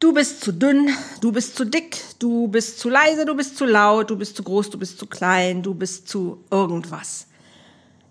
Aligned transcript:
Du 0.00 0.14
bist 0.14 0.40
zu 0.40 0.52
dünn, 0.52 0.88
du 1.20 1.30
bist 1.30 1.56
zu 1.56 1.66
dick, 1.66 2.02
du 2.18 2.48
bist 2.48 2.78
zu 2.80 2.88
leise, 2.88 3.26
du 3.26 3.34
bist 3.34 3.58
zu 3.58 3.66
laut, 3.66 4.08
du 4.08 4.16
bist 4.16 4.34
zu 4.34 4.42
groß, 4.42 4.70
du 4.70 4.78
bist 4.78 4.98
zu 4.98 5.04
klein, 5.04 5.62
du 5.62 5.74
bist 5.74 6.08
zu 6.08 6.42
irgendwas. 6.50 7.26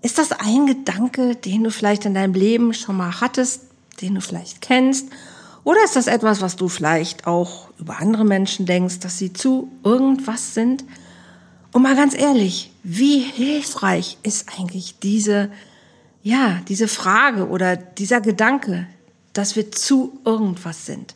Ist 0.04 0.20
das 0.20 0.32
ein 0.32 0.68
Gedanke, 0.68 1.36
den 1.36 1.64
du 1.64 1.72
vielleicht 1.72 2.06
in 2.06 2.14
deinem 2.14 2.36
Leben 2.36 2.76
schon 2.76 2.96
mal 2.96 3.22
hattest, 3.22 3.64
den 4.02 4.14
du 4.14 4.22
vielleicht 4.22 4.62
kennst? 4.62 5.08
Oder 5.64 5.84
ist 5.84 5.96
das 5.96 6.06
etwas, 6.06 6.42
was 6.42 6.56
du 6.56 6.68
vielleicht 6.68 7.26
auch 7.26 7.72
über 7.80 7.98
andere 7.98 8.24
Menschen 8.24 8.68
denkst, 8.68 9.00
dass 9.00 9.18
sie 9.18 9.34
zu 9.34 9.72
irgendwas 9.84 10.54
sind? 10.54 10.86
Und 11.72 11.82
mal 11.82 11.96
ganz 11.96 12.14
ehrlich, 12.14 12.72
wie 12.84 13.18
hilfreich 13.18 14.20
ist 14.22 14.48
eigentlich 14.60 15.00
diese, 15.00 15.50
ja, 16.22 16.62
diese 16.68 16.88
Frage 16.88 17.48
oder 17.48 17.76
dieser 17.76 18.22
Gedanke, 18.22 18.86
dass 19.34 19.56
wir 19.56 19.72
zu 19.72 20.20
irgendwas 20.24 20.86
sind? 20.86 21.16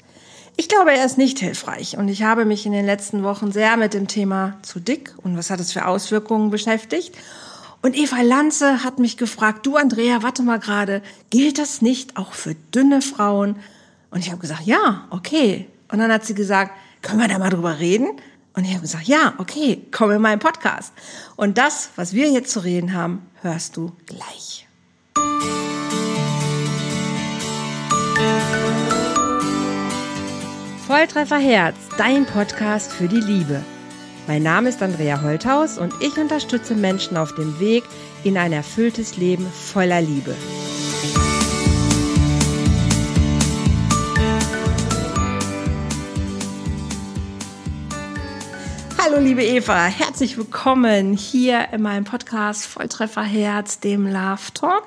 Ich 0.56 0.70
glaube, 0.70 0.92
er 0.94 1.04
ist 1.04 1.18
nicht 1.18 1.40
hilfreich 1.40 1.98
und 1.98 2.10
ich 2.10 2.22
habe 2.24 2.46
mich 2.46 2.66
in 2.68 2.74
den 2.74 2.86
letzten 2.86 3.24
Wochen 3.24 3.52
sehr 3.52 3.76
mit 3.76 3.96
dem 3.96 4.08
Thema 4.08 4.58
zu 4.62 4.80
dick 4.80 5.14
und 5.18 5.36
was 5.36 5.50
hat 5.50 5.60
es 5.60 5.72
für 5.72 5.88
Auswirkungen 5.88 6.52
beschäftigt. 6.52 7.16
Und 7.82 7.98
Eva 7.98 8.22
Lanze 8.22 8.84
hat 8.84 9.00
mich 9.00 9.18
gefragt, 9.18 9.66
du 9.66 9.78
Andrea, 9.78 10.22
warte 10.22 10.44
mal 10.44 10.60
gerade, 10.60 11.02
gilt 11.32 11.58
das 11.58 11.82
nicht 11.82 12.18
auch 12.18 12.34
für 12.34 12.56
dünne 12.74 13.02
Frauen? 13.02 13.58
Und 14.12 14.20
ich 14.20 14.30
habe 14.30 14.40
gesagt, 14.40 14.66
ja, 14.66 15.08
okay. 15.10 15.68
Und 15.92 16.00
dann 16.00 16.12
hat 16.12 16.24
sie 16.24 16.36
gesagt, 16.36 16.72
können 17.02 17.20
wir 17.20 17.28
da 17.28 17.40
mal 17.40 17.50
drüber 17.50 17.80
reden? 17.80 18.10
Und 18.56 18.64
ich 18.64 18.72
habe 18.72 18.82
gesagt, 18.82 19.08
ja, 19.08 19.34
okay, 19.40 19.82
komm 19.92 20.12
in 20.12 20.22
meinen 20.22 20.40
Podcast. 20.40 20.94
Und 21.36 21.58
das, 21.58 21.90
was 21.96 22.14
wir 22.14 22.30
jetzt 22.30 22.52
zu 22.52 22.64
reden 22.64 22.94
haben, 22.94 23.26
hörst 23.42 23.76
du 23.76 23.92
gleich. 24.06 24.68
Volltreffer 30.94 31.40
Herz, 31.40 31.76
dein 31.98 32.28
Podcast 32.28 32.92
für 32.94 33.08
die 33.08 33.20
Liebe. 33.20 33.64
Mein 34.28 34.44
Name 34.44 34.70
ist 34.70 34.84
Andrea 34.84 35.24
Holthaus 35.24 35.80
und 35.80 35.92
ich 36.02 36.16
unterstütze 36.20 36.76
Menschen 36.76 37.18
auf 37.18 37.34
dem 37.34 37.60
Weg 37.60 37.84
in 38.24 38.38
ein 38.38 38.54
erfülltes 38.54 39.18
Leben 39.18 39.44
voller 39.48 40.02
Liebe. 40.02 40.36
Hallo 49.00 49.18
liebe 49.20 49.44
Eva, 49.44 49.86
herzlich 49.86 50.38
willkommen 50.38 51.14
hier 51.14 51.70
in 51.72 51.82
meinem 51.82 52.04
Podcast 52.04 52.68
Volltreffer 52.68 53.24
Herz, 53.24 53.80
dem 53.80 54.06
Love 54.06 54.54
Talk. 54.54 54.84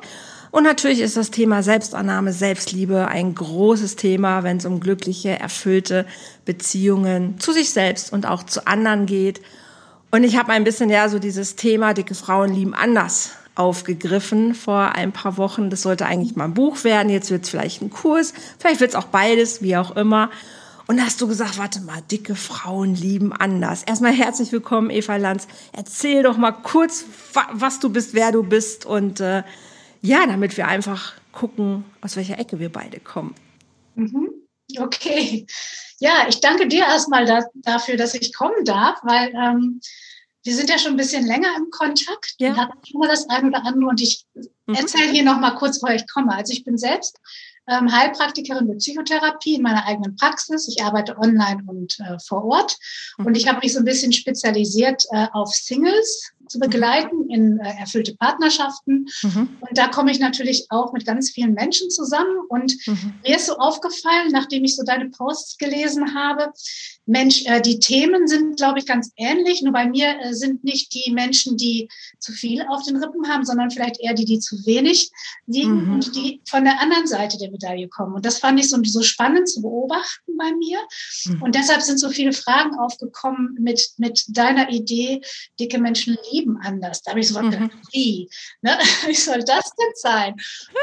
Und 0.57 0.63
natürlich 0.63 1.01
ist 1.01 1.19
das 1.19 1.31
Thema 1.31 1.63
Selbstannahme, 1.63 2.33
Selbstliebe 2.33 3.09
ein 3.09 3.35
großes 3.35 3.97
Thema, 3.97 4.43
wenn 4.43 4.57
es 4.57 4.65
um 4.65 4.81
glückliche, 4.81 5.39
erfüllte 5.39 6.07
Beziehungen 6.47 7.39
zu 7.39 7.53
sich 7.53 7.69
selbst 7.69 8.11
und 8.11 8.25
auch 8.25 8.43
zu 8.43 8.67
anderen 8.67 9.05
geht. 9.05 9.43
Und 10.11 10.25
ich 10.25 10.39
habe 10.39 10.53
ein 10.53 10.65
bisschen 10.65 10.89
ja 10.89 11.11
so 11.11 11.19
dieses 11.19 11.57
Thema 11.57 11.93
dicke 11.93 12.15
Frauen 12.15 12.55
lieben 12.55 12.73
anders 12.73 13.33
aufgegriffen 13.55 14.55
vor 14.55 14.93
ein 14.95 15.13
paar 15.13 15.37
Wochen. 15.37 15.69
Das 15.69 15.83
sollte 15.83 16.07
eigentlich 16.07 16.37
mal 16.37 16.45
ein 16.45 16.55
Buch 16.55 16.85
werden. 16.85 17.11
Jetzt 17.11 17.31
wird 17.31 17.45
es 17.45 17.51
vielleicht 17.51 17.83
ein 17.83 17.91
Kurs. 17.91 18.33
Vielleicht 18.59 18.81
wird 18.81 18.93
es 18.93 18.97
auch 18.97 19.09
beides, 19.09 19.61
wie 19.61 19.77
auch 19.77 19.95
immer. 19.95 20.31
Und 20.87 20.97
da 20.97 21.03
hast 21.03 21.21
du 21.21 21.29
gesagt, 21.29 21.59
warte 21.59 21.83
mal, 21.83 22.01
dicke 22.11 22.35
Frauen 22.35 22.95
lieben 22.95 23.35
anders. 23.35 23.83
Erstmal 23.83 24.13
herzlich 24.13 24.53
willkommen, 24.53 24.89
Eva 24.89 25.17
Lanz. 25.17 25.49
Erzähl 25.75 26.23
doch 26.23 26.39
mal 26.39 26.53
kurz, 26.53 27.05
was 27.53 27.79
du 27.79 27.91
bist, 27.91 28.15
wer 28.15 28.33
du 28.33 28.43
bist 28.43 28.87
und 28.87 29.21
äh, 29.21 29.43
ja, 30.03 30.27
damit 30.27 30.57
wir 30.57 30.67
einfach 30.67 31.15
gucken, 31.33 31.85
aus 32.01 32.17
welcher 32.17 32.39
Ecke 32.39 32.59
wir 32.59 32.71
beide 32.71 33.01
kommen. 33.01 33.35
Mhm. 33.95 34.31
Okay. 34.79 35.47
Ja, 35.99 36.27
ich 36.29 36.41
danke 36.41 36.69
dir 36.69 36.85
erstmal 36.85 37.25
da, 37.25 37.45
dafür, 37.55 37.97
dass 37.97 38.15
ich 38.15 38.35
kommen 38.35 38.65
darf, 38.65 38.99
weil 39.03 39.33
ähm, 39.35 39.81
wir 40.43 40.55
sind 40.55 40.71
ja 40.71 40.79
schon 40.79 40.93
ein 40.93 40.97
bisschen 40.97 41.27
länger 41.27 41.49
im 41.57 41.71
Kontakt. 41.71 42.35
Ja. 42.39 42.55
Wir 42.55 42.57
hatten 42.57 42.79
schon 42.87 43.01
mal 43.01 43.09
das 43.09 43.29
eine 43.29 43.49
oder 43.49 43.65
andere 43.65 43.91
und 43.91 44.01
ich 44.01 44.25
mhm. 44.35 44.75
erzähle 44.75 45.11
hier 45.11 45.25
noch 45.25 45.41
mal 45.41 45.53
kurz, 45.53 45.83
woher 45.83 45.97
ich 45.97 46.07
komme. 46.07 46.35
Also 46.35 46.53
ich 46.53 46.65
bin 46.65 46.79
selbst 46.79 47.19
ähm, 47.69 47.91
Heilpraktikerin 47.91 48.67
mit 48.67 48.79
Psychotherapie 48.79 49.57
in 49.57 49.63
meiner 49.63 49.85
eigenen 49.87 50.17
Praxis. 50.17 50.69
Ich 50.69 50.83
arbeite 50.85 51.19
online 51.19 51.63
und 51.67 51.99
äh, 52.01 52.19
vor 52.25 52.45
Ort. 52.45 52.77
Mhm. 53.19 53.27
Und 53.27 53.37
ich 53.37 53.49
habe 53.49 53.61
mich 53.61 53.73
so 53.73 53.81
ein 53.81 53.85
bisschen 53.85 54.13
spezialisiert 54.13 55.05
äh, 55.11 55.27
auf 55.33 55.53
Singles, 55.53 56.31
zu 56.49 56.59
begleiten 56.59 57.29
in 57.29 57.59
äh, 57.59 57.75
erfüllte 57.79 58.15
Partnerschaften. 58.15 59.07
Mhm. 59.23 59.49
Und 59.61 59.79
da 59.79 59.89
komme 59.89 60.11
ich 60.11 60.21
natürlich 60.21 60.67
auch 60.71 60.93
mit 60.93 61.07
ganz 61.07 61.31
vielen 61.31 61.55
Menschen 61.55 61.91
zusammen. 61.91 62.37
Und 62.49 62.75
mhm. 62.87 63.15
mir 63.25 63.37
ist 63.37 63.47
so 63.47 63.57
aufgefallen, 63.57 64.31
nachdem 64.33 64.65
ich 64.65 64.77
so 64.77 64.85
deine 64.85 65.11
Posts 65.11 65.59
gelesen 65.59 66.15
habe, 66.15 66.53
Mensch, 67.07 67.45
äh, 67.47 67.61
die 67.61 67.79
Themen 67.79 68.27
sind, 68.27 68.57
glaube 68.57 68.79
ich, 68.79 68.87
ganz 68.87 69.13
ähnlich. 69.17 69.63
Nur 69.63 69.73
bei 69.73 69.87
mir 69.89 70.17
äh, 70.21 70.35
sind 70.35 70.65
nicht 70.65 70.93
die 70.95 71.13
Menschen, 71.13 71.57
die 71.57 71.89
zu 72.19 72.33
viel 72.33 72.63
auf 72.69 72.83
den 72.85 72.97
Rippen 72.97 73.29
haben, 73.29 73.45
sondern 73.45 73.71
vielleicht 73.71 74.01
eher 74.01 74.15
die, 74.15 74.25
die 74.25 74.41
zu 74.41 74.67
wenig 74.67 75.11
wiegen 75.47 75.87
mhm. 75.87 75.95
und 75.95 76.17
die 76.17 76.41
von 76.49 76.65
der 76.65 76.81
anderen 76.81 77.07
Seite 77.07 77.39
der 77.39 77.51
Medaille 77.51 77.89
kommen. 77.89 78.15
Und 78.15 78.27
das 78.27 78.39
fand 78.39 78.59
ich 78.59 78.69
so, 78.69 78.79
so 78.83 79.03
spannend 79.03 79.49
zu 79.49 79.63
beobachten 79.63 80.37
bei 80.37 80.53
mir. 80.53 80.79
Mhm. 81.27 81.43
Und 81.43 81.55
deshalb 81.55 81.83
sind 81.83 81.99
so 81.99 82.09
viele 82.09 82.33
Fragen 82.33 82.77
aufgekommen 82.77 83.57
mit, 83.61 83.91
mit 83.99 84.25
deiner 84.29 84.71
Idee, 84.71 85.21
dicke 85.59 85.79
Menschen 85.79 86.17
lieben 86.33 86.36
anders. 86.63 87.03
Da 87.03 87.11
habe 87.11 87.21
ich 87.21 87.29
so 87.29 87.41
mhm. 87.41 87.51
gedacht, 87.51 87.71
wie? 87.93 88.29
Ne? 88.63 88.79
Wie 89.07 89.15
soll 89.15 89.41
das 89.41 89.65
denn 89.75 89.93
sein? 89.95 90.35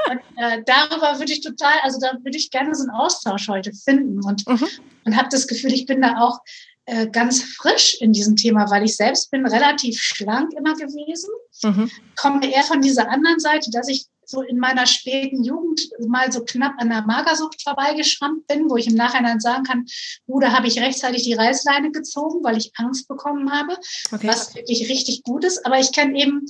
Und 0.09 0.19
äh, 0.37 0.61
darüber 0.65 1.19
würde 1.19 1.31
ich 1.31 1.41
total, 1.41 1.73
also 1.83 1.99
da 1.99 2.13
würde 2.23 2.37
ich 2.37 2.49
gerne 2.51 2.73
so 2.75 2.83
einen 2.83 2.91
Austausch 2.91 3.47
heute 3.47 3.71
finden. 3.73 4.23
Und 4.23 4.47
mhm 4.47 4.67
und 5.05 5.17
habe 5.17 5.29
das 5.29 5.47
Gefühl, 5.47 5.73
ich 5.73 5.85
bin 5.85 6.01
da 6.01 6.19
auch 6.19 6.39
äh, 6.85 7.07
ganz 7.07 7.41
frisch 7.43 7.97
in 8.01 8.13
diesem 8.13 8.35
Thema, 8.35 8.69
weil 8.69 8.83
ich 8.83 8.95
selbst 8.95 9.31
bin 9.31 9.45
relativ 9.45 10.01
schlank 10.01 10.53
immer 10.53 10.73
gewesen, 10.73 11.29
mhm. 11.63 11.91
komme 12.15 12.51
eher 12.51 12.63
von 12.63 12.81
dieser 12.81 13.09
anderen 13.09 13.39
Seite, 13.39 13.69
dass 13.71 13.87
ich 13.87 14.05
so 14.25 14.41
in 14.41 14.57
meiner 14.57 14.85
späten 14.85 15.43
Jugend 15.43 15.81
mal 16.07 16.31
so 16.31 16.43
knapp 16.43 16.73
an 16.77 16.89
der 16.89 17.03
Magersucht 17.03 17.61
vorbeigeschrammt 17.61 18.47
bin, 18.47 18.69
wo 18.69 18.77
ich 18.77 18.87
im 18.87 18.95
Nachhinein 18.95 19.39
sagen 19.39 19.63
kann, 19.63 19.85
da 20.27 20.51
habe 20.51 20.67
ich 20.67 20.79
rechtzeitig 20.79 21.23
die 21.23 21.33
Reißleine 21.33 21.91
gezogen, 21.91 22.43
weil 22.43 22.57
ich 22.57 22.71
Angst 22.75 23.07
bekommen 23.07 23.51
habe, 23.51 23.77
okay. 24.11 24.27
was 24.27 24.55
wirklich 24.55 24.89
richtig 24.89 25.23
gut 25.23 25.43
ist. 25.45 25.65
Aber 25.65 25.79
ich 25.79 25.91
kenne 25.91 26.19
eben 26.19 26.45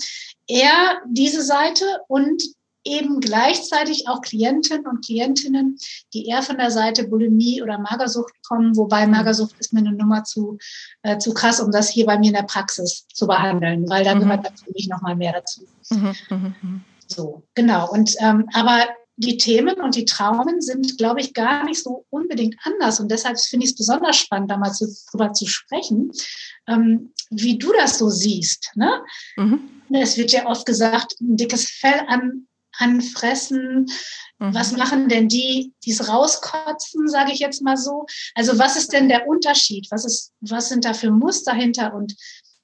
eher 0.47 1.01
diese 1.07 1.43
Seite 1.43 1.85
und 2.07 2.43
eben 2.85 3.19
gleichzeitig 3.19 4.07
auch 4.07 4.21
Klientinnen 4.21 4.87
und 4.87 5.05
Klientinnen, 5.05 5.77
die 6.13 6.27
eher 6.27 6.41
von 6.41 6.57
der 6.57 6.71
Seite 6.71 7.07
Bulimie 7.07 7.61
oder 7.61 7.77
Magersucht 7.77 8.33
kommen, 8.45 8.75
wobei 8.75 9.05
mhm. 9.05 9.13
Magersucht 9.13 9.55
ist 9.59 9.73
mir 9.73 9.79
eine 9.79 9.93
Nummer 9.93 10.23
zu, 10.23 10.57
äh, 11.03 11.17
zu 11.17 11.33
krass, 11.33 11.59
um 11.59 11.71
das 11.71 11.89
hier 11.89 12.05
bei 12.05 12.17
mir 12.17 12.27
in 12.27 12.33
der 12.33 12.43
Praxis 12.43 13.07
zu 13.13 13.27
behandeln, 13.27 13.89
weil 13.89 14.03
da 14.03 14.15
mhm. 14.15 14.21
gehört 14.21 14.43
natürlich 14.43 14.87
noch 14.89 15.01
mal 15.01 15.15
mehr 15.15 15.33
dazu. 15.33 15.61
Mhm. 15.89 16.15
mhm. 16.29 16.55
Mhm. 16.61 16.81
So, 17.15 17.43
genau. 17.53 17.89
Und 17.91 18.15
ähm, 18.19 18.49
aber 18.53 18.87
die 19.15 19.37
Themen 19.37 19.79
und 19.79 19.95
die 19.95 20.05
Traumen 20.05 20.61
sind, 20.61 20.97
glaube 20.97 21.21
ich, 21.21 21.33
gar 21.33 21.63
nicht 21.65 21.83
so 21.83 22.05
unbedingt 22.09 22.55
anders. 22.63 22.99
Und 22.99 23.11
deshalb 23.11 23.39
finde 23.39 23.65
ich 23.65 23.71
es 23.71 23.77
besonders 23.77 24.17
spannend, 24.17 24.49
da 24.49 24.57
mal 24.57 24.71
zu, 24.71 24.87
drüber 25.11 25.33
zu 25.33 25.45
sprechen, 25.45 26.11
ähm, 26.67 27.13
wie 27.29 27.57
du 27.57 27.71
das 27.73 27.99
so 27.99 28.09
siehst. 28.09 28.71
Ne? 28.75 29.03
Mhm. 29.37 29.69
Es 29.91 30.17
wird 30.17 30.31
ja 30.31 30.47
oft 30.47 30.65
gesagt, 30.65 31.15
ein 31.21 31.37
dickes 31.37 31.69
Fell 31.69 32.01
an, 32.07 32.47
anfressen? 32.77 33.85
Mhm. 34.39 34.53
Was 34.53 34.71
machen 34.75 35.09
denn 35.09 35.27
die, 35.27 35.73
die 35.85 35.91
es 35.91 36.07
rauskotzen, 36.07 37.07
sage 37.07 37.31
ich 37.31 37.39
jetzt 37.39 37.61
mal 37.61 37.77
so? 37.77 38.05
Also 38.35 38.57
was 38.57 38.75
ist 38.75 38.93
denn 38.93 39.09
der 39.09 39.27
Unterschied? 39.27 39.87
Was, 39.91 40.05
ist, 40.05 40.31
was 40.41 40.69
sind 40.69 40.85
da 40.85 40.93
für 40.93 41.11
Muster 41.11 41.53
hinter? 41.53 41.93
Und 41.93 42.15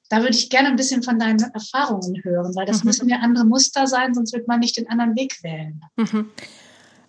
da 0.10 0.18
würde 0.18 0.36
ich 0.36 0.50
gerne 0.50 0.70
ein 0.70 0.76
bisschen 0.76 1.04
von 1.04 1.20
deinen 1.20 1.40
Erfahrungen 1.54 2.22
hören, 2.24 2.56
weil 2.56 2.66
das 2.66 2.84
mhm. 2.84 2.88
müssen 2.88 3.10
ja 3.10 3.18
andere 3.18 3.46
Muster 3.46 3.88
sein, 3.88 4.14
sonst 4.14 4.34
wird 4.34 4.48
man 4.48 4.60
nicht 4.60 4.78
den 4.78 4.90
anderen 4.90 5.16
Weg 5.16 5.42
wählen. 5.44 5.82
Mhm. 5.96 6.30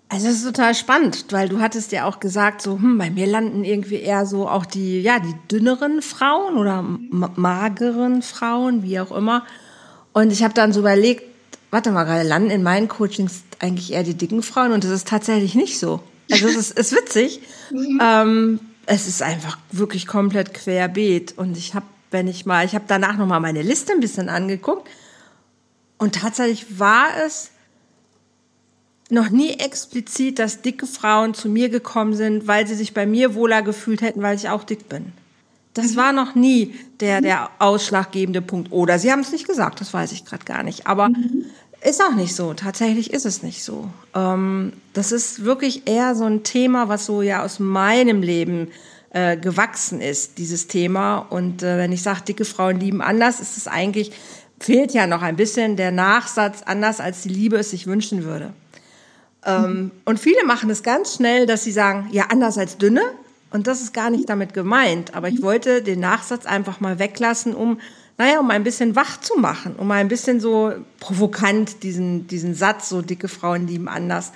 Also 0.09 0.27
es 0.27 0.37
ist 0.37 0.45
total 0.45 0.75
spannend, 0.75 1.27
weil 1.31 1.49
du 1.49 1.61
hattest 1.61 1.93
ja 1.93 2.05
auch 2.05 2.19
gesagt, 2.19 2.63
so 2.63 2.73
hm, 2.73 2.99
bei 2.99 3.11
mir 3.11 3.29
landen 3.29 3.65
irgendwie 3.65 4.01
eher 4.01 4.27
so 4.27 4.49
auch 4.49 4.67
die 4.67 5.01
ja 5.03 5.21
die 5.21 5.35
dünneren 5.51 6.03
Frauen 6.03 6.57
oder 6.57 6.83
mageren 6.83 8.23
Frauen, 8.23 8.83
wie 8.83 8.99
auch 8.99 9.13
immer. 9.13 9.47
Und 10.13 10.33
ich 10.33 10.43
habe 10.43 10.53
dann 10.53 10.73
so 10.73 10.81
überlegt, 10.81 11.23
warte 11.71 11.93
mal 11.93 12.03
gerade, 12.03 12.29
landen 12.29 12.51
in 12.51 12.65
meinen 12.65 12.89
Coachings 12.89 13.45
eigentlich 13.61 13.93
eher 13.93 14.03
die 14.03 14.15
dicken 14.15 14.43
Frauen 14.43 14.73
und 14.73 14.83
das 14.83 14.91
ist 14.91 15.07
tatsächlich 15.07 15.55
nicht 15.55 15.79
so. 15.79 16.01
Also 16.31 16.49
es 16.49 16.57
ist, 16.57 16.71
ist 16.79 16.93
witzig. 16.93 17.41
Mhm. 17.71 18.01
Ähm, 18.03 18.61
es 18.87 19.07
ist 19.07 19.23
einfach 19.23 19.59
wirklich 19.71 20.09
komplett 20.09 20.55
querbeet 20.55 21.39
und 21.39 21.57
ich 21.57 21.75
habe, 21.75 21.87
wenn 22.11 22.29
ich 22.29 22.47
mal, 22.47 22.65
ich 22.65 22.75
habe 22.75 22.85
danach 22.89 23.17
noch 23.17 23.27
mal 23.27 23.41
meine 23.41 23.63
Liste 23.63 23.93
ein 23.93 24.01
bisschen 24.01 24.29
angeguckt 24.29 24.89
und 25.99 26.15
tatsächlich 26.15 26.79
war 26.79 27.09
es 27.25 27.51
noch 29.11 29.31
nie 29.31 29.55
explizit, 29.55 30.39
dass 30.39 30.63
dicke 30.63 30.87
Frauen 30.87 31.35
zu 31.35 31.49
mir 31.49 31.69
gekommen 31.69 32.15
sind, 32.15 32.47
weil 32.47 32.67
sie 32.67 32.75
sich 32.75 32.95
bei 32.95 33.07
mir 33.07 33.35
wohler 33.35 33.63
gefühlt 33.63 34.03
hätten, 34.03 34.23
weil 34.23 34.37
ich 34.37 34.49
auch 34.49 34.63
dick 34.63 34.89
bin. 34.89 35.13
Das 35.75 35.93
mhm. 35.93 35.97
war 35.97 36.13
noch 36.13 36.35
nie 36.35 36.75
der, 37.01 37.21
der 37.21 37.51
ausschlaggebende 37.59 38.41
Punkt. 38.41 38.73
Oder 38.73 38.99
sie 38.99 39.11
haben 39.11 39.21
es 39.21 39.33
nicht 39.33 39.47
gesagt, 39.47 39.81
das 39.81 39.93
weiß 39.93 40.13
ich 40.13 40.25
gerade 40.25 40.45
gar 40.45 40.63
nicht. 40.63 40.87
Aber 40.87 41.09
mhm. 41.09 41.47
Ist 41.83 42.03
auch 42.03 42.15
nicht 42.15 42.35
so. 42.35 42.53
Tatsächlich 42.53 43.13
ist 43.13 43.25
es 43.25 43.43
nicht 43.43 43.65
so. 43.65 43.89
Ähm, 44.15 44.75
das 44.93 45.13
ist 45.13 45.45
wirklich 45.45 45.87
eher 45.87 46.15
so 46.15 46.25
ein 46.25 46.43
Thema, 46.43 46.89
was 46.89 47.07
so 47.07 47.23
ja 47.23 47.43
aus 47.43 47.59
meinem 47.59 48.23
Leben 48.23 48.69
äh, 49.11 49.37
gewachsen 49.37 50.01
ist, 50.01 50.39
dieses 50.39 50.67
Thema. 50.67 51.19
Und 51.19 51.63
äh, 51.63 51.79
wenn 51.79 51.93
ich 51.93 52.03
sage, 52.03 52.23
dicke 52.29 52.45
Frauen 52.45 52.79
lieben 52.79 53.03
anders, 53.03 53.41
ist 53.41 53.57
es 53.57 53.67
eigentlich, 53.67 54.13
fehlt 54.59 54.93
ja 54.93 55.07
noch 55.07 55.23
ein 55.23 55.37
bisschen 55.37 55.77
der 55.77 55.91
Nachsatz, 55.91 56.63
anders 56.65 57.01
als 57.01 57.23
die 57.23 57.31
Liebe 57.31 57.57
es 57.57 57.71
sich 57.71 57.87
wünschen 57.87 58.25
würde. 58.25 58.53
Ähm, 59.45 59.91
und 60.05 60.21
viele 60.21 60.45
machen 60.45 60.71
es 60.71 60.83
ganz 60.83 61.15
schnell, 61.15 61.47
dass 61.47 61.65
sie 61.65 61.73
sagen, 61.73 62.09
ja, 62.13 62.27
anders 62.31 62.59
als 62.59 62.77
dünne. 62.79 63.03
Und 63.51 63.67
das 63.67 63.81
ist 63.81 63.93
gar 63.93 64.11
nicht 64.11 64.29
damit 64.29 64.55
gemeint. 64.55 65.15
Aber 65.15 65.29
ich 65.29 65.43
wollte 65.43 65.83
den 65.83 66.01
Nachsatz 66.01 66.47
einfach 66.47 66.81
mal 66.81 66.99
weglassen, 66.99 67.55
um 67.55 67.79
naja, 68.21 68.39
um 68.39 68.51
ein 68.51 68.65
bisschen 68.65 68.97
wach 68.97 69.19
zu 69.19 69.39
machen, 69.39 69.77
um 69.77 69.91
ein 69.93 70.09
bisschen 70.09 70.41
so 70.41 70.75
provokant 71.01 71.83
diesen, 71.83 72.27
diesen 72.27 72.55
Satz, 72.55 72.91
so 72.91 73.01
dicke 73.01 73.29
Frauen 73.29 73.67
lieben 73.67 73.89
anders, 73.89 74.33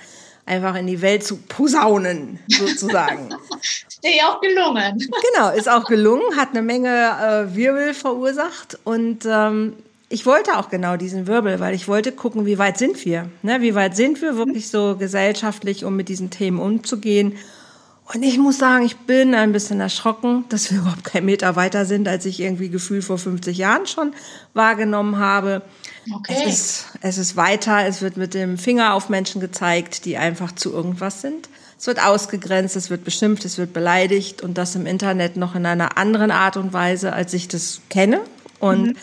einfach 0.47 0.73
in 0.73 0.87
die 0.87 1.01
Welt 1.01 1.23
zu 1.23 1.37
posaunen, 1.37 2.39
sozusagen. 2.47 3.29
ist 4.05 4.13
dir 4.13 4.17
ja 4.17 4.33
auch 4.33 4.41
gelungen. 4.41 4.99
Genau, 5.33 5.51
ist 5.51 5.69
auch 5.69 5.85
gelungen, 5.85 6.37
hat 6.37 6.49
eine 6.51 6.61
Menge 6.61 6.89
äh, 6.89 7.55
Wirbel 7.55 7.93
verursacht 7.93 8.77
und 8.83 9.25
ähm, 9.25 9.73
ich 10.07 10.25
wollte 10.25 10.57
auch 10.57 10.69
genau 10.69 10.97
diesen 10.97 11.27
Wirbel, 11.27 11.59
weil 11.59 11.73
ich 11.73 11.87
wollte 11.87 12.11
gucken, 12.11 12.45
wie 12.45 12.57
weit 12.57 12.77
sind 12.77 13.03
wir? 13.05 13.29
Ne? 13.41 13.61
Wie 13.61 13.73
weit 13.73 13.95
sind 13.95 14.21
wir 14.21 14.37
wirklich 14.37 14.69
so 14.69 14.95
gesellschaftlich, 14.97 15.83
um 15.83 15.95
mit 15.95 16.09
diesen 16.09 16.29
Themen 16.29 16.59
umzugehen? 16.59 17.37
Und 18.13 18.21
ich 18.21 18.37
muss 18.37 18.59
sagen, 18.59 18.85
ich 18.85 18.97
bin 18.97 19.33
ein 19.33 19.51
bisschen 19.51 19.79
erschrocken, 19.79 20.45
dass 20.49 20.71
wir 20.71 20.77
überhaupt 20.81 21.03
kein 21.03 21.25
Meter 21.25 21.55
weiter 21.55 21.85
sind, 21.85 22.07
als 22.07 22.25
ich 22.25 22.39
irgendwie 22.39 22.69
gefühlt 22.69 23.03
vor 23.03 23.17
50 23.17 23.57
Jahren 23.57 23.87
schon 23.87 24.13
wahrgenommen 24.53 25.17
habe. 25.17 25.63
Okay. 26.13 26.35
Es 26.37 26.45
ist, 26.45 26.85
es 27.01 27.17
ist 27.17 27.35
weiter, 27.35 27.87
es 27.87 28.03
wird 28.03 28.15
mit 28.15 28.35
dem 28.35 28.59
Finger 28.59 28.93
auf 28.93 29.09
Menschen 29.09 29.41
gezeigt, 29.41 30.05
die 30.05 30.17
einfach 30.17 30.51
zu 30.51 30.71
irgendwas 30.71 31.21
sind. 31.21 31.49
Es 31.77 31.87
wird 31.87 32.01
ausgegrenzt, 32.01 32.75
es 32.75 32.89
wird 32.89 33.03
beschimpft, 33.03 33.45
es 33.45 33.57
wird 33.57 33.73
beleidigt 33.73 34.41
und 34.41 34.57
das 34.57 34.75
im 34.75 34.85
Internet 34.85 35.35
noch 35.37 35.55
in 35.55 35.65
einer 35.65 35.97
anderen 35.97 36.31
Art 36.31 36.57
und 36.57 36.73
Weise, 36.73 37.13
als 37.13 37.33
ich 37.33 37.47
das 37.47 37.81
kenne. 37.89 38.21
Und 38.59 38.87
mhm. 38.87 38.97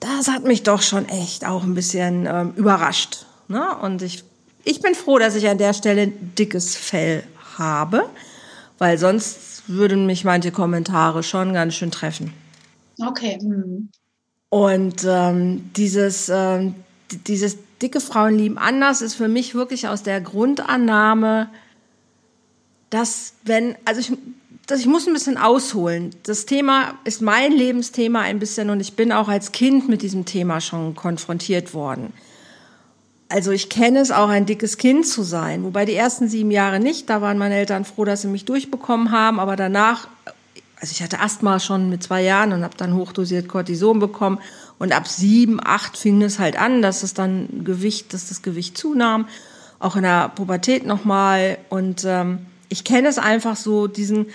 das 0.00 0.28
hat 0.28 0.44
mich 0.44 0.62
doch 0.62 0.82
schon 0.82 1.08
echt 1.08 1.46
auch 1.46 1.62
ein 1.62 1.74
bisschen 1.74 2.26
ähm, 2.26 2.52
überrascht. 2.56 3.26
Ne? 3.48 3.76
Und 3.78 4.02
ich, 4.02 4.24
ich 4.64 4.80
bin 4.80 4.94
froh, 4.94 5.18
dass 5.18 5.34
ich 5.34 5.48
an 5.48 5.58
der 5.58 5.72
Stelle 5.72 6.02
ein 6.02 6.34
dickes 6.38 6.76
Fell 6.76 7.24
habe, 7.56 8.04
weil 8.78 8.98
sonst 8.98 9.62
würden 9.66 10.06
mich 10.06 10.24
manche 10.24 10.52
Kommentare 10.52 11.22
schon 11.22 11.54
ganz 11.54 11.74
schön 11.74 11.90
treffen. 11.90 12.32
Okay. 13.00 13.38
Mhm. 13.42 13.90
Und 14.50 15.04
ähm, 15.04 15.70
dieses, 15.74 16.28
ähm, 16.28 16.74
dieses 17.26 17.56
dicke 17.82 18.00
Frauen 18.00 18.38
lieben 18.38 18.58
anders 18.58 19.02
ist 19.02 19.14
für 19.14 19.28
mich 19.28 19.54
wirklich 19.54 19.88
aus 19.88 20.02
der 20.02 20.20
Grundannahme, 20.20 21.48
dass 22.94 23.34
wenn, 23.44 23.74
also 23.84 24.00
ich, 24.00 24.12
dass 24.66 24.80
ich 24.80 24.86
muss 24.86 25.06
ein 25.06 25.12
bisschen 25.12 25.36
ausholen. 25.36 26.10
Das 26.22 26.46
Thema 26.46 26.94
ist 27.04 27.20
mein 27.20 27.52
Lebensthema 27.52 28.20
ein 28.20 28.38
bisschen 28.38 28.70
und 28.70 28.80
ich 28.80 28.94
bin 28.94 29.12
auch 29.12 29.28
als 29.28 29.52
Kind 29.52 29.88
mit 29.88 30.02
diesem 30.02 30.24
Thema 30.24 30.60
schon 30.60 30.94
konfrontiert 30.94 31.74
worden. 31.74 32.12
Also 33.28 33.50
ich 33.50 33.68
kenne 33.68 33.98
es 33.98 34.10
auch, 34.10 34.28
ein 34.28 34.46
dickes 34.46 34.76
Kind 34.76 35.06
zu 35.06 35.22
sein. 35.22 35.64
Wobei 35.64 35.84
die 35.84 35.94
ersten 35.94 36.28
sieben 36.28 36.50
Jahre 36.50 36.78
nicht. 36.78 37.10
Da 37.10 37.20
waren 37.20 37.36
meine 37.36 37.56
Eltern 37.56 37.84
froh, 37.84 38.04
dass 38.04 38.22
sie 38.22 38.28
mich 38.28 38.44
durchbekommen 38.44 39.10
haben. 39.10 39.40
Aber 39.40 39.56
danach, 39.56 40.06
also 40.80 40.92
ich 40.92 41.02
hatte 41.02 41.20
Asthma 41.20 41.58
schon 41.58 41.90
mit 41.90 42.02
zwei 42.02 42.22
Jahren 42.22 42.52
und 42.52 42.62
habe 42.62 42.76
dann 42.76 42.94
hochdosiert 42.94 43.48
Cortison 43.48 43.98
bekommen. 43.98 44.38
Und 44.78 44.92
ab 44.92 45.08
sieben, 45.08 45.58
acht 45.62 45.96
fing 45.96 46.22
es 46.22 46.38
halt 46.38 46.58
an, 46.58 46.80
dass 46.80 47.02
es 47.02 47.12
dann 47.12 47.64
Gewicht, 47.64 48.14
dass 48.14 48.28
das 48.28 48.42
Gewicht 48.42 48.78
zunahm. 48.78 49.26
Auch 49.80 49.96
in 49.96 50.02
der 50.02 50.28
Pubertät 50.28 50.86
nochmal. 50.86 51.58
Und 51.70 52.04
ähm, 52.06 52.46
ich 52.74 52.82
kenne 52.82 53.06
es 53.06 53.18
einfach 53.18 53.54
so, 53.54 53.86
diesen, 53.86 54.26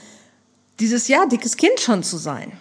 dieses 0.80 1.10
ja 1.10 1.26
dickes 1.26 1.58
Kind 1.58 1.82
schon 1.82 2.04
zu 2.04 2.16
sein. 2.16 2.54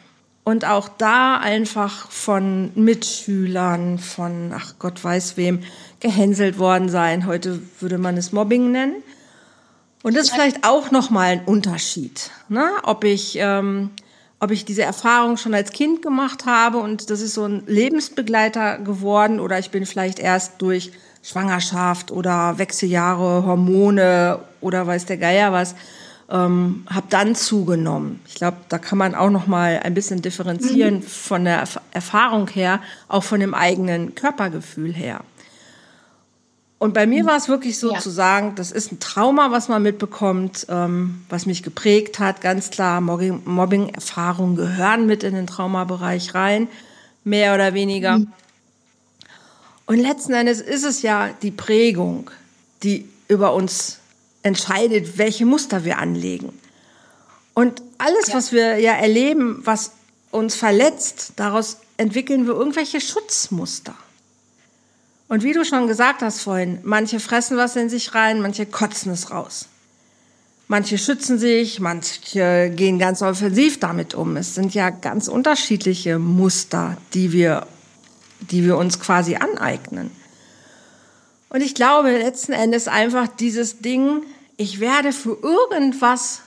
Und 0.42 0.64
auch 0.64 0.88
da 0.88 1.36
einfach 1.36 2.10
von 2.10 2.72
Mitschülern, 2.74 4.00
von, 4.00 4.52
ach 4.52 4.74
Gott 4.80 5.04
weiß 5.04 5.36
wem, 5.36 5.60
gehänselt 6.00 6.58
worden 6.58 6.88
sein. 6.88 7.26
Heute 7.26 7.62
würde 7.78 7.98
man 7.98 8.16
es 8.16 8.32
Mobbing 8.32 8.72
nennen. 8.72 9.04
Und 10.02 10.16
das 10.16 10.24
ist 10.24 10.34
vielleicht 10.34 10.66
auch 10.66 10.90
nochmal 10.90 11.28
ein 11.28 11.44
Unterschied, 11.44 12.32
ne? 12.48 12.68
ob 12.82 13.04
ich 13.04 13.36
ähm, 13.38 13.90
ob 14.40 14.50
ich 14.50 14.64
diese 14.64 14.82
Erfahrung 14.82 15.36
schon 15.36 15.54
als 15.54 15.72
Kind 15.72 16.02
gemacht 16.02 16.46
habe 16.46 16.78
und 16.78 17.10
das 17.10 17.20
ist 17.20 17.34
so 17.34 17.44
ein 17.44 17.64
Lebensbegleiter 17.66 18.78
geworden 18.78 19.40
oder 19.40 19.58
ich 19.58 19.70
bin 19.70 19.84
vielleicht 19.84 20.18
erst 20.18 20.62
durch 20.62 20.92
Schwangerschaft 21.28 22.10
oder 22.10 22.56
Wechseljahre, 22.56 23.44
Hormone 23.44 24.38
oder 24.62 24.86
weiß 24.86 25.04
der 25.04 25.18
Geier 25.18 25.52
was, 25.52 25.74
ähm, 26.30 26.86
habe 26.88 27.06
dann 27.10 27.34
zugenommen. 27.34 28.20
Ich 28.26 28.36
glaube, 28.36 28.56
da 28.70 28.78
kann 28.78 28.96
man 28.96 29.14
auch 29.14 29.28
noch 29.28 29.46
mal 29.46 29.80
ein 29.82 29.92
bisschen 29.92 30.22
differenzieren 30.22 30.96
mhm. 30.96 31.02
von 31.02 31.44
der 31.44 31.64
Erfahrung 31.90 32.48
her, 32.48 32.80
auch 33.08 33.24
von 33.24 33.40
dem 33.40 33.52
eigenen 33.52 34.14
Körpergefühl 34.14 34.92
her. 34.92 35.20
Und 36.78 36.94
bei 36.94 37.06
mir 37.06 37.26
war 37.26 37.36
es 37.36 37.48
wirklich 37.48 37.78
so 37.78 37.92
ja. 37.92 37.98
zu 37.98 38.08
sagen, 38.08 38.54
das 38.54 38.70
ist 38.70 38.92
ein 38.92 39.00
Trauma, 39.00 39.50
was 39.50 39.68
man 39.68 39.82
mitbekommt, 39.82 40.66
ähm, 40.70 41.24
was 41.28 41.44
mich 41.44 41.62
geprägt 41.62 42.20
hat. 42.20 42.40
Ganz 42.40 42.70
klar, 42.70 43.00
Mobbing-Erfahrungen 43.00 44.56
gehören 44.56 45.06
mit 45.06 45.24
in 45.24 45.34
den 45.34 45.46
Traumabereich 45.46 46.34
rein, 46.34 46.68
mehr 47.24 47.54
oder 47.54 47.74
weniger. 47.74 48.18
Mhm. 48.18 48.32
Und 49.88 49.98
letzten 49.98 50.34
Endes 50.34 50.60
ist 50.60 50.84
es 50.84 51.00
ja 51.00 51.30
die 51.40 51.50
Prägung, 51.50 52.30
die 52.82 53.08
über 53.26 53.54
uns 53.54 54.00
entscheidet, 54.42 55.16
welche 55.16 55.46
Muster 55.46 55.86
wir 55.86 55.96
anlegen. 55.96 56.52
Und 57.54 57.80
alles, 57.96 58.28
ja. 58.28 58.34
was 58.34 58.52
wir 58.52 58.78
ja 58.80 58.92
erleben, 58.92 59.62
was 59.64 59.92
uns 60.30 60.56
verletzt, 60.56 61.32
daraus 61.36 61.78
entwickeln 61.96 62.46
wir 62.46 62.52
irgendwelche 62.52 63.00
Schutzmuster. 63.00 63.94
Und 65.26 65.42
wie 65.42 65.54
du 65.54 65.64
schon 65.64 65.86
gesagt 65.86 66.20
hast 66.20 66.42
vorhin, 66.42 66.80
manche 66.82 67.18
fressen 67.18 67.56
was 67.56 67.74
in 67.74 67.88
sich 67.88 68.14
rein, 68.14 68.42
manche 68.42 68.66
kotzen 68.66 69.10
es 69.12 69.30
raus. 69.30 69.68
Manche 70.66 70.98
schützen 70.98 71.38
sich, 71.38 71.80
manche 71.80 72.70
gehen 72.76 72.98
ganz 72.98 73.22
offensiv 73.22 73.80
damit 73.80 74.14
um. 74.14 74.36
Es 74.36 74.54
sind 74.54 74.74
ja 74.74 74.90
ganz 74.90 75.28
unterschiedliche 75.28 76.18
Muster, 76.18 76.98
die 77.14 77.32
wir, 77.32 77.66
die 78.40 78.64
wir 78.64 78.76
uns 78.76 79.00
quasi 79.00 79.36
aneignen. 79.36 80.10
Und 81.48 81.62
ich 81.62 81.74
glaube 81.74 82.10
letzten 82.10 82.52
Endes 82.52 82.88
einfach 82.88 83.28
dieses 83.28 83.80
Ding, 83.80 84.22
ich 84.56 84.80
werde 84.80 85.12
für 85.12 85.38
irgendwas 85.42 86.40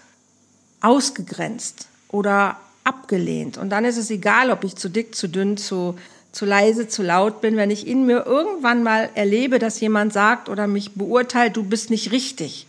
ausgegrenzt 0.82 1.88
oder 2.10 2.60
abgelehnt. 2.84 3.58
Und 3.58 3.70
dann 3.70 3.86
ist 3.86 3.98
es 3.98 4.10
egal, 4.10 4.52
ob 4.52 4.64
ich 4.64 4.76
zu 4.76 4.90
dick, 4.90 5.16
zu 5.16 5.28
dünn, 5.28 5.58
zu 5.58 5.96
zu 6.32 6.46
leise, 6.46 6.88
zu 6.88 7.04
laut 7.04 7.42
bin, 7.42 7.58
wenn 7.58 7.72
ich 7.72 7.86
in 7.86 8.06
mir 8.06 8.26
irgendwann 8.26 8.84
mal 8.84 9.10
erlebe, 9.16 9.60
dass 9.60 9.80
jemand 9.80 10.14
sagt 10.14 10.50
oder 10.50 10.68
mich 10.68 10.94
beurteilt, 10.94 11.58
du 11.58 11.64
bist 11.64 11.90
nicht 11.90 12.12
richtig. 12.12 12.68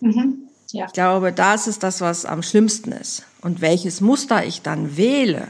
Mhm. 0.00 0.48
Ja. 0.72 0.86
Ich 0.86 0.92
glaube, 0.92 1.32
das 1.32 1.68
ist 1.68 1.82
das, 1.82 2.00
was 2.00 2.24
am 2.24 2.42
schlimmsten 2.42 2.92
ist. 2.92 3.22
Und 3.40 3.60
welches 3.60 4.00
Muster 4.00 4.44
ich 4.44 4.62
dann 4.62 4.96
wähle, 4.96 5.46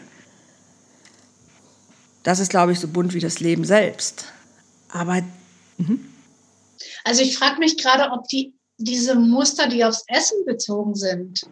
das 2.26 2.40
ist, 2.40 2.50
glaube 2.50 2.72
ich, 2.72 2.80
so 2.80 2.88
bunt 2.88 3.14
wie 3.14 3.20
das 3.20 3.38
Leben 3.38 3.64
selbst. 3.64 4.24
Aber. 4.90 5.22
Mh. 5.78 5.98
Also 7.04 7.22
ich 7.22 7.38
frage 7.38 7.60
mich 7.60 7.78
gerade, 7.78 8.10
ob 8.10 8.26
die 8.26 8.52
diese 8.78 9.14
Muster, 9.14 9.68
die 9.68 9.84
aufs 9.84 10.02
Essen 10.08 10.44
bezogen 10.44 10.96
sind, 10.96 11.42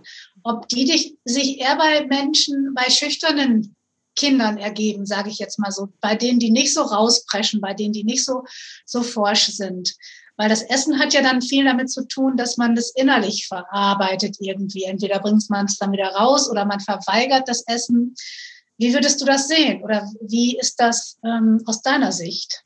ob 0.42 0.68
die 0.68 0.84
dich, 0.84 1.16
sich 1.24 1.60
eher 1.60 1.76
bei 1.76 2.04
Menschen, 2.06 2.74
bei 2.74 2.90
schüchternen 2.90 3.76
Kindern 4.16 4.58
ergeben, 4.58 5.06
sage 5.06 5.30
ich 5.30 5.38
jetzt 5.38 5.60
mal 5.60 5.70
so, 5.70 5.88
bei 6.00 6.16
denen, 6.16 6.40
die 6.40 6.50
nicht 6.50 6.74
so 6.74 6.82
rauspreschen, 6.82 7.60
bei 7.60 7.72
denen, 7.72 7.92
die 7.92 8.04
nicht 8.04 8.24
so, 8.24 8.42
so 8.84 9.02
forsch 9.02 9.46
sind. 9.46 9.94
Weil 10.36 10.48
das 10.48 10.62
Essen 10.62 10.98
hat 10.98 11.14
ja 11.14 11.22
dann 11.22 11.40
viel 11.40 11.64
damit 11.64 11.88
zu 11.88 12.06
tun, 12.08 12.36
dass 12.36 12.56
man 12.56 12.74
das 12.74 12.90
innerlich 12.90 13.46
verarbeitet 13.46 14.38
irgendwie. 14.40 14.82
Entweder 14.82 15.20
bringt 15.20 15.48
man 15.50 15.66
es 15.66 15.78
dann 15.78 15.92
wieder 15.92 16.08
raus 16.08 16.50
oder 16.50 16.64
man 16.64 16.80
verweigert 16.80 17.48
das 17.48 17.62
Essen. 17.68 18.16
Wie 18.78 18.92
würdest 18.92 19.20
du 19.20 19.24
das 19.24 19.48
sehen? 19.48 19.82
Oder 19.82 20.10
wie 20.20 20.58
ist 20.58 20.80
das 20.80 21.18
ähm, 21.24 21.62
aus 21.66 21.82
deiner 21.82 22.12
Sicht? 22.12 22.64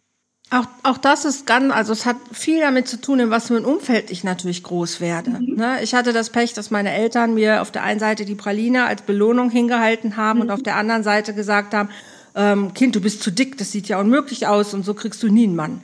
Auch, 0.51 0.67
auch 0.83 0.97
das 0.97 1.27
ist 1.27 1.47
ganz, 1.47 1.75
also 1.75 1.93
es 1.93 2.07
hat 2.07 2.17
viel 2.33 2.61
damit 2.61 2.89
zu 2.89 2.99
tun, 2.99 3.21
in 3.21 3.31
was 3.31 3.49
für 3.49 3.57
ein 3.57 3.67
Umfeld 3.67 4.11
ich 4.11 4.25
natürlich 4.25 4.63
groß 4.63 5.01
werde. 5.01 5.31
Mhm. 5.31 5.57
Ne? 5.57 5.83
Ich 5.83 5.95
hatte 5.95 6.15
das 6.15 6.31
Pech, 6.31 6.55
dass 6.55 6.71
meine 6.71 6.91
Eltern 6.91 7.35
mir 7.35 7.61
auf 7.61 7.71
der 7.71 7.83
einen 7.83 8.01
Seite 8.01 8.25
die 8.25 8.35
Praline 8.35 8.87
als 8.87 9.03
Belohnung 9.03 9.51
hingehalten 9.51 10.17
haben 10.17 10.39
mhm. 10.39 10.43
und 10.45 10.51
auf 10.51 10.63
der 10.63 10.77
anderen 10.77 11.03
Seite 11.03 11.35
gesagt 11.35 11.75
haben, 11.75 11.91
ähm, 12.35 12.73
Kind, 12.73 12.97
du 12.97 13.01
bist 13.01 13.23
zu 13.23 13.31
dick, 13.31 13.59
das 13.59 13.73
sieht 13.73 13.89
ja 13.89 14.01
unmöglich 14.01 14.47
aus 14.47 14.73
und 14.73 14.85
so 14.85 14.95
kriegst 14.95 15.23
du 15.23 15.29
nie 15.29 15.45
einen 15.45 15.57
Mann. 15.57 15.83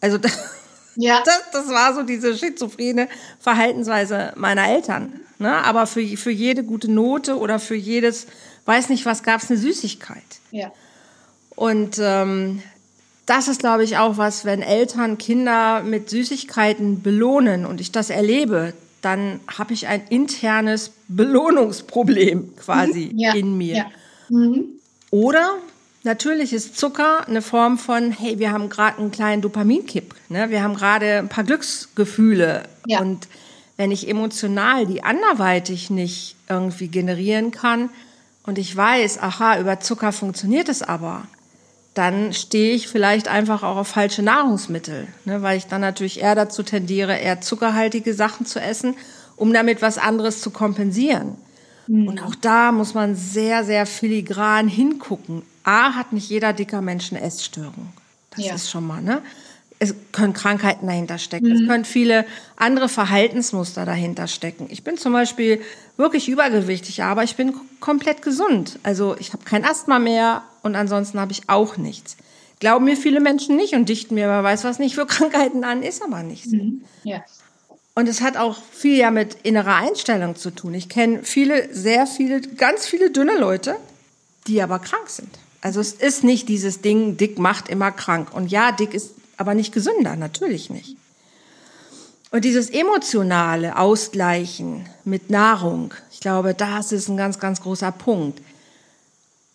Also 0.00 0.18
das, 0.18 0.38
ja. 0.94 1.20
das, 1.24 1.42
das 1.52 1.68
war 1.68 1.92
so 1.94 2.04
diese 2.04 2.36
schizophrene 2.36 3.08
Verhaltensweise 3.40 4.32
meiner 4.36 4.68
Eltern. 4.68 5.20
Ne? 5.38 5.52
Aber 5.52 5.88
für, 5.88 6.06
für 6.16 6.30
jede 6.30 6.62
gute 6.62 6.88
Note 6.88 7.36
oder 7.36 7.58
für 7.58 7.74
jedes, 7.74 8.28
weiß 8.64 8.88
nicht 8.88 9.06
was, 9.06 9.22
gab 9.22 9.42
es 9.42 9.50
eine 9.50 9.58
Süßigkeit. 9.58 10.22
Ja. 10.50 10.72
Und 11.56 11.98
ähm, 12.00 12.62
das 13.26 13.48
ist, 13.48 13.60
glaube 13.60 13.84
ich, 13.84 13.96
auch 13.96 14.16
was, 14.18 14.44
wenn 14.44 14.62
Eltern 14.62 15.18
Kinder 15.18 15.82
mit 15.82 16.10
Süßigkeiten 16.10 17.02
belohnen 17.02 17.64
und 17.64 17.80
ich 17.80 17.92
das 17.92 18.10
erlebe, 18.10 18.74
dann 19.00 19.40
habe 19.46 19.74
ich 19.74 19.86
ein 19.86 20.02
internes 20.08 20.92
Belohnungsproblem 21.08 22.56
quasi 22.64 23.10
mhm. 23.12 23.18
ja, 23.18 23.34
in 23.34 23.56
mir. 23.56 23.76
Ja. 23.76 23.86
Mhm. 24.28 24.64
Oder 25.10 25.54
natürlich 26.02 26.52
ist 26.52 26.78
Zucker 26.78 27.26
eine 27.28 27.42
Form 27.42 27.78
von, 27.78 28.10
hey, 28.10 28.38
wir 28.38 28.52
haben 28.52 28.68
gerade 28.68 28.98
einen 28.98 29.10
kleinen 29.10 29.42
Dopaminkipp, 29.42 30.14
ne? 30.28 30.50
wir 30.50 30.62
haben 30.62 30.74
gerade 30.74 31.18
ein 31.18 31.28
paar 31.28 31.44
Glücksgefühle 31.44 32.64
ja. 32.86 33.00
und 33.00 33.28
wenn 33.76 33.90
ich 33.90 34.08
emotional 34.08 34.86
die 34.86 35.02
anderweitig 35.02 35.90
nicht 35.90 36.36
irgendwie 36.48 36.88
generieren 36.88 37.50
kann 37.50 37.90
und 38.44 38.58
ich 38.58 38.76
weiß, 38.76 39.18
aha, 39.18 39.58
über 39.58 39.80
Zucker 39.80 40.12
funktioniert 40.12 40.68
es 40.68 40.82
aber, 40.82 41.24
dann 41.94 42.32
stehe 42.32 42.74
ich 42.74 42.88
vielleicht 42.88 43.28
einfach 43.28 43.62
auch 43.62 43.76
auf 43.76 43.88
falsche 43.88 44.22
Nahrungsmittel, 44.22 45.06
ne, 45.24 45.42
weil 45.42 45.56
ich 45.56 45.66
dann 45.66 45.80
natürlich 45.80 46.20
eher 46.20 46.34
dazu 46.34 46.62
tendiere, 46.62 47.16
eher 47.16 47.40
zuckerhaltige 47.40 48.14
Sachen 48.14 48.46
zu 48.46 48.60
essen, 48.60 48.96
um 49.36 49.52
damit 49.52 49.80
was 49.80 49.98
anderes 49.98 50.40
zu 50.40 50.50
kompensieren. 50.50 51.36
Mhm. 51.86 52.08
Und 52.08 52.22
auch 52.22 52.34
da 52.34 52.72
muss 52.72 52.94
man 52.94 53.14
sehr, 53.14 53.64
sehr 53.64 53.86
filigran 53.86 54.68
hingucken. 54.68 55.42
A, 55.62 55.94
hat 55.94 56.12
nicht 56.12 56.28
jeder 56.28 56.52
dicker 56.52 56.82
Mensch 56.82 57.12
eine 57.12 57.22
Essstörung. 57.22 57.92
Das 58.30 58.44
ja. 58.44 58.54
ist 58.54 58.70
schon 58.70 58.86
mal, 58.86 59.00
ne? 59.00 59.22
Es 59.84 59.94
können 60.12 60.32
Krankheiten 60.32 60.86
dahinter 60.86 61.18
stecken. 61.18 61.48
Mhm. 61.48 61.52
Es 61.52 61.66
können 61.68 61.84
viele 61.84 62.24
andere 62.56 62.88
Verhaltensmuster 62.88 63.84
dahinter 63.84 64.26
stecken. 64.26 64.66
Ich 64.70 64.82
bin 64.84 64.96
zum 64.96 65.12
Beispiel 65.12 65.60
wirklich 65.96 66.28
übergewichtig, 66.28 67.02
aber 67.02 67.22
ich 67.24 67.36
bin 67.36 67.54
komplett 67.80 68.22
gesund. 68.22 68.78
Also 68.82 69.16
ich 69.18 69.32
habe 69.32 69.44
kein 69.44 69.64
Asthma 69.64 69.98
mehr 69.98 70.42
und 70.62 70.74
ansonsten 70.74 71.20
habe 71.20 71.32
ich 71.32 71.48
auch 71.48 71.76
nichts. 71.76 72.16
Glauben 72.60 72.84
mir 72.86 72.96
viele 72.96 73.20
Menschen 73.20 73.56
nicht 73.56 73.74
und 73.74 73.88
dichten 73.88 74.14
mir, 74.14 74.28
wer 74.28 74.42
weiß 74.42 74.64
was 74.64 74.78
nicht 74.78 74.94
für 74.94 75.06
Krankheiten 75.14 75.64
an, 75.64 75.82
ist 75.82 76.02
aber 76.02 76.22
nicht 76.22 76.44
so. 76.48 76.56
Mhm. 76.56 76.84
Ja. 77.02 77.24
Und 77.94 78.08
es 78.08 78.22
hat 78.22 78.36
auch 78.36 78.58
viel 78.72 78.96
ja 78.96 79.10
mit 79.10 79.36
innerer 79.44 79.76
Einstellung 79.76 80.34
zu 80.34 80.50
tun. 80.50 80.74
Ich 80.74 80.88
kenne 80.88 81.20
viele, 81.22 81.72
sehr 81.72 82.06
viele, 82.06 82.40
ganz 82.40 82.86
viele 82.86 83.10
dünne 83.10 83.38
Leute, 83.38 83.76
die 84.48 84.60
aber 84.62 84.80
krank 84.80 85.08
sind. 85.08 85.30
Also 85.60 85.80
es 85.80 85.92
ist 85.92 86.24
nicht 86.24 86.48
dieses 86.48 86.80
Ding, 86.80 87.16
dick 87.16 87.38
macht 87.38 87.68
immer 87.68 87.90
krank. 87.92 88.34
Und 88.34 88.50
ja, 88.50 88.72
dick 88.72 88.92
ist 88.92 89.12
aber 89.36 89.54
nicht 89.54 89.72
gesünder, 89.72 90.16
natürlich 90.16 90.70
nicht. 90.70 90.96
Und 92.30 92.44
dieses 92.44 92.70
emotionale 92.70 93.78
Ausgleichen 93.78 94.88
mit 95.04 95.30
Nahrung, 95.30 95.94
ich 96.10 96.20
glaube, 96.20 96.54
das 96.54 96.90
ist 96.90 97.08
ein 97.08 97.16
ganz, 97.16 97.38
ganz 97.38 97.60
großer 97.60 97.92
Punkt. 97.92 98.40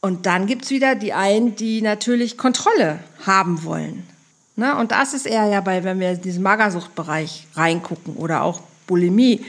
Und 0.01 0.25
dann 0.25 0.47
gibt's 0.47 0.69
wieder 0.69 0.95
die 0.95 1.11
einen, 1.11 1.55
die 1.57 1.81
natürlich 1.81 2.37
Kontrolle 2.37 2.99
haben 3.25 3.65
wollen. 3.65 4.07
Ne? 4.55 4.75
Und 4.75 4.91
das 4.91 5.13
ist 5.13 5.25
eher 5.25 5.45
ja 5.45 5.61
bei, 5.61 5.83
wenn 5.83 5.99
wir 5.99 6.11
in 6.11 6.21
diesen 6.21 6.43
Magersuchtbereich 6.43 7.47
reingucken 7.55 8.15
oder 8.15 8.43
auch 8.43 8.61
Bulimie, 8.87 9.45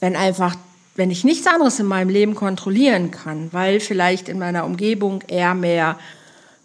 wenn 0.00 0.16
einfach, 0.16 0.56
wenn 0.96 1.10
ich 1.10 1.24
nichts 1.24 1.46
anderes 1.46 1.80
in 1.80 1.86
meinem 1.86 2.08
Leben 2.08 2.34
kontrollieren 2.34 3.10
kann, 3.10 3.48
weil 3.52 3.80
vielleicht 3.80 4.28
in 4.28 4.38
meiner 4.38 4.64
Umgebung 4.64 5.22
eher 5.28 5.54
mehr 5.54 5.98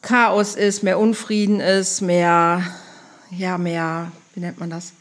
Chaos 0.01 0.55
ist, 0.55 0.83
mehr 0.83 0.97
Unfrieden 0.97 1.59
ist, 1.59 2.01
mehr, 2.01 2.63
ja, 3.31 3.57
mehr, 3.57 4.11
wie 4.33 4.39
nennt 4.39 4.59
man 4.59 4.69
das? 4.69 4.93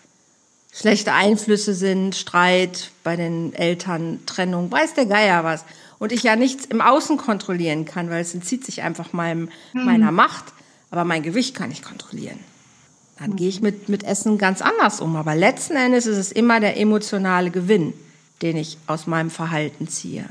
Schlechte 0.73 1.13
Einflüsse 1.13 1.75
sind, 1.75 2.15
Streit 2.15 2.91
bei 3.03 3.17
den 3.17 3.55
Eltern, 3.55 4.21
Trennung, 4.27 4.71
weiß 4.71 4.95
der 4.95 5.07
Geier 5.07 5.45
was 5.45 5.65
und 5.99 6.13
ich 6.13 6.23
ja 6.23 6.37
nichts 6.37 6.67
im 6.67 6.81
Außen 6.81 7.17
kontrollieren 7.17 7.85
kann, 7.85 8.11
weil 8.11 8.21
es 8.21 8.35
entzieht 8.35 8.65
sich 8.65 8.83
einfach 8.83 9.13
meinem, 9.13 9.49
hm. 9.73 9.85
meiner 9.85 10.13
Macht, 10.13 10.45
aber 10.91 11.05
mein 11.05 11.23
Gewicht 11.23 11.55
kann 11.55 11.71
ich 11.71 11.83
kontrollieren. 11.83 12.39
Dann 13.19 13.35
gehe 13.35 13.49
ich 13.49 13.61
mit, 13.61 13.89
mit 13.89 14.05
Essen 14.05 14.39
ganz 14.39 14.63
anders 14.63 15.01
um. 15.01 15.17
Aber 15.17 15.35
letzten 15.35 15.75
Endes 15.75 16.07
ist 16.07 16.19
es 16.19 16.31
immer 16.31 16.61
der 16.61 16.79
emotionale 16.79 17.51
Gewinn, 17.51 17.93
den 18.43 18.57
ich 18.57 18.79
aus 18.87 19.09
meinem 19.09 19.31
Verhalten 19.31 19.89
ziehe. 19.89 20.25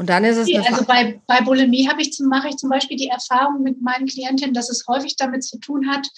Und 0.00 0.08
dann 0.08 0.24
ist 0.24 0.38
es. 0.38 0.48
Also 0.66 0.86
bei, 0.86 1.20
bei 1.26 1.42
Bulimie 1.42 1.86
habe 1.86 2.00
ich 2.00 2.14
zum, 2.14 2.28
mache 2.28 2.48
ich 2.48 2.56
zum 2.56 2.70
Beispiel 2.70 2.96
die 2.96 3.08
Erfahrung 3.08 3.62
mit 3.62 3.82
meinen 3.82 4.06
Klientinnen, 4.06 4.54
dass 4.54 4.70
es 4.70 4.86
häufig 4.88 5.16
damit 5.16 5.44
zu 5.44 5.58
tun 5.58 5.90
hat, 5.90 6.08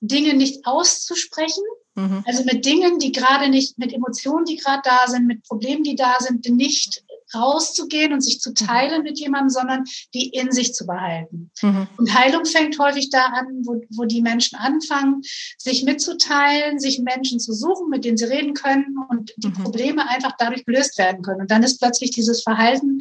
Dinge 0.00 0.34
nicht 0.34 0.66
auszusprechen. 0.66 1.62
Mhm. 1.94 2.22
Also 2.26 2.44
mit 2.44 2.66
Dingen, 2.66 2.98
die 2.98 3.10
gerade 3.10 3.48
nicht, 3.48 3.78
mit 3.78 3.94
Emotionen, 3.94 4.44
die 4.44 4.58
gerade 4.58 4.82
da 4.84 5.06
sind, 5.06 5.26
mit 5.26 5.44
Problemen, 5.44 5.82
die 5.82 5.94
da 5.94 6.16
sind, 6.18 6.46
nicht 6.50 7.02
rauszugehen 7.34 8.12
und 8.12 8.20
sich 8.20 8.40
zu 8.40 8.50
mhm. 8.50 8.54
teilen 8.54 9.02
mit 9.02 9.18
jemandem, 9.18 9.50
sondern 9.50 9.84
die 10.14 10.28
in 10.28 10.52
sich 10.52 10.74
zu 10.74 10.86
behalten. 10.86 11.50
Mhm. 11.62 11.88
Und 11.96 12.14
Heilung 12.14 12.44
fängt 12.44 12.78
häufig 12.78 13.10
da 13.10 13.26
an, 13.26 13.62
wo, 13.64 13.80
wo 13.90 14.04
die 14.04 14.22
Menschen 14.22 14.58
anfangen, 14.58 15.22
sich 15.58 15.84
mitzuteilen, 15.84 16.78
sich 16.78 17.00
Menschen 17.00 17.40
zu 17.40 17.52
suchen, 17.52 17.88
mit 17.88 18.04
denen 18.04 18.16
sie 18.16 18.24
reden 18.24 18.54
können 18.54 18.96
und 19.08 19.32
die 19.36 19.48
mhm. 19.48 19.54
Probleme 19.54 20.08
einfach 20.08 20.32
dadurch 20.38 20.64
gelöst 20.64 20.98
werden 20.98 21.22
können. 21.22 21.42
Und 21.42 21.50
dann 21.50 21.62
ist 21.62 21.80
plötzlich 21.80 22.10
dieses 22.10 22.42
Verhalten 22.42 23.00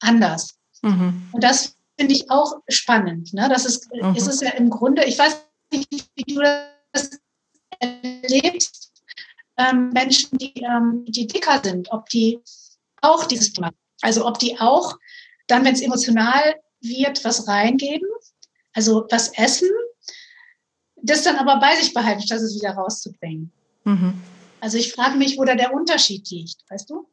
anders. 0.00 0.54
Mhm. 0.82 1.28
Und 1.32 1.44
das 1.44 1.76
finde 1.98 2.14
ich 2.14 2.30
auch 2.30 2.60
spannend. 2.68 3.32
Ne? 3.34 3.48
Das 3.48 3.64
ist, 3.66 3.88
mhm. 3.92 4.14
ist 4.14 4.26
es 4.26 4.40
ja 4.40 4.50
im 4.50 4.70
Grunde, 4.70 5.04
ich 5.04 5.18
weiß 5.18 5.36
nicht, 5.72 6.10
wie 6.14 6.34
du 6.34 6.40
das 6.92 7.10
erlebst, 7.78 8.92
ähm, 9.56 9.90
Menschen, 9.90 10.38
die, 10.38 10.54
ähm, 10.62 11.04
die 11.06 11.26
dicker 11.26 11.60
sind, 11.62 11.92
ob 11.92 12.08
die 12.08 12.40
auch 13.02 13.24
dieses 13.24 13.52
Thema. 13.52 13.70
Also 14.02 14.26
ob 14.26 14.38
die 14.38 14.58
auch 14.58 14.98
dann, 15.46 15.64
wenn 15.64 15.74
es 15.74 15.82
emotional 15.82 16.56
wird, 16.80 17.24
was 17.24 17.48
reingeben, 17.48 18.08
also 18.72 19.06
was 19.10 19.36
essen, 19.36 19.68
das 21.02 21.22
dann 21.22 21.36
aber 21.36 21.58
bei 21.60 21.76
sich 21.76 21.92
behalten, 21.92 22.22
statt 22.22 22.40
es 22.40 22.54
wieder 22.54 22.72
rauszubringen. 22.72 23.50
Mhm. 23.84 24.14
Also 24.60 24.76
ich 24.76 24.92
frage 24.92 25.16
mich, 25.16 25.38
wo 25.38 25.44
da 25.44 25.54
der 25.54 25.72
Unterschied 25.74 26.28
liegt, 26.30 26.58
weißt 26.68 26.90
du? 26.90 27.08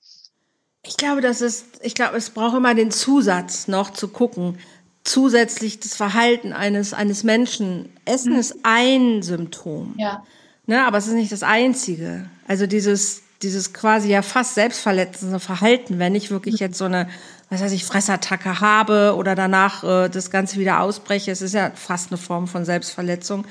Ich 0.84 0.98
glaube, 0.98 1.22
das 1.22 1.42
ist, 1.42 1.66
ich 1.82 1.96
glaube, 1.96 2.18
es 2.18 2.30
braucht 2.30 2.56
immer 2.56 2.76
den 2.76 2.92
Zusatz 2.92 3.68
noch 3.68 3.92
zu 3.92 4.08
gucken. 4.08 4.60
Zusätzlich 5.04 5.80
das 5.80 5.96
Verhalten 5.96 6.54
eines, 6.54 6.94
eines 6.94 7.24
Menschen. 7.24 7.90
Essen 8.06 8.34
mhm. 8.34 8.40
ist 8.40 8.56
ein 8.64 9.22
Symptom. 9.22 9.96
Ja. 9.98 10.24
Ne, 10.66 10.86
aber 10.86 10.98
es 10.98 11.08
ist 11.08 11.14
nicht 11.14 11.32
das 11.32 11.44
einzige. 11.44 12.30
Also 12.46 12.68
dieses, 12.68 13.24
dieses 13.42 13.74
quasi 13.74 14.10
ja 14.10 14.22
fast 14.22 14.56
selbstverletzende 14.56 15.40
Verhalten, 15.40 16.00
wenn 16.00 16.16
ich 16.16 16.32
wirklich 16.32 16.60
jetzt 16.60 16.78
so 16.78 16.86
eine, 16.86 17.08
was 17.50 17.62
weiß 17.62 17.72
ich, 17.72 17.86
Fressattacke 17.86 18.60
habe 18.60 19.16
oder 19.16 19.36
danach 19.36 19.84
äh, 19.84 20.10
das 20.10 20.32
Ganze 20.32 20.60
wieder 20.60 20.82
ausbreche, 20.82 21.32
es 21.32 21.42
ist 21.42 21.54
ja 21.54 21.72
fast 21.76 22.12
eine 22.12 22.18
Form 22.18 22.48
von 22.48 22.66
Selbstverletzung. 22.66 23.46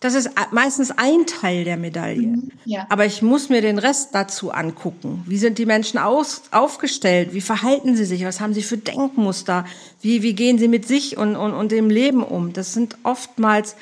Das 0.00 0.14
ist 0.14 0.30
meistens 0.52 0.92
ein 0.92 1.26
Teil 1.26 1.64
der 1.64 1.76
Medaille. 1.76 2.28
Mhm, 2.28 2.52
ja. 2.64 2.86
Aber 2.88 3.04
ich 3.04 3.20
muss 3.20 3.48
mir 3.48 3.60
den 3.60 3.78
Rest 3.78 4.10
dazu 4.12 4.52
angucken. 4.52 5.24
Wie 5.26 5.38
sind 5.38 5.58
die 5.58 5.66
Menschen 5.66 5.98
aus, 5.98 6.42
aufgestellt? 6.52 7.34
Wie 7.34 7.40
verhalten 7.40 7.96
sie 7.96 8.04
sich? 8.04 8.24
Was 8.24 8.40
haben 8.40 8.54
sie 8.54 8.62
für 8.62 8.78
Denkmuster? 8.78 9.64
Wie, 10.00 10.22
wie 10.22 10.34
gehen 10.34 10.58
sie 10.58 10.68
mit 10.68 10.86
sich 10.86 11.16
und, 11.16 11.34
und, 11.34 11.52
und 11.52 11.72
dem 11.72 11.90
Leben 11.90 12.22
um? 12.22 12.52
Das 12.52 12.74
sind 12.74 12.96
oftmals 13.02 13.74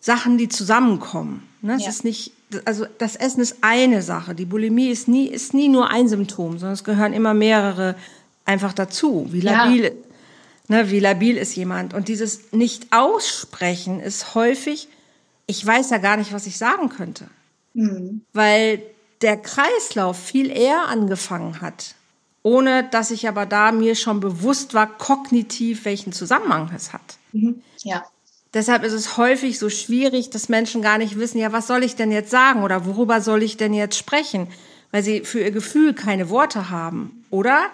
Sachen, 0.00 0.36
die 0.36 0.48
zusammenkommen. 0.48 1.46
Ne? 1.60 1.76
Ja. 1.78 1.88
Es 1.88 1.96
ist 1.96 2.04
nicht 2.04 2.32
also 2.64 2.86
das 2.98 3.16
Essen 3.16 3.40
ist 3.40 3.56
eine 3.60 4.02
Sache. 4.02 4.34
Die 4.34 4.44
Bulimie 4.44 4.90
ist 4.90 5.08
nie, 5.08 5.26
ist 5.26 5.54
nie 5.54 5.68
nur 5.68 5.90
ein 5.90 6.08
Symptom, 6.08 6.58
sondern 6.58 6.74
es 6.74 6.84
gehören 6.84 7.12
immer 7.12 7.34
mehrere 7.34 7.96
einfach 8.44 8.72
dazu. 8.72 9.26
Wie 9.30 9.40
labil, 9.40 9.84
ja. 9.84 9.90
ne, 10.68 10.90
wie 10.90 11.00
labil 11.00 11.36
ist 11.36 11.54
jemand? 11.54 11.94
Und 11.94 12.08
dieses 12.08 12.52
Nicht-Aussprechen 12.52 14.00
ist 14.00 14.34
häufig, 14.34 14.88
ich 15.46 15.64
weiß 15.64 15.90
ja 15.90 15.98
gar 15.98 16.16
nicht, 16.16 16.32
was 16.32 16.46
ich 16.46 16.58
sagen 16.58 16.88
könnte. 16.88 17.28
Mhm. 17.74 18.22
Weil 18.32 18.82
der 19.22 19.36
Kreislauf 19.36 20.18
viel 20.18 20.50
eher 20.50 20.88
angefangen 20.88 21.60
hat, 21.60 21.94
ohne 22.42 22.84
dass 22.90 23.10
ich 23.10 23.28
aber 23.28 23.46
da 23.46 23.72
mir 23.72 23.94
schon 23.94 24.20
bewusst 24.20 24.74
war, 24.74 24.86
kognitiv, 24.86 25.84
welchen 25.84 26.12
Zusammenhang 26.12 26.70
es 26.74 26.92
hat. 26.92 27.18
Mhm. 27.32 27.62
Ja. 27.84 28.04
Deshalb 28.54 28.84
ist 28.84 28.92
es 28.92 29.16
häufig 29.16 29.58
so 29.58 29.70
schwierig, 29.70 30.30
dass 30.30 30.48
Menschen 30.48 30.82
gar 30.82 30.98
nicht 30.98 31.18
wissen, 31.18 31.38
ja, 31.38 31.52
was 31.52 31.66
soll 31.66 31.82
ich 31.82 31.96
denn 31.96 32.12
jetzt 32.12 32.30
sagen 32.30 32.62
oder 32.62 32.84
worüber 32.84 33.20
soll 33.20 33.42
ich 33.42 33.56
denn 33.56 33.72
jetzt 33.72 33.96
sprechen, 33.96 34.46
weil 34.90 35.02
sie 35.02 35.20
für 35.20 35.40
ihr 35.40 35.50
Gefühl 35.50 35.94
keine 35.94 36.28
Worte 36.28 36.68
haben 36.68 37.24
oder 37.30 37.66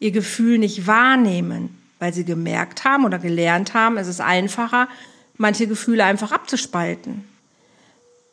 ihr 0.00 0.10
Gefühl 0.10 0.58
nicht 0.58 0.88
wahrnehmen, 0.88 1.78
weil 2.00 2.12
sie 2.12 2.24
gemerkt 2.24 2.84
haben 2.84 3.04
oder 3.04 3.18
gelernt 3.18 3.74
haben, 3.74 3.96
es 3.96 4.08
ist 4.08 4.20
einfacher, 4.20 4.88
manche 5.36 5.68
Gefühle 5.68 6.04
einfach 6.04 6.32
abzuspalten. 6.32 7.24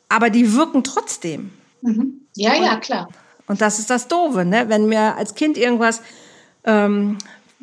Aber 0.10 0.29
die 0.29 0.53
wirken 0.53 0.84
trotzdem. 0.84 1.51
Mhm. 1.81 2.22
Ja, 2.36 2.55
ja, 2.55 2.77
klar. 2.77 3.10
Und 3.48 3.62
das 3.62 3.79
ist 3.79 3.89
das 3.89 4.08
Doofe, 4.08 4.43
ne? 4.43 4.70
Wenn 4.70 4.88
mir 4.88 5.17
als 5.17 5.36
Kind 5.36 5.58
irgendwas 5.58 6.01
ähm, 6.63 7.17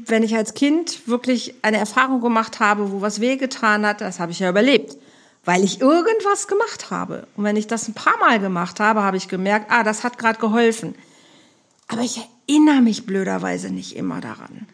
wenn 0.06 0.22
ich 0.22 0.36
als 0.36 0.54
Kind 0.54 1.08
wirklich 1.08 1.54
eine 1.62 1.78
Erfahrung 1.78 2.20
gemacht 2.20 2.60
habe, 2.60 2.92
wo 2.92 3.00
was 3.00 3.20
wehgetan 3.20 3.84
hat, 3.84 4.00
das 4.00 4.20
habe 4.20 4.32
ich 4.32 4.38
ja 4.38 4.48
überlebt, 4.50 4.96
weil 5.44 5.64
ich 5.64 5.80
irgendwas 5.80 6.46
gemacht 6.46 6.90
habe. 6.90 7.26
Und 7.36 7.44
wenn 7.44 7.56
ich 7.56 7.66
das 7.66 7.88
ein 7.88 7.94
paar 7.94 8.18
Mal 8.18 8.38
gemacht 8.38 8.80
habe, 8.80 9.02
habe 9.02 9.16
ich 9.16 9.28
gemerkt, 9.28 9.70
ah, 9.70 9.82
das 9.82 10.04
hat 10.04 10.18
gerade 10.18 10.38
geholfen. 10.38 10.94
Aber 11.88 12.02
ich 12.02 12.20
erinnere 12.48 12.82
mich 12.82 13.06
blöderweise 13.06 13.70
nicht 13.70 13.96
immer 13.96 14.20
daran. 14.20 14.66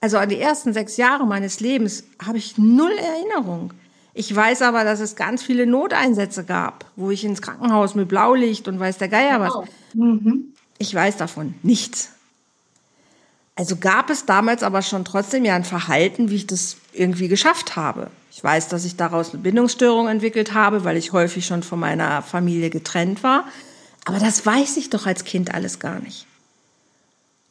Also 0.00 0.18
an 0.18 0.28
die 0.28 0.38
ersten 0.38 0.72
sechs 0.72 0.96
Jahre 0.96 1.26
meines 1.26 1.60
Lebens 1.60 2.04
habe 2.24 2.38
ich 2.38 2.56
null 2.56 2.92
Erinnerung. 2.92 3.72
Ich 4.14 4.34
weiß 4.34 4.62
aber, 4.62 4.84
dass 4.84 5.00
es 5.00 5.16
ganz 5.16 5.42
viele 5.42 5.66
Noteinsätze 5.66 6.44
gab, 6.44 6.86
wo 6.96 7.10
ich 7.10 7.24
ins 7.24 7.42
Krankenhaus 7.42 7.94
mit 7.94 8.08
Blaulicht 8.08 8.68
und 8.68 8.78
weiß 8.80 8.98
der 8.98 9.08
Geier 9.08 9.40
was. 9.40 9.54
Mhm. 9.94 10.54
Ich 10.78 10.94
weiß 10.94 11.16
davon 11.16 11.54
nichts. 11.62 12.12
Also 13.58 13.74
gab 13.74 14.08
es 14.08 14.24
damals 14.24 14.62
aber 14.62 14.82
schon 14.82 15.04
trotzdem 15.04 15.44
ja 15.44 15.56
ein 15.56 15.64
Verhalten, 15.64 16.30
wie 16.30 16.36
ich 16.36 16.46
das 16.46 16.76
irgendwie 16.92 17.26
geschafft 17.26 17.74
habe. 17.74 18.08
Ich 18.30 18.42
weiß, 18.42 18.68
dass 18.68 18.84
ich 18.84 18.94
daraus 18.94 19.30
eine 19.34 19.42
Bindungsstörung 19.42 20.06
entwickelt 20.06 20.54
habe, 20.54 20.84
weil 20.84 20.96
ich 20.96 21.12
häufig 21.12 21.44
schon 21.44 21.64
von 21.64 21.80
meiner 21.80 22.22
Familie 22.22 22.70
getrennt 22.70 23.24
war. 23.24 23.48
Aber 24.04 24.20
das 24.20 24.46
weiß 24.46 24.76
ich 24.76 24.90
doch 24.90 25.06
als 25.06 25.24
Kind 25.24 25.52
alles 25.52 25.80
gar 25.80 25.98
nicht. 25.98 26.24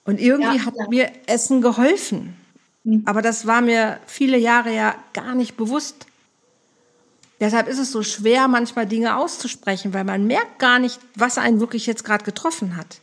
Und 0.06 0.22
irgendwie 0.22 0.60
ja, 0.60 0.66
hat 0.66 0.76
ja. 0.78 0.88
mir 0.88 1.12
Essen 1.26 1.62
geholfen. 1.62 2.38
Mhm. 2.86 3.02
Aber 3.04 3.22
das 3.22 3.46
war 3.46 3.60
mir 3.60 4.00
viele 4.08 4.38
Jahre 4.38 4.74
ja 4.74 4.96
gar 5.12 5.36
nicht 5.36 5.58
bewusst. 5.58 6.06
Deshalb 7.42 7.68
ist 7.68 7.80
es 7.80 7.92
so 7.92 8.02
schwer, 8.02 8.48
manchmal 8.48 8.86
Dinge 8.86 9.18
auszusprechen, 9.18 9.94
weil 9.94 10.06
man 10.06 10.26
merkt 10.26 10.58
gar 10.58 10.80
nicht, 10.80 11.02
was 11.16 11.38
einen 11.38 11.60
wirklich 11.60 11.86
jetzt 11.86 12.06
gerade 12.06 12.24
getroffen 12.24 12.78
hat. 12.78 13.02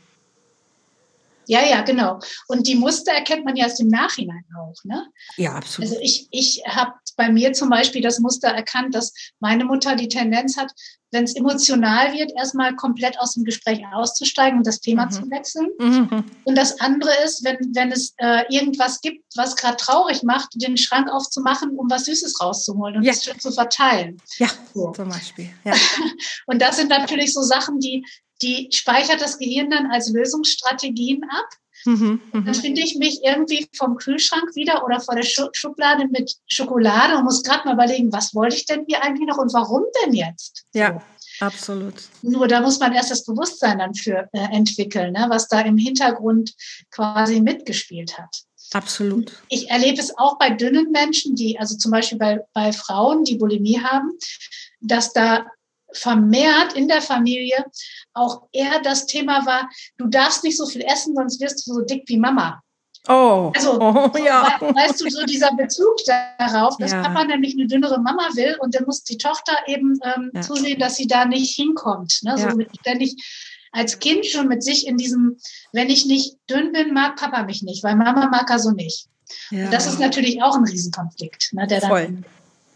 Ja, 1.47 1.65
ja, 1.65 1.83
genau. 1.83 2.19
Und 2.49 2.67
die 2.67 2.75
Muster 2.75 3.13
erkennt 3.13 3.45
man 3.45 3.57
ja 3.57 3.65
erst 3.65 3.81
im 3.81 3.89
Nachhinein 3.89 4.45
auch. 4.59 4.77
Ne? 4.85 5.07
Ja, 5.37 5.53
absolut. 5.53 5.91
Also 5.91 6.03
ich, 6.03 6.29
ich 6.31 6.63
habe 6.67 6.93
bei 7.17 7.31
mir 7.31 7.53
zum 7.53 7.71
Beispiel 7.71 8.03
das 8.03 8.19
Muster 8.19 8.49
erkannt, 8.49 8.95
dass 8.95 9.13
meine 9.41 9.65
Mutter 9.65 9.97
die 9.97 10.09
Tendenz 10.09 10.57
hat, 10.57 10.73
wenn 11.15 11.25
es 11.25 11.37
emotional 11.37 12.13
wird, 12.13 12.33
erstmal 12.37 12.75
komplett 12.75 13.19
aus 13.21 13.35
dem 13.35 13.45
Gespräch 13.45 13.81
auszusteigen 13.93 14.59
und 14.59 14.67
das 14.67 14.81
Thema 14.81 15.07
mhm. 15.07 15.11
zu 15.11 15.31
wechseln. 15.31 15.69
Mhm. 15.79 16.25
Und 16.43 16.59
das 16.59 16.81
andere 16.81 17.11
ist, 17.25 17.45
wenn, 17.45 17.57
wenn 17.75 17.93
es 17.93 18.15
äh, 18.19 18.43
irgendwas 18.49 19.01
gibt, 19.01 19.25
was 19.37 19.55
gerade 19.55 19.77
traurig 19.77 20.25
macht, 20.25 20.49
den 20.57 20.77
Schrank 20.77 21.09
aufzumachen, 21.11 21.71
um 21.77 21.89
was 21.89 22.07
Süßes 22.07 22.41
rauszuholen 22.41 22.97
und 22.97 23.05
ja. 23.05 23.13
das 23.13 23.39
zu 23.39 23.53
verteilen. 23.53 24.21
Ja, 24.39 24.49
so. 24.75 24.91
zum 24.91 25.09
Beispiel. 25.09 25.51
Ja. 25.65 25.75
und 26.47 26.61
das 26.61 26.77
sind 26.77 26.89
natürlich 26.89 27.33
so 27.33 27.43
Sachen, 27.43 27.79
die 27.79 28.05
die 28.43 28.69
speichert 28.73 29.21
das 29.21 29.39
Gehirn 29.39 29.71
dann 29.71 29.91
als 29.91 30.11
Lösungsstrategien 30.11 31.25
ab. 31.25 31.49
Mhm, 31.87 32.21
dann 32.33 32.45
mhm. 32.45 32.55
finde 32.55 32.81
ich 32.81 32.97
mich 32.97 33.23
irgendwie 33.23 33.69
vom 33.77 33.97
Kühlschrank 33.97 34.55
wieder 34.55 34.85
oder 34.85 35.01
vor 35.01 35.17
der 35.17 35.25
Schublade 35.25 36.09
mit 36.09 36.35
Schokolade 36.47 37.19
und 37.19 37.25
muss 37.25 37.43
gerade 37.43 37.67
mal 37.67 37.75
überlegen, 37.75 38.13
was 38.13 38.35
wollte 38.35 38.57
ich 38.57 38.65
denn 38.65 38.85
hier 38.89 39.03
eigentlich 39.03 39.29
noch 39.29 39.37
und 39.37 39.53
warum 39.53 39.83
denn 40.03 40.15
jetzt? 40.15 40.65
Ja, 40.73 41.03
so. 41.19 41.45
absolut. 41.45 41.95
Nur 42.23 42.49
da 42.49 42.61
muss 42.63 42.79
man 42.79 42.95
erst 42.95 43.11
das 43.11 43.25
Bewusstsein 43.25 43.81
dann 43.81 43.95
für 43.95 44.31
äh, 44.33 44.57
entwickeln, 44.57 45.13
ne, 45.13 45.27
was 45.29 45.49
da 45.49 45.61
im 45.61 45.77
Hintergrund 45.77 46.55
quasi 46.91 47.41
mitgespielt 47.41 48.17
hat. 48.17 48.45
Absolut. 48.73 49.33
Ich 49.51 49.69
erlebe 49.71 50.01
es 50.01 50.17
auch 50.17 50.39
bei 50.39 50.51
dünnen 50.51 50.91
Menschen, 50.91 51.37
die, 51.37 51.59
also 51.59 51.77
zum 51.77 51.91
Beispiel 51.91 52.19
bei, 52.19 52.41
bei 52.55 52.73
Frauen, 52.73 53.25
die 53.25 53.37
Bulimie 53.37 53.81
haben, 53.81 54.11
dass 54.81 55.13
da 55.13 55.47
vermehrt 55.95 56.75
in 56.75 56.89
der 56.89 57.01
Familie 57.01 57.65
auch 58.13 58.49
eher 58.53 58.81
das 58.83 59.07
Thema 59.07 59.47
war, 59.47 59.69
du 59.97 60.07
darfst 60.07 60.45
nicht 60.45 60.57
so 60.57 60.67
viel 60.67 60.83
essen, 60.83 61.15
sonst 61.15 61.41
wirst 61.41 61.67
du 61.67 61.75
so 61.75 61.81
dick 61.83 62.05
wie 62.07 62.19
Mama. 62.19 62.61
Oh, 63.07 63.53
also, 63.55 63.79
oh, 63.81 64.11
ja. 64.19 64.59
weißt 64.61 65.01
du, 65.01 65.11
so 65.11 65.25
dieser 65.25 65.55
Bezug 65.55 65.97
darauf, 66.07 66.77
dass 66.79 66.93
ja. 66.93 67.03
Papa 67.03 67.25
nämlich 67.25 67.55
eine 67.55 67.67
dünnere 67.67 68.01
Mama 68.01 68.29
will 68.35 68.57
und 68.61 68.75
dann 68.75 68.85
muss 68.87 69.05
die 69.05 69.19
Tochter 69.19 69.57
eben 69.67 69.99
ähm, 70.05 70.31
ja. 70.35 70.41
zusehen, 70.41 70.79
dass 70.79 70.97
sie 70.97 71.07
da 71.07 71.27
nicht 71.27 71.55
hinkommt. 71.55 72.21
Ne? 72.23 72.39
So 72.39 72.57
mit, 72.57 72.71
ständig 72.81 73.17
als 73.73 73.99
Kind 73.99 74.25
schon 74.25 74.49
mit 74.49 74.63
sich 74.63 74.87
in 74.87 74.97
diesem, 74.97 75.37
wenn 75.73 75.91
ich 75.91 76.07
nicht 76.07 76.37
dünn 76.49 76.73
bin, 76.73 76.95
mag 76.95 77.17
Papa 77.17 77.43
mich 77.43 77.63
nicht, 77.63 77.85
weil 77.85 77.97
Mama 77.97 78.29
mag 78.29 78.49
er 78.49 78.59
so 78.59 78.71
nicht. 78.71 79.09
Ja. 79.51 79.71
das 79.71 79.87
ist 79.87 79.99
natürlich 79.99 80.43
auch 80.43 80.55
ein 80.55 80.65
Riesenkonflikt, 80.65 81.55
ne, 81.55 81.67
der 81.67 81.81
Voll. 81.81 82.05
dann 82.05 82.25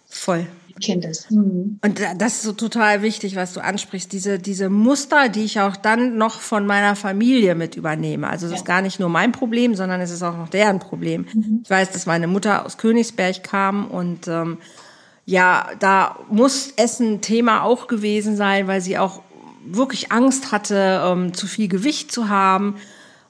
Voll. 0.09 0.47
Kindes. 0.81 1.31
Mhm. 1.31 1.79
Und 1.83 2.01
das 2.19 2.35
ist 2.35 2.43
so 2.43 2.53
total 2.53 3.03
wichtig, 3.03 3.37
was 3.37 3.53
du 3.55 3.61
ansprichst, 3.61 4.13
diese, 4.13 4.39
diese 4.39 4.69
Muster, 4.69 5.29
die 5.29 5.45
ich 5.45 5.61
auch 5.61 5.77
dann 5.77 6.17
noch 6.17 6.41
von 6.41 6.67
meiner 6.67 6.97
Familie 6.97 7.55
mit 7.55 7.77
übernehme. 7.77 8.29
Also 8.29 8.47
das 8.47 8.53
ja. 8.53 8.57
ist 8.59 8.65
gar 8.65 8.83
nicht 8.83 9.01
nur 9.01 9.09
mein 9.09 9.33
Problem, 9.33 9.75
sondern 9.75 10.01
es 10.01 10.11
ist 10.11 10.23
auch 10.23 10.37
noch 10.37 10.49
deren 10.49 10.79
Problem. 10.79 11.27
Mhm. 11.33 11.61
Ich 11.65 11.71
weiß, 11.71 11.91
dass 11.91 12.07
meine 12.07 12.27
Mutter 12.27 12.65
aus 12.65 12.79
Königsberg 12.79 13.43
kam 13.43 13.87
und 13.87 14.29
ähm, 14.29 14.59
ja, 15.25 15.69
da 15.79 16.17
muss 16.31 16.73
Essen 16.77 17.21
Thema 17.21 17.63
auch 17.63 17.87
gewesen 17.87 18.35
sein, 18.35 18.67
weil 18.67 18.81
sie 18.81 18.97
auch 18.97 19.23
wirklich 19.63 20.11
Angst 20.11 20.53
hatte, 20.53 21.03
ähm, 21.05 21.35
zu 21.35 21.47
viel 21.47 21.69
Gewicht 21.69 22.11
zu 22.11 22.31
haben. 22.31 22.77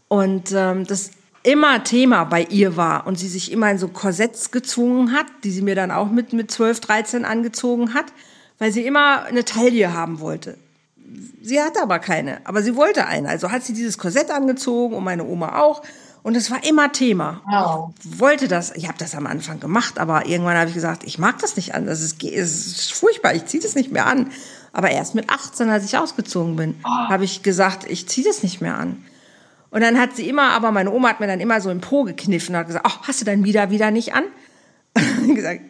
Und 0.07 0.53
ähm, 0.55 0.87
das 0.87 1.11
immer 1.43 1.85
Thema 1.85 2.25
bei 2.25 2.43
ihr 2.45 2.77
war 2.77 3.07
und 3.07 3.19
sie 3.19 3.29
sich 3.29 3.53
immer 3.53 3.71
in 3.71 3.79
so 3.79 3.89
Korsetts 3.89 4.51
gezwungen 4.51 5.13
hat, 5.13 5.27
die 5.45 5.51
sie 5.51 5.63
mir 5.63 5.75
dann 5.75 5.91
auch 5.91 6.11
mit, 6.11 6.33
mit 6.33 6.51
12, 6.51 6.81
13 6.81 7.25
angezogen 7.25 7.95
hat, 7.95 8.07
weil 8.59 8.73
sie 8.73 8.85
immer 8.85 9.25
eine 9.25 9.45
Taille 9.45 9.93
haben 9.93 10.21
wollte. 10.21 10.59
Sie 11.43 11.61
hatte 11.61 11.83
aber 11.83 11.99
keine, 11.99 12.47
aber 12.47 12.63
sie 12.63 12.77
wollte 12.77 13.07
eine. 13.07 13.29
Also 13.29 13.51
hat 13.51 13.63
sie 13.63 13.73
dieses 13.73 13.97
Korsett 13.99 14.31
angezogen 14.31 14.95
und 14.95 15.05
meine 15.05 15.25
Oma 15.25 15.59
auch. 15.59 15.83
Und 16.23 16.37
es 16.37 16.51
war 16.51 16.63
immer 16.65 16.93
Thema. 16.93 17.41
Wow. 17.49 17.95
Ich 18.05 18.21
wollte 18.21 18.49
das, 18.49 18.75
ich 18.75 18.87
habe 18.87 18.99
das 18.99 19.15
am 19.15 19.27
Anfang 19.27 19.61
gemacht, 19.61 19.99
aber 19.99 20.27
irgendwann 20.27 20.59
habe 20.59 20.69
ich 20.69 20.75
gesagt, 20.75 21.05
ich 21.05 21.19
mag 21.19 21.39
das 21.39 21.57
nicht 21.57 21.75
an. 21.75 21.87
Das 21.87 22.03
ist, 22.03 22.23
es 22.23 22.67
ist 22.67 22.93
furchtbar, 22.93 23.35
ich 23.35 23.47
ziehe 23.47 23.63
das 23.63 23.75
nicht 23.75 23.93
mehr 23.93 24.07
an. 24.07 24.31
Aber 24.73 24.91
erst 24.91 25.15
mit 25.15 25.31
18, 25.31 25.71
als 25.71 25.85
ich 25.85 25.97
ausgezogen 25.97 26.57
bin, 26.57 26.75
oh. 26.85 26.89
habe 26.89 27.25
ich 27.25 27.43
gesagt, 27.43 27.89
ich 27.89 28.09
ziehe 28.09 28.27
das 28.27 28.43
nicht 28.43 28.61
mehr 28.61 28.77
an. 28.77 29.03
Und 29.71 29.83
dann 29.83 29.99
hat 29.99 30.17
sie 30.17 30.29
immer, 30.29 30.51
aber 30.51 30.73
meine 30.73 30.91
Oma 30.91 31.11
hat 31.11 31.21
mir 31.21 31.27
dann 31.27 31.41
immer 31.41 31.61
so 31.61 31.71
im 31.71 31.81
Po 31.81 32.05
gekniffen 32.05 32.55
und 32.55 32.61
hat 32.61 32.67
gesagt, 32.69 32.87
ach, 32.89 33.07
hast 33.07 33.21
du 33.21 33.25
dein 33.25 33.41
Mieder 33.41 33.71
wieder 33.71 33.91
nicht 33.91 34.15
an? 34.15 34.25
Und 35.23 35.35
gesagt, 35.35 35.61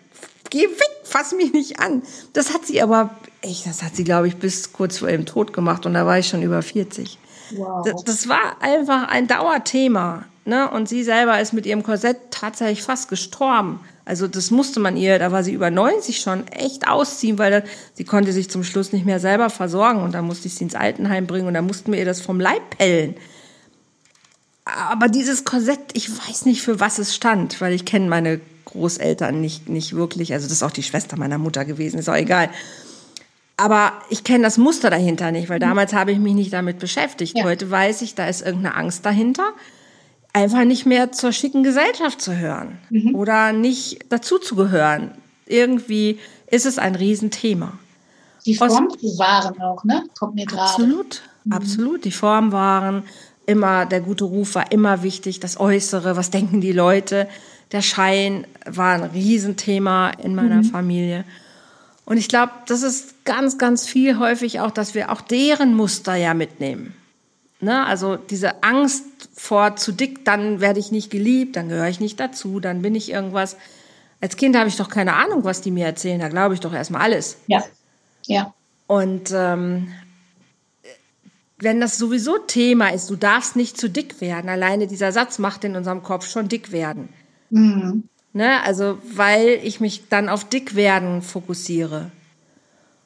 geh 0.50 0.62
weg, 0.62 0.90
fass 1.04 1.32
mich 1.32 1.52
nicht 1.52 1.80
an. 1.80 2.02
Das 2.32 2.54
hat 2.54 2.66
sie 2.66 2.80
aber, 2.80 3.10
echt, 3.42 3.66
das 3.66 3.82
hat 3.82 3.96
sie, 3.96 4.04
glaube 4.04 4.28
ich, 4.28 4.36
bis 4.36 4.72
kurz 4.72 4.98
vor 4.98 5.08
ihrem 5.08 5.26
Tod 5.26 5.52
gemacht 5.52 5.84
und 5.86 5.94
da 5.94 6.06
war 6.06 6.18
ich 6.18 6.28
schon 6.28 6.42
über 6.42 6.62
40. 6.62 7.18
Wow. 7.50 7.84
Das, 7.84 8.04
das 8.04 8.28
war 8.28 8.60
einfach 8.60 9.08
ein 9.08 9.26
Dauerthema. 9.26 10.24
Ne? 10.44 10.70
Und 10.70 10.88
sie 10.88 11.02
selber 11.02 11.40
ist 11.40 11.52
mit 11.52 11.66
ihrem 11.66 11.82
Korsett 11.82 12.16
tatsächlich 12.30 12.82
fast 12.82 13.10
gestorben. 13.10 13.80
Also 14.06 14.26
das 14.26 14.50
musste 14.50 14.80
man 14.80 14.96
ihr, 14.96 15.18
da 15.18 15.30
war 15.30 15.44
sie 15.44 15.52
über 15.52 15.70
90 15.70 16.20
schon, 16.20 16.48
echt 16.48 16.88
ausziehen, 16.88 17.38
weil 17.38 17.50
das, 17.50 17.62
sie 17.92 18.04
konnte 18.04 18.32
sich 18.32 18.48
zum 18.48 18.64
Schluss 18.64 18.92
nicht 18.92 19.04
mehr 19.04 19.20
selber 19.20 19.50
versorgen 19.50 20.02
und 20.02 20.12
dann 20.12 20.24
musste 20.24 20.48
ich 20.48 20.54
sie 20.54 20.64
ins 20.64 20.74
Altenheim 20.74 21.26
bringen 21.26 21.46
und 21.46 21.52
dann 21.52 21.66
mussten 21.66 21.92
wir 21.92 21.98
ihr 21.98 22.06
das 22.06 22.22
vom 22.22 22.40
Leib 22.40 22.78
pellen 22.78 23.16
aber 24.76 25.08
dieses 25.08 25.44
Korsett, 25.44 25.80
ich 25.94 26.10
weiß 26.10 26.44
nicht, 26.44 26.62
für 26.62 26.80
was 26.80 26.98
es 26.98 27.14
stand, 27.14 27.60
weil 27.60 27.72
ich 27.72 27.84
kenne 27.84 28.08
meine 28.08 28.40
Großeltern 28.66 29.40
nicht, 29.40 29.68
nicht 29.68 29.94
wirklich. 29.94 30.32
Also 30.32 30.46
das 30.46 30.54
ist 30.54 30.62
auch 30.62 30.70
die 30.70 30.82
Schwester 30.82 31.16
meiner 31.16 31.38
Mutter 31.38 31.64
gewesen, 31.64 31.98
ist 31.98 32.08
auch 32.08 32.14
egal. 32.14 32.50
Aber 33.56 33.92
ich 34.08 34.22
kenne 34.22 34.44
das 34.44 34.56
Muster 34.56 34.88
dahinter 34.90 35.32
nicht, 35.32 35.48
weil 35.48 35.58
damals 35.58 35.92
habe 35.92 36.12
ich 36.12 36.18
mich 36.18 36.34
nicht 36.34 36.52
damit 36.52 36.78
beschäftigt. 36.78 37.36
Ja. 37.36 37.44
Heute 37.44 37.70
weiß 37.70 38.02
ich, 38.02 38.14
da 38.14 38.28
ist 38.28 38.42
irgendeine 38.42 38.76
Angst 38.76 39.04
dahinter, 39.04 39.52
einfach 40.32 40.64
nicht 40.64 40.86
mehr 40.86 41.10
zur 41.10 41.32
schicken 41.32 41.64
Gesellschaft 41.64 42.20
zu 42.20 42.36
hören 42.36 42.78
mhm. 42.90 43.14
oder 43.14 43.52
nicht 43.52 44.04
dazu 44.10 44.38
zu 44.38 44.54
gehören. 44.54 45.12
Irgendwie 45.46 46.18
ist 46.46 46.66
es 46.66 46.78
ein 46.78 46.94
Riesenthema. 46.94 47.72
Die 48.46 48.54
Form 48.54 48.88
waren 49.18 49.60
auch, 49.60 49.82
ne? 49.84 50.04
Kommt 50.18 50.36
mir 50.36 50.46
gerade. 50.46 50.62
Absolut, 50.62 51.22
mhm. 51.44 51.52
absolut. 51.52 52.04
Die 52.04 52.12
Form 52.12 52.52
waren 52.52 53.02
immer, 53.48 53.86
der 53.86 54.00
gute 54.00 54.24
Ruf 54.24 54.54
war 54.54 54.70
immer 54.70 55.02
wichtig, 55.02 55.40
das 55.40 55.58
Äußere, 55.58 56.16
was 56.16 56.30
denken 56.30 56.60
die 56.60 56.72
Leute. 56.72 57.28
Der 57.72 57.82
Schein 57.82 58.46
war 58.66 58.94
ein 58.94 59.04
Riesenthema 59.04 60.10
in 60.10 60.34
meiner 60.34 60.56
mhm. 60.56 60.64
Familie. 60.64 61.24
Und 62.04 62.16
ich 62.18 62.28
glaube, 62.28 62.52
das 62.66 62.82
ist 62.82 63.24
ganz, 63.24 63.58
ganz 63.58 63.86
viel 63.86 64.18
häufig 64.18 64.60
auch, 64.60 64.70
dass 64.70 64.94
wir 64.94 65.10
auch 65.10 65.20
deren 65.20 65.74
Muster 65.74 66.14
ja 66.14 66.34
mitnehmen. 66.34 66.94
Ne? 67.60 67.84
Also 67.84 68.16
diese 68.16 68.62
Angst 68.62 69.04
vor 69.34 69.76
zu 69.76 69.92
dick, 69.92 70.24
dann 70.24 70.60
werde 70.60 70.78
ich 70.78 70.92
nicht 70.92 71.10
geliebt, 71.10 71.56
dann 71.56 71.68
gehöre 71.68 71.88
ich 71.88 72.00
nicht 72.00 72.20
dazu, 72.20 72.60
dann 72.60 72.82
bin 72.82 72.94
ich 72.94 73.10
irgendwas. 73.10 73.56
Als 74.20 74.36
Kind 74.36 74.56
habe 74.56 74.68
ich 74.68 74.76
doch 74.76 74.88
keine 74.88 75.14
Ahnung, 75.14 75.44
was 75.44 75.60
die 75.60 75.70
mir 75.70 75.86
erzählen, 75.86 76.20
da 76.20 76.28
glaube 76.28 76.54
ich 76.54 76.60
doch 76.60 76.72
erstmal 76.72 77.02
alles. 77.02 77.38
Ja, 77.46 77.64
ja. 78.26 78.54
Und 78.86 79.30
ähm, 79.34 79.88
wenn 81.58 81.80
das 81.80 81.98
sowieso 81.98 82.38
Thema 82.38 82.88
ist, 82.88 83.10
du 83.10 83.16
darfst 83.16 83.56
nicht 83.56 83.78
zu 83.78 83.88
dick 83.88 84.20
werden, 84.20 84.48
alleine 84.48 84.86
dieser 84.86 85.12
Satz 85.12 85.38
macht 85.38 85.64
in 85.64 85.76
unserem 85.76 86.02
Kopf 86.02 86.28
schon 86.28 86.48
dick 86.48 86.72
werden. 86.72 87.08
Mhm. 87.50 88.04
Ne? 88.32 88.62
Also, 88.64 88.98
weil 89.14 89.58
ich 89.62 89.80
mich 89.80 90.08
dann 90.08 90.28
auf 90.28 90.44
dick 90.44 90.74
werden 90.76 91.22
fokussiere. 91.22 92.10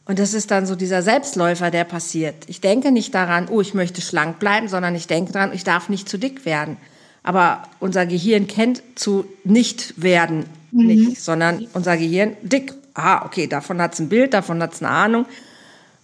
Und 0.05 0.19
das 0.19 0.35
ist 0.35 0.51
dann 0.51 0.67
so 0.67 0.75
dieser 0.75 1.03
Selbstläufer, 1.03 1.71
der 1.71 1.85
passiert. 1.85 2.35
Ich 2.49 2.61
denke 2.61 2.91
nicht 2.91 3.15
daran, 3.15 3.49
oh, 3.49 3.61
ich 3.61 3.73
möchte 3.73 4.01
schlank 4.01 4.39
bleiben, 4.41 4.69
sondern 4.69 4.95
ich 4.95 5.07
denke 5.07 5.33
daran, 5.33 5.53
ich 5.55 5.65
darf 5.65 5.89
nicht 5.89 6.09
zu 6.09 6.19
dick 6.19 6.45
werden. 6.45 6.77
Aber 7.23 7.63
unser 7.79 8.05
Gehirn 8.05 8.49
kennt 8.49 8.83
zu 8.97 9.25
nicht 9.45 10.03
werden 10.03 10.45
mhm. 10.73 10.87
nicht, 10.87 11.23
sondern 11.23 11.67
unser 11.73 11.97
Gehirn 11.97 12.37
dick. 12.43 12.75
Ah, 12.95 13.25
okay, 13.25 13.47
davon 13.47 13.81
hat 13.81 13.95
es 13.95 14.01
ein 14.01 14.09
Bild, 14.09 14.35
davon 14.35 14.61
hat 14.63 14.75
es 14.75 14.83
eine 14.83 14.91
Ahnung. 14.91 15.27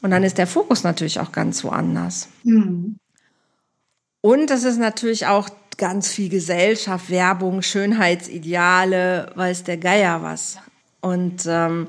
Und 0.00 0.10
dann 0.10 0.22
ist 0.22 0.38
der 0.38 0.46
Fokus 0.46 0.84
natürlich 0.84 1.20
auch 1.20 1.32
ganz 1.32 1.64
woanders. 1.64 2.28
Mhm. 2.44 2.96
Und 4.20 4.50
das 4.50 4.64
ist 4.64 4.78
natürlich 4.78 5.26
auch 5.26 5.48
ganz 5.76 6.08
viel 6.08 6.28
Gesellschaft, 6.28 7.10
Werbung, 7.10 7.62
Schönheitsideale, 7.62 9.32
weiß 9.34 9.64
der 9.64 9.76
Geier 9.76 10.22
was. 10.22 10.58
Und 11.00 11.46
ähm, 11.46 11.88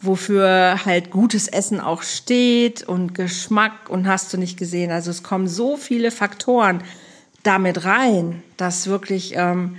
wofür 0.00 0.84
halt 0.84 1.10
gutes 1.10 1.48
Essen 1.48 1.80
auch 1.80 2.02
steht 2.02 2.82
und 2.82 3.14
Geschmack 3.14 3.88
und 3.88 4.06
hast 4.06 4.32
du 4.32 4.38
nicht 4.38 4.56
gesehen. 4.56 4.90
Also 4.90 5.10
es 5.10 5.22
kommen 5.22 5.48
so 5.48 5.76
viele 5.76 6.10
Faktoren 6.10 6.82
damit 7.42 7.84
rein, 7.84 8.42
dass 8.56 8.86
wirklich, 8.86 9.34
ähm, 9.36 9.76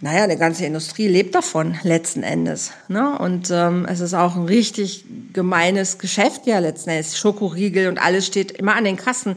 naja, 0.00 0.22
eine 0.22 0.36
ganze 0.36 0.64
Industrie 0.64 1.08
lebt 1.08 1.34
davon 1.34 1.76
letzten 1.82 2.22
Endes. 2.22 2.70
Ne? 2.86 3.18
Und 3.18 3.50
ähm, 3.50 3.84
es 3.88 4.00
ist 4.00 4.14
auch 4.14 4.36
ein 4.36 4.44
richtig 4.44 5.04
gemeines 5.32 5.98
Geschäft 5.98 6.46
ja 6.46 6.60
letzten 6.60 6.90
Endes. 6.90 7.18
Schokoriegel 7.18 7.88
und 7.88 7.98
alles 7.98 8.26
steht 8.26 8.52
immer 8.52 8.76
an 8.76 8.84
den 8.84 8.96
Kassen 8.96 9.36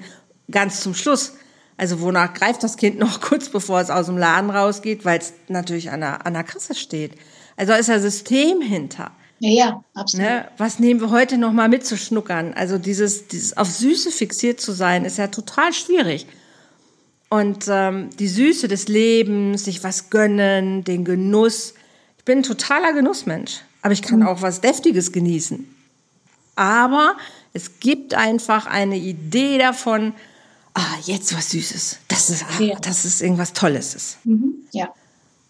ganz 0.52 0.82
zum 0.82 0.94
Schluss. 0.94 1.34
Also 1.78 2.02
wonach 2.02 2.36
greift 2.36 2.62
das 2.64 2.78
Kind 2.78 3.00
noch 3.00 3.22
kurz 3.22 3.50
bevor 3.50 3.82
es 3.82 3.90
aus 3.90 4.06
dem 4.06 4.18
Laden 4.18 4.52
rausgeht, 4.52 5.04
weil 5.04 5.20
es 5.20 5.34
natürlich 5.48 5.90
an 5.90 6.02
der, 6.02 6.28
an 6.28 6.34
der 6.34 6.44
Kasse 6.44 6.76
steht. 6.76 7.14
Also 7.58 7.74
ist 7.74 7.90
ein 7.90 8.02
System 8.02 8.62
hinter. 8.62 9.12
Ja, 9.40 9.50
ja, 9.50 9.84
absolut. 9.96 10.28
Ne? 10.28 10.48
Was 10.58 10.78
nehmen 10.78 11.02
wir 11.02 11.10
heute 11.10 11.40
noch 11.40 11.52
mal 11.52 11.70
mitzuschnuckern? 11.70 12.54
Also 12.54 12.78
dieses, 12.78 13.28
dieses 13.28 13.58
auf 13.58 13.68
Süße 13.68 14.12
fixiert 14.12 14.62
zu 14.62 14.72
sein, 14.72 15.06
ist 15.06 15.18
ja 15.18 15.28
total 15.28 15.74
schwierig. 15.74 16.28
Und 17.32 17.68
ähm, 17.70 18.10
die 18.20 18.28
Süße 18.28 18.68
des 18.68 18.90
Lebens, 18.90 19.64
sich 19.64 19.86
was 19.86 20.10
gönnen, 20.10 20.84
den 20.84 21.06
Genuss. 21.06 21.76
Ich 22.18 22.26
bin 22.26 22.40
ein 22.40 22.44
totaler 22.44 22.92
Genussmensch, 22.92 23.62
aber 23.82 23.94
ich 23.94 24.02
kann 24.02 24.20
mhm. 24.20 24.28
auch 24.28 24.42
was 24.42 24.60
Deftiges 24.60 25.14
genießen. 25.14 25.66
Aber 26.58 27.16
es 27.54 27.80
gibt 27.80 28.16
einfach 28.16 28.66
eine 28.66 28.98
Idee 28.98 29.58
davon, 29.58 30.12
ah, 30.74 30.82
jetzt 31.06 31.34
was 31.34 31.52
Süßes. 31.52 32.00
Das 32.10 32.30
ist, 32.30 32.44
ah, 32.44 32.62
ja. 32.62 32.78
das 32.82 33.06
ist 33.06 33.22
irgendwas 33.22 33.54
Tolles. 33.54 34.18
Mhm. 34.26 34.56
Ja. 34.74 34.94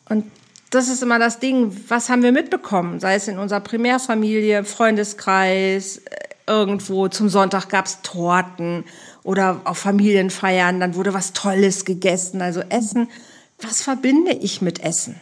Und 0.08 0.26
das 0.70 0.88
ist 0.88 1.02
immer 1.02 1.18
das 1.18 1.40
Ding, 1.40 1.76
was 1.88 2.10
haben 2.10 2.22
wir 2.22 2.32
mitbekommen? 2.32 3.00
Sei 3.00 3.16
es 3.16 3.28
in 3.28 3.40
unserer 3.40 3.60
Primärfamilie, 3.60 4.66
Freundeskreis, 4.66 5.98
äh, 5.98 6.31
irgendwo 6.52 7.08
zum 7.08 7.30
Sonntag 7.30 7.70
gab's 7.70 8.00
Torten 8.04 8.84
oder 9.24 9.62
auf 9.64 9.78
Familienfeiern, 9.78 10.82
dann 10.82 10.96
wurde 10.96 11.14
was 11.14 11.32
Tolles 11.32 11.86
gegessen. 11.86 12.42
Also 12.42 12.60
Essen, 12.60 13.08
was 13.62 13.82
verbinde 13.82 14.34
ich 14.34 14.62
mit 14.62 14.84
Essen? 14.84 15.16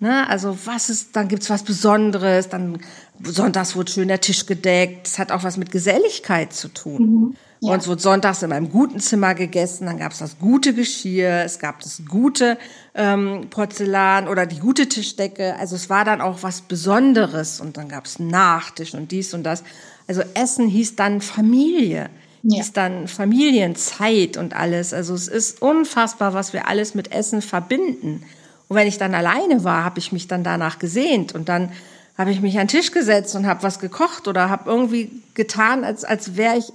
Ne? 0.00 0.28
Also 0.28 0.58
was 0.64 0.90
ist, 0.90 1.14
dann 1.14 1.28
gibt's 1.28 1.48
was 1.48 1.62
Besonderes, 1.62 2.48
dann 2.48 2.80
sonntags 3.22 3.76
wurde 3.76 3.92
schön 3.92 4.08
der 4.08 4.20
Tisch 4.20 4.46
gedeckt. 4.46 5.06
Das 5.06 5.18
hat 5.18 5.30
auch 5.30 5.44
was 5.44 5.56
mit 5.56 5.70
Geselligkeit 5.70 6.52
zu 6.52 6.68
tun. 6.68 7.02
Mhm. 7.02 7.36
Ja. 7.60 7.74
Und 7.74 7.80
es 7.80 7.88
wurde 7.88 8.00
sonntags 8.00 8.42
in 8.42 8.48
meinem 8.48 8.70
guten 8.70 9.00
Zimmer 9.00 9.34
gegessen, 9.34 9.84
dann 9.84 9.98
gab 9.98 10.12
es 10.12 10.18
das 10.18 10.38
gute 10.38 10.72
Geschirr, 10.72 11.42
es 11.44 11.58
gab 11.58 11.80
das 11.80 12.02
gute 12.08 12.56
ähm, 12.94 13.48
Porzellan 13.50 14.28
oder 14.28 14.46
die 14.46 14.58
gute 14.58 14.88
Tischdecke. 14.88 15.56
Also 15.56 15.76
es 15.76 15.90
war 15.90 16.06
dann 16.06 16.22
auch 16.22 16.42
was 16.42 16.62
Besonderes 16.62 17.60
und 17.60 17.76
dann 17.76 17.88
gab 17.88 18.06
es 18.06 18.18
Nachtisch 18.18 18.94
und 18.94 19.12
dies 19.12 19.34
und 19.34 19.42
das. 19.42 19.62
Also 20.08 20.22
Essen 20.32 20.68
hieß 20.68 20.96
dann 20.96 21.20
Familie, 21.20 22.08
ja. 22.42 22.56
hieß 22.56 22.72
dann 22.72 23.08
Familienzeit 23.08 24.38
und 24.38 24.56
alles. 24.56 24.94
Also 24.94 25.12
es 25.14 25.28
ist 25.28 25.60
unfassbar, 25.60 26.32
was 26.32 26.54
wir 26.54 26.66
alles 26.66 26.94
mit 26.94 27.12
Essen 27.12 27.42
verbinden. 27.42 28.22
Und 28.68 28.76
wenn 28.76 28.88
ich 28.88 28.96
dann 28.96 29.14
alleine 29.14 29.64
war, 29.64 29.84
habe 29.84 29.98
ich 29.98 30.12
mich 30.12 30.28
dann 30.28 30.44
danach 30.44 30.78
gesehnt 30.78 31.34
und 31.34 31.50
dann 31.50 31.72
habe 32.16 32.30
ich 32.30 32.40
mich 32.40 32.58
an 32.58 32.66
den 32.66 32.68
Tisch 32.68 32.90
gesetzt 32.92 33.34
und 33.36 33.46
habe 33.46 33.62
was 33.62 33.80
gekocht 33.80 34.28
oder 34.28 34.48
habe 34.48 34.70
irgendwie 34.70 35.10
getan, 35.34 35.84
als, 35.84 36.04
als 36.04 36.36
wäre 36.36 36.56
ich 36.56 36.72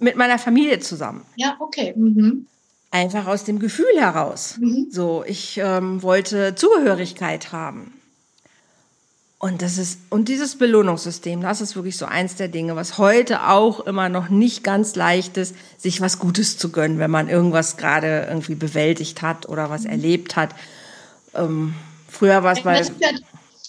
mit 0.00 0.16
meiner 0.16 0.38
Familie 0.38 0.80
zusammen. 0.80 1.24
Ja, 1.36 1.56
okay. 1.60 1.94
Mhm. 1.96 2.46
Einfach 2.90 3.26
aus 3.26 3.44
dem 3.44 3.58
Gefühl 3.58 3.96
heraus. 3.96 4.56
Mhm. 4.58 4.88
So, 4.90 5.24
ich 5.26 5.58
ähm, 5.62 6.02
wollte 6.02 6.54
Zugehörigkeit 6.56 7.52
haben. 7.52 7.92
Und 9.38 9.62
das 9.62 9.78
ist, 9.78 10.00
und 10.10 10.28
dieses 10.28 10.56
Belohnungssystem, 10.56 11.40
das 11.40 11.62
ist 11.62 11.74
wirklich 11.74 11.96
so 11.96 12.04
eins 12.04 12.34
der 12.34 12.48
Dinge, 12.48 12.76
was 12.76 12.98
heute 12.98 13.48
auch 13.48 13.80
immer 13.80 14.10
noch 14.10 14.28
nicht 14.28 14.62
ganz 14.62 14.96
leicht 14.96 15.38
ist, 15.38 15.54
sich 15.78 16.02
was 16.02 16.18
Gutes 16.18 16.58
zu 16.58 16.70
gönnen, 16.70 16.98
wenn 16.98 17.10
man 17.10 17.30
irgendwas 17.30 17.78
gerade 17.78 18.26
irgendwie 18.28 18.54
bewältigt 18.54 19.22
hat 19.22 19.48
oder 19.48 19.70
was 19.70 19.84
mhm. 19.84 19.92
erlebt 19.92 20.36
hat. 20.36 20.54
Ähm, 21.34 21.74
früher 22.06 22.42
war 22.42 22.52
es 22.52 22.62
bei. 22.62 22.78
Das, 22.80 22.92
ja, 22.98 23.08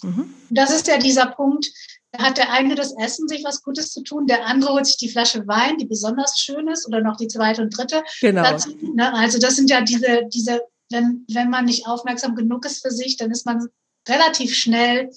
mhm. 0.02 0.34
das 0.50 0.74
ist 0.74 0.88
ja 0.88 0.98
dieser 0.98 1.24
Punkt, 1.24 1.70
da 2.12 2.24
hat 2.24 2.36
der 2.36 2.52
eine 2.52 2.74
das 2.74 2.94
Essen, 2.98 3.26
sich 3.26 3.42
was 3.42 3.62
Gutes 3.62 3.90
zu 3.90 4.02
tun, 4.02 4.26
der 4.26 4.46
andere 4.46 4.74
holt 4.74 4.86
sich 4.86 4.98
die 4.98 5.08
Flasche 5.08 5.46
Wein, 5.46 5.78
die 5.78 5.86
besonders 5.86 6.38
schön 6.38 6.68
ist, 6.68 6.86
oder 6.86 7.00
noch 7.00 7.16
die 7.16 7.28
zweite 7.28 7.62
und 7.62 7.76
dritte. 7.76 8.02
Genau. 8.20 8.42
Dazu, 8.42 8.70
ne? 8.94 9.12
Also 9.14 9.38
das 9.38 9.56
sind 9.56 9.70
ja 9.70 9.80
diese, 9.80 10.22
diese, 10.32 10.60
wenn, 10.90 11.24
wenn 11.32 11.48
man 11.48 11.64
nicht 11.64 11.86
aufmerksam 11.86 12.36
genug 12.36 12.66
ist 12.66 12.82
für 12.82 12.90
sich, 12.90 13.16
dann 13.16 13.30
ist 13.30 13.46
man 13.46 13.66
relativ 14.06 14.54
schnell 14.54 15.10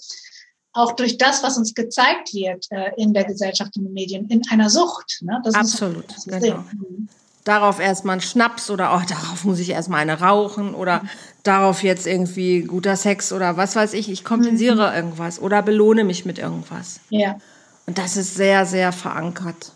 auch 0.72 0.94
durch 0.94 1.18
das, 1.18 1.44
was 1.44 1.58
uns 1.58 1.74
gezeigt 1.74 2.34
wird 2.34 2.66
äh, 2.70 2.92
in 2.98 3.14
der 3.14 3.26
Gesellschaft 3.26 3.76
und 3.78 3.86
den 3.86 3.94
Medien, 3.94 4.28
in 4.28 4.42
einer 4.50 4.70
Sucht. 4.70 5.20
Ne? 5.22 5.42
Das 5.44 5.54
Absolut, 5.54 6.06
genau. 6.26 6.64
Mhm 6.74 7.10
darauf 7.46 7.80
erstmal 7.80 8.14
einen 8.14 8.22
Schnaps 8.22 8.70
oder 8.70 8.94
oh, 8.94 9.06
darauf 9.08 9.46
muss 9.46 9.60
ich 9.60 9.70
erstmal 9.70 10.02
eine 10.02 10.20
rauchen 10.20 10.76
oder 10.76 11.04
mhm. 11.04 11.10
darauf 11.44 11.84
jetzt 11.84 12.06
irgendwie 12.06 12.64
guter 12.64 12.98
Sex 12.98 13.32
oder 13.32 13.56
was 13.56 13.78
weiß 13.78 13.94
ich, 13.94 14.12
ich 14.12 14.26
kompensiere 14.26 14.90
mhm. 14.90 14.96
irgendwas 14.96 15.40
oder 15.40 15.62
belohne 15.62 16.04
mich 16.04 16.26
mit 16.26 16.38
irgendwas. 16.38 17.00
Ja. 17.10 17.38
Und 17.86 17.98
das 17.98 18.18
ist 18.18 18.36
sehr, 18.36 18.66
sehr 18.66 18.92
verankert. 18.92 19.72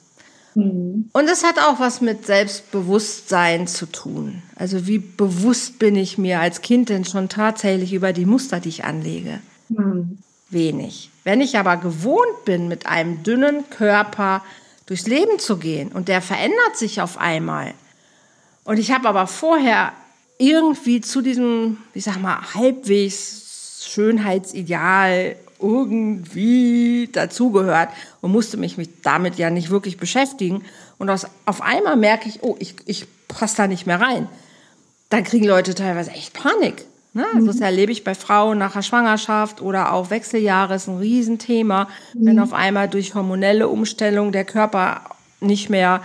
Mhm. 0.56 1.10
Und 1.14 1.30
es 1.30 1.44
hat 1.44 1.60
auch 1.60 1.80
was 1.80 2.02
mit 2.02 2.26
Selbstbewusstsein 2.26 3.68
zu 3.68 3.86
tun. 3.86 4.42
Also 4.56 4.88
wie 4.88 4.98
bewusst 4.98 5.80
bin 5.80 5.96
ich 5.96 6.18
mir 6.18 6.40
als 6.40 6.62
Kind 6.62 6.90
denn 6.90 7.06
schon 7.06 7.30
tatsächlich 7.30 7.94
über 7.94 8.14
die 8.14 8.26
Muster, 8.26 8.60
die 8.60 8.70
ich 8.70 8.84
anlege? 8.84 9.40
Mhm. 9.70 10.18
Wenig. 10.50 11.12
Wenn 11.24 11.42
ich 11.42 11.60
aber 11.60 11.78
gewohnt 11.78 12.46
bin, 12.46 12.68
mit 12.68 12.88
einem 12.88 13.22
dünnen 13.22 13.70
Körper 13.70 14.42
durchs 14.90 15.06
Leben 15.06 15.38
zu 15.38 15.58
gehen 15.58 15.92
und 15.92 16.08
der 16.08 16.20
verändert 16.20 16.76
sich 16.76 17.00
auf 17.00 17.20
einmal. 17.20 17.76
Und 18.64 18.80
ich 18.80 18.92
habe 18.92 19.08
aber 19.08 19.28
vorher 19.28 19.94
irgendwie 20.40 21.00
zu 21.00 21.22
diesem, 21.22 21.78
ich 21.94 22.06
sag 22.06 22.20
mal, 22.20 22.40
halbwegs 22.56 23.86
Schönheitsideal 23.88 25.36
irgendwie 25.62 27.08
dazugehört 27.12 27.90
und 28.22 28.32
musste 28.32 28.58
mich 28.58 28.78
damit 29.04 29.36
ja 29.36 29.52
nicht 29.52 29.70
wirklich 29.70 29.98
beschäftigen. 29.98 30.66
Und 30.98 31.12
aus, 31.12 31.28
auf 31.46 31.62
einmal 31.62 31.96
merke 31.96 32.28
ich, 32.28 32.42
oh, 32.42 32.56
ich, 32.58 32.76
ich 32.86 33.06
passe 33.28 33.58
da 33.58 33.68
nicht 33.68 33.86
mehr 33.86 34.02
rein. 34.02 34.28
Dann 35.10 35.24
kriegen 35.24 35.46
Leute 35.46 35.76
teilweise 35.76 36.12
echt 36.12 36.34
Panik. 36.34 36.86
Ne? 37.14 37.26
Also 37.34 37.48
das 37.48 37.60
erlebe 37.60 37.92
ich 37.92 38.04
bei 38.04 38.14
Frauen 38.14 38.60
nach 38.60 38.74
der 38.74 38.84
Schwangerschaft 38.84 39.62
oder 39.62 39.94
auch 39.94 40.12
Wechseljahre 40.12 40.76
ist 40.76 40.88
ein 40.88 41.00
Riesenthema, 41.00 41.88
mhm. 42.14 42.26
wenn 42.26 42.40
auf 42.40 42.54
einmal 42.54 42.88
durch 42.88 43.16
hormonelle 43.16 43.68
Umstellung 43.68 44.32
der 44.32 44.46
Körper 44.46 45.02
nicht 45.40 45.70
mehr, 45.70 46.04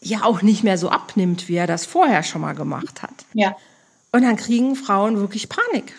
ja 0.00 0.24
auch 0.24 0.42
nicht 0.42 0.64
mehr 0.64 0.76
so 0.76 0.88
abnimmt, 0.88 1.48
wie 1.48 1.54
er 1.54 1.68
das 1.68 1.86
vorher 1.86 2.24
schon 2.24 2.40
mal 2.40 2.54
gemacht 2.54 3.02
hat. 3.02 3.14
Ja. 3.32 3.56
Und 4.10 4.22
dann 4.22 4.36
kriegen 4.36 4.74
Frauen 4.74 5.18
wirklich 5.18 5.48
Panik. 5.48 5.94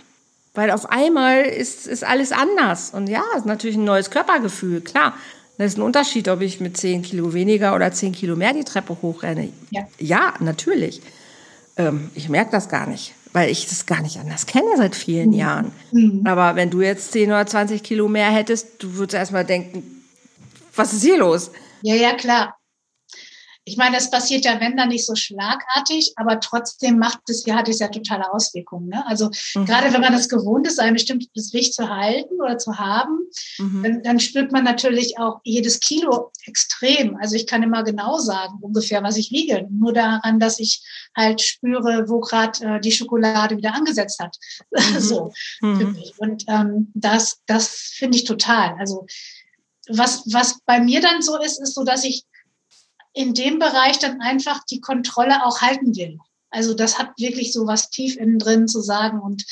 Weil 0.54 0.72
auf 0.72 0.90
einmal 0.90 1.42
ist, 1.44 1.86
ist 1.86 2.04
alles 2.04 2.32
anders. 2.32 2.92
Und 2.92 3.08
ja, 3.08 3.24
ist 3.38 3.46
natürlich 3.46 3.76
ein 3.76 3.84
neues 3.84 4.10
Körpergefühl, 4.10 4.82
klar. 4.82 5.14
Das 5.58 5.74
ist 5.74 5.78
ein 5.78 5.82
Unterschied, 5.82 6.28
ob 6.28 6.42
ich 6.42 6.60
mit 6.60 6.76
10 6.76 7.02
Kilo 7.02 7.34
weniger 7.34 7.76
oder 7.76 7.92
10 7.92 8.12
Kilo 8.12 8.36
mehr 8.36 8.54
die 8.54 8.66
Treppe 8.66 8.98
hochrenne. 9.02 9.50
Ja, 9.70 9.88
ja 9.98 10.34
natürlich. 10.40 11.02
Ähm, 11.78 12.10
ich 12.14 12.28
merke 12.28 12.52
das 12.52 12.68
gar 12.68 12.88
nicht 12.88 13.14
weil 13.36 13.52
ich 13.52 13.68
das 13.68 13.86
gar 13.86 14.02
nicht 14.02 14.18
anders 14.18 14.46
kenne 14.46 14.78
seit 14.78 14.96
vielen 14.96 15.32
mhm. 15.32 15.36
Jahren. 15.36 15.72
Mhm. 15.92 16.22
Aber 16.26 16.56
wenn 16.56 16.70
du 16.70 16.82
jetzt 16.82 17.12
10 17.12 17.30
oder 17.30 17.46
20 17.46 17.84
Kilo 17.84 18.08
mehr 18.08 18.30
hättest, 18.32 18.82
du 18.82 18.96
würdest 18.96 19.16
erstmal 19.16 19.44
denken, 19.46 20.04
was 20.74 20.94
ist 20.94 21.04
hier 21.04 21.18
los? 21.18 21.52
Ja, 21.82 21.96
ja, 21.96 22.16
klar 22.16 22.56
ich 23.68 23.78
meine, 23.78 23.96
das 23.96 24.12
passiert 24.12 24.46
ja, 24.46 24.60
wenn 24.60 24.78
dann 24.78 24.90
nicht 24.90 25.08
so 25.08 25.16
schlagartig, 25.16 26.14
aber 26.18 26.40
trotzdem 26.40 27.00
macht 27.00 27.28
es 27.30 27.46
ja, 27.48 27.56
hat 27.56 27.68
es 27.68 27.80
ja 27.80 27.88
totale 27.88 28.32
Auswirkungen. 28.32 28.90
Ne? 28.90 29.06
Also 29.08 29.32
mhm. 29.56 29.66
gerade 29.66 29.92
wenn 29.92 30.02
man 30.02 30.14
es 30.14 30.30
gewohnt 30.30 30.68
ist, 30.68 30.80
ein 30.80 30.94
bestimmtes 30.94 31.52
Gewicht 31.52 31.74
zu 31.74 31.90
halten 31.90 32.36
oder 32.40 32.60
zu 32.60 32.78
haben, 32.78 33.18
mhm. 33.58 33.84
dann, 33.84 34.04
dann, 34.04 34.20
spürt 34.20 34.52
man 34.52 34.64
natürlich 34.64 35.18
auch 35.18 35.42
jedes 35.44 35.80
Kilo 35.80 36.32
extrem. 36.46 37.18
Also 37.18 37.36
ich 37.36 37.48
kann 37.48 37.64
immer 37.64 37.84
genau 37.84 38.20
sagen, 38.20 38.60
ungefähr, 38.62 39.02
was 39.02 39.18
ich 39.18 39.32
wiege. 39.32 39.68
Nur 39.72 39.94
daran, 39.94 40.40
dass 40.40 40.60
ich 40.60 40.84
halt 41.18 41.42
spüre, 41.42 42.08
wo 42.08 42.20
gerade 42.20 42.64
äh, 42.64 42.80
die 42.80 42.92
Schokolade 42.92 43.58
wieder 43.58 43.74
angesetzt 43.74 44.20
hat. 44.20 44.38
Mhm. 44.86 45.00
so 45.00 45.32
für 45.60 45.66
mhm. 45.66 45.94
mich. 45.94 46.14
Und 46.18 46.44
ähm, 46.48 46.92
das, 46.94 47.40
das 47.48 47.70
finde 47.70 48.18
ich 48.18 48.26
total. 48.26 48.76
Also 48.78 49.06
was, 49.88 50.24
was 50.32 50.60
bei 50.66 50.80
mir 50.80 51.02
dann 51.02 51.22
so 51.22 51.40
ist, 51.40 51.62
ist 51.62 51.74
so, 51.74 51.84
dass 51.84 52.04
ich 52.04 52.26
in 53.16 53.34
dem 53.34 53.60
Bereich 53.60 53.98
dann 53.98 54.22
einfach 54.22 54.64
die 54.66 54.82
Kontrolle 54.82 55.46
auch 55.46 55.62
halten 55.62 55.96
will. 55.96 56.20
Also 56.52 56.74
das 56.74 57.00
hat 57.00 57.18
wirklich 57.18 57.52
so 57.52 57.66
was 57.66 57.90
tief 57.90 58.18
innen 58.18 58.40
drin 58.40 58.68
zu 58.68 58.82
sagen 58.82 59.20
und 59.20 59.44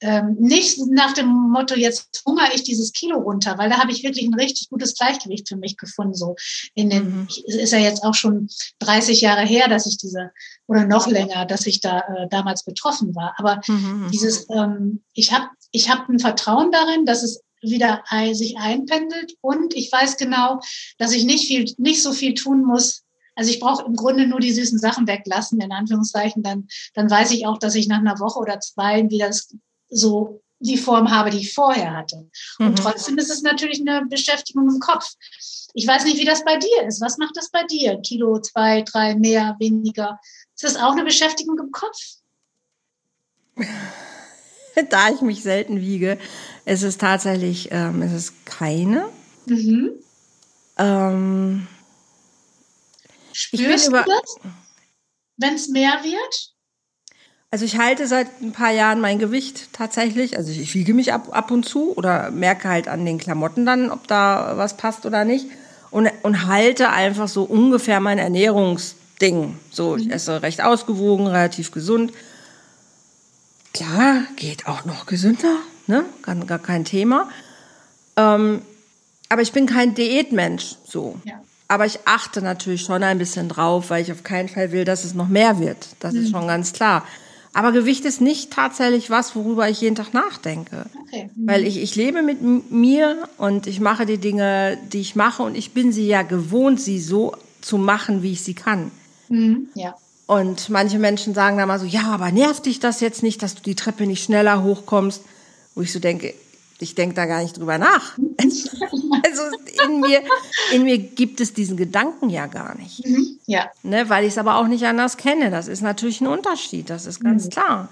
ähm, 0.00 0.36
nicht 0.40 0.78
nach 0.90 1.12
dem 1.12 1.28
Motto, 1.28 1.76
jetzt 1.76 2.22
hungere 2.26 2.52
ich 2.54 2.64
dieses 2.64 2.92
Kilo 2.92 3.18
runter, 3.18 3.56
weil 3.56 3.70
da 3.70 3.78
habe 3.78 3.92
ich 3.92 4.02
wirklich 4.02 4.26
ein 4.26 4.34
richtig 4.34 4.68
gutes 4.68 4.96
Gleichgewicht 4.96 5.48
für 5.48 5.56
mich 5.56 5.76
gefunden. 5.76 6.14
So 6.14 6.34
in 6.74 6.90
den, 6.90 7.20
mhm. 7.20 7.28
ist 7.46 7.72
ja 7.72 7.78
jetzt 7.78 8.02
auch 8.02 8.14
schon 8.14 8.48
30 8.80 9.20
Jahre 9.20 9.42
her, 9.42 9.68
dass 9.68 9.86
ich 9.86 9.98
diese, 9.98 10.32
oder 10.66 10.86
noch 10.86 11.06
länger, 11.06 11.46
dass 11.46 11.66
ich 11.66 11.80
da 11.80 12.00
äh, 12.00 12.28
damals 12.30 12.64
betroffen 12.64 13.14
war. 13.14 13.34
Aber 13.36 13.60
mhm. 13.68 14.06
mhm. 14.06 14.10
dieses, 14.10 14.50
ähm, 14.50 15.04
ich 15.14 15.32
habe 15.32 15.46
ich 15.70 15.88
hab 15.88 16.08
ein 16.08 16.18
Vertrauen 16.18 16.72
darin, 16.72 17.06
dass 17.06 17.22
es 17.22 17.42
wieder 17.62 18.02
sich 18.32 18.58
einpendelt. 18.58 19.34
Und 19.40 19.74
ich 19.74 19.90
weiß 19.90 20.16
genau, 20.16 20.60
dass 20.98 21.12
ich 21.12 21.24
nicht 21.24 21.46
viel, 21.46 21.72
nicht 21.78 22.02
so 22.02 22.12
viel 22.12 22.34
tun 22.34 22.64
muss. 22.64 23.02
Also 23.34 23.50
ich 23.50 23.60
brauche 23.60 23.86
im 23.86 23.96
Grunde 23.96 24.26
nur 24.26 24.40
die 24.40 24.52
süßen 24.52 24.78
Sachen 24.78 25.06
weglassen, 25.06 25.60
in 25.60 25.72
Anführungszeichen. 25.72 26.42
Dann, 26.42 26.68
dann 26.94 27.10
weiß 27.10 27.30
ich 27.30 27.46
auch, 27.46 27.58
dass 27.58 27.74
ich 27.74 27.88
nach 27.88 27.98
einer 27.98 28.18
Woche 28.18 28.38
oder 28.38 28.60
zwei 28.60 29.08
wieder 29.08 29.30
so 29.88 30.42
die 30.58 30.76
Form 30.76 31.10
habe, 31.10 31.30
die 31.30 31.38
ich 31.38 31.54
vorher 31.54 31.96
hatte. 31.96 32.28
Und 32.58 32.70
mhm. 32.70 32.76
trotzdem 32.76 33.18
ist 33.18 33.30
es 33.30 33.42
natürlich 33.42 33.80
eine 33.80 34.06
Beschäftigung 34.06 34.68
im 34.68 34.80
Kopf. 34.80 35.10
Ich 35.74 35.86
weiß 35.86 36.04
nicht, 36.04 36.18
wie 36.18 36.24
das 36.24 36.44
bei 36.44 36.56
dir 36.56 36.86
ist. 36.86 37.00
Was 37.00 37.18
macht 37.18 37.36
das 37.36 37.50
bei 37.50 37.64
dir? 37.64 38.00
Kilo, 38.00 38.40
zwei, 38.40 38.82
drei, 38.82 39.14
mehr, 39.14 39.56
weniger? 39.58 40.20
Ist 40.54 40.64
das 40.64 40.76
auch 40.76 40.92
eine 40.92 41.04
Beschäftigung 41.04 41.58
im 41.58 41.72
Kopf? 41.72 41.98
da 44.90 45.10
ich 45.10 45.20
mich 45.20 45.42
selten 45.42 45.80
wiege, 45.80 46.18
ist 46.64 46.82
es 46.82 46.98
tatsächlich, 46.98 47.68
ähm, 47.70 48.02
ist 48.02 48.12
es 48.12 48.32
keine. 48.44 49.08
Mhm. 49.46 49.90
Ähm, 50.78 51.66
Spürst 53.32 53.88
du 53.88 53.92
das, 53.92 54.36
wenn 55.36 55.54
es 55.54 55.68
mehr 55.68 56.00
wird? 56.02 56.52
Also 57.50 57.66
ich 57.66 57.76
halte 57.76 58.06
seit 58.06 58.40
ein 58.40 58.52
paar 58.52 58.72
Jahren 58.72 59.00
mein 59.00 59.18
Gewicht 59.18 59.74
tatsächlich. 59.74 60.38
Also 60.38 60.50
ich 60.50 60.74
wiege 60.74 60.94
mich 60.94 61.12
ab, 61.12 61.28
ab 61.32 61.50
und 61.50 61.64
zu 61.64 61.94
oder 61.96 62.30
merke 62.30 62.68
halt 62.68 62.88
an 62.88 63.04
den 63.04 63.18
Klamotten 63.18 63.66
dann, 63.66 63.90
ob 63.90 64.06
da 64.06 64.54
was 64.56 64.78
passt 64.78 65.04
oder 65.04 65.26
nicht. 65.26 65.46
Und, 65.90 66.10
und 66.22 66.46
halte 66.46 66.88
einfach 66.88 67.28
so 67.28 67.42
ungefähr 67.42 68.00
mein 68.00 68.18
Ernährungsding. 68.18 69.58
So, 69.70 69.96
ich 69.96 70.06
mhm. 70.06 70.12
esse 70.12 70.40
recht 70.40 70.62
ausgewogen, 70.62 71.26
relativ 71.26 71.72
gesund. 71.72 72.12
Klar, 73.72 74.24
geht 74.36 74.66
auch 74.66 74.84
noch 74.84 75.06
gesünder, 75.06 75.56
ne? 75.86 76.04
Gar, 76.22 76.36
gar 76.36 76.58
kein 76.58 76.84
Thema. 76.84 77.28
Ähm, 78.16 78.62
aber 79.28 79.42
ich 79.42 79.52
bin 79.52 79.66
kein 79.66 79.94
Diätmensch, 79.94 80.76
so. 80.84 81.18
Ja. 81.24 81.42
Aber 81.68 81.86
ich 81.86 82.00
achte 82.04 82.42
natürlich 82.42 82.82
schon 82.82 83.02
ein 83.02 83.16
bisschen 83.18 83.48
drauf, 83.48 83.88
weil 83.88 84.02
ich 84.02 84.12
auf 84.12 84.24
keinen 84.24 84.50
Fall 84.50 84.72
will, 84.72 84.84
dass 84.84 85.04
es 85.04 85.14
noch 85.14 85.28
mehr 85.28 85.58
wird. 85.58 85.88
Das 86.00 86.12
mhm. 86.12 86.20
ist 86.22 86.30
schon 86.30 86.46
ganz 86.46 86.74
klar. 86.74 87.06
Aber 87.54 87.72
Gewicht 87.72 88.04
ist 88.04 88.20
nicht 88.20 88.50
tatsächlich 88.50 89.10
was, 89.10 89.34
worüber 89.36 89.68
ich 89.68 89.80
jeden 89.80 89.96
Tag 89.96 90.12
nachdenke. 90.12 90.86
Okay. 91.06 91.30
Mhm. 91.34 91.46
Weil 91.46 91.66
ich, 91.66 91.82
ich 91.82 91.96
lebe 91.96 92.22
mit 92.22 92.42
mir 92.70 93.28
und 93.38 93.66
ich 93.66 93.80
mache 93.80 94.06
die 94.06 94.18
Dinge, 94.18 94.78
die 94.92 95.00
ich 95.00 95.16
mache 95.16 95.42
und 95.42 95.54
ich 95.54 95.72
bin 95.72 95.92
sie 95.92 96.06
ja 96.06 96.22
gewohnt, 96.22 96.80
sie 96.80 97.00
so 97.00 97.34
zu 97.60 97.78
machen, 97.78 98.22
wie 98.22 98.32
ich 98.32 98.42
sie 98.42 98.54
kann. 98.54 98.90
Mhm. 99.28 99.68
Ja. 99.74 99.94
Und 100.26 100.68
manche 100.70 100.98
Menschen 100.98 101.34
sagen 101.34 101.58
dann 101.58 101.68
mal 101.68 101.78
so, 101.78 101.86
ja, 101.86 102.04
aber 102.04 102.30
nervt 102.32 102.66
dich 102.66 102.80
das 102.80 103.00
jetzt 103.00 103.22
nicht, 103.22 103.42
dass 103.42 103.54
du 103.54 103.62
die 103.62 103.74
Treppe 103.74 104.06
nicht 104.06 104.24
schneller 104.24 104.62
hochkommst? 104.62 105.22
Wo 105.74 105.82
ich 105.82 105.92
so 105.92 105.98
denke, 105.98 106.34
ich 106.78 106.94
denke 106.94 107.14
da 107.14 107.26
gar 107.26 107.42
nicht 107.42 107.56
drüber 107.56 107.78
nach. 107.78 108.18
also 108.38 109.42
in 109.86 110.00
mir, 110.00 110.22
in 110.72 110.84
mir 110.84 110.98
gibt 110.98 111.40
es 111.40 111.54
diesen 111.54 111.76
Gedanken 111.76 112.28
ja 112.28 112.46
gar 112.46 112.76
nicht. 112.76 113.06
Mhm. 113.06 113.38
Ja. 113.46 113.70
Ne, 113.82 114.08
weil 114.08 114.24
ich 114.24 114.32
es 114.32 114.38
aber 114.38 114.56
auch 114.56 114.66
nicht 114.66 114.84
anders 114.84 115.16
kenne. 115.16 115.50
Das 115.50 115.68
ist 115.68 115.80
natürlich 115.80 116.20
ein 116.20 116.26
Unterschied, 116.26 116.90
das 116.90 117.06
ist 117.06 117.20
ganz 117.20 117.46
mhm. 117.46 117.50
klar. 117.50 117.88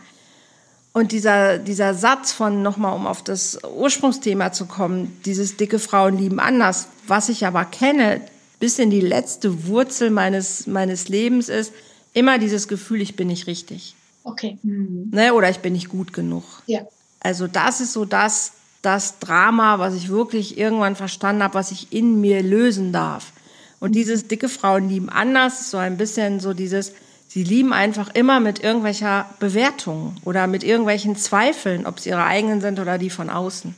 Und 0.93 1.13
dieser, 1.13 1.59
dieser 1.59 1.95
Satz 1.95 2.33
von, 2.33 2.63
nochmal 2.63 2.97
um 2.97 3.07
auf 3.07 3.23
das 3.23 3.59
Ursprungsthema 3.77 4.53
zu 4.53 4.67
kommen, 4.67 5.21
dieses 5.25 5.57
dicke 5.57 5.79
Frauen 5.79 6.19
lieben 6.19 6.41
anders, 6.41 6.89
was 7.07 7.29
ich 7.29 7.47
aber 7.47 7.65
kenne, 7.65 8.21
bis 8.59 8.79
in 8.81 8.91
die 8.91 9.01
letzte 9.01 9.67
Wurzel 9.69 10.11
meines, 10.11 10.67
meines 10.67 11.09
Lebens 11.09 11.49
ist, 11.49 11.73
immer 12.13 12.39
dieses 12.39 12.69
Gefühl, 12.69 13.01
ich 13.01 13.17
bin 13.17 13.29
nicht 13.29 13.47
richtig. 13.47 13.95
Okay. 14.25 14.59
Mhm. 14.63 15.11
Ne, 15.13 15.35
oder 15.35 15.51
ich 15.51 15.59
bin 15.59 15.73
nicht 15.73 15.89
gut 15.89 16.13
genug. 16.13 16.45
Ja. 16.67 16.81
Also 17.21 17.47
das 17.47 17.81
ist 17.81 17.93
so 17.93 18.05
das, 18.05 18.53
das 18.83 19.19
Drama, 19.19 19.79
was 19.79 19.95
ich 19.95 20.09
wirklich 20.09 20.59
irgendwann 20.59 20.97
verstanden 20.97 21.43
habe, 21.43 21.55
was 21.55 21.71
ich 21.71 21.93
in 21.93 22.21
mir 22.21 22.43
lösen 22.43 22.93
darf. 22.93 23.33
Und 23.79 23.93
dieses 23.93 24.29
dicke 24.29 24.49
Frauen 24.49 24.89
lieben 24.89 25.09
anders, 25.09 25.63
ist 25.63 25.71
so 25.71 25.79
ein 25.79 25.97
bisschen 25.97 26.41
so 26.41 26.53
dieses, 26.53 26.93
sie 27.29 27.43
lieben 27.43 27.73
einfach 27.73 28.11
immer 28.15 28.41
mit 28.41 28.63
irgendwelcher 28.63 29.27
Bewertung 29.39 30.17
oder 30.25 30.47
mit 30.47 30.65
irgendwelchen 30.65 31.17
Zweifeln, 31.17 31.87
ob 31.87 31.99
es 31.99 32.07
ihre 32.07 32.25
eigenen 32.25 32.61
sind 32.61 32.79
oder 32.79 32.99
die 32.99 33.11
von 33.11 33.31
außen. 33.31 33.75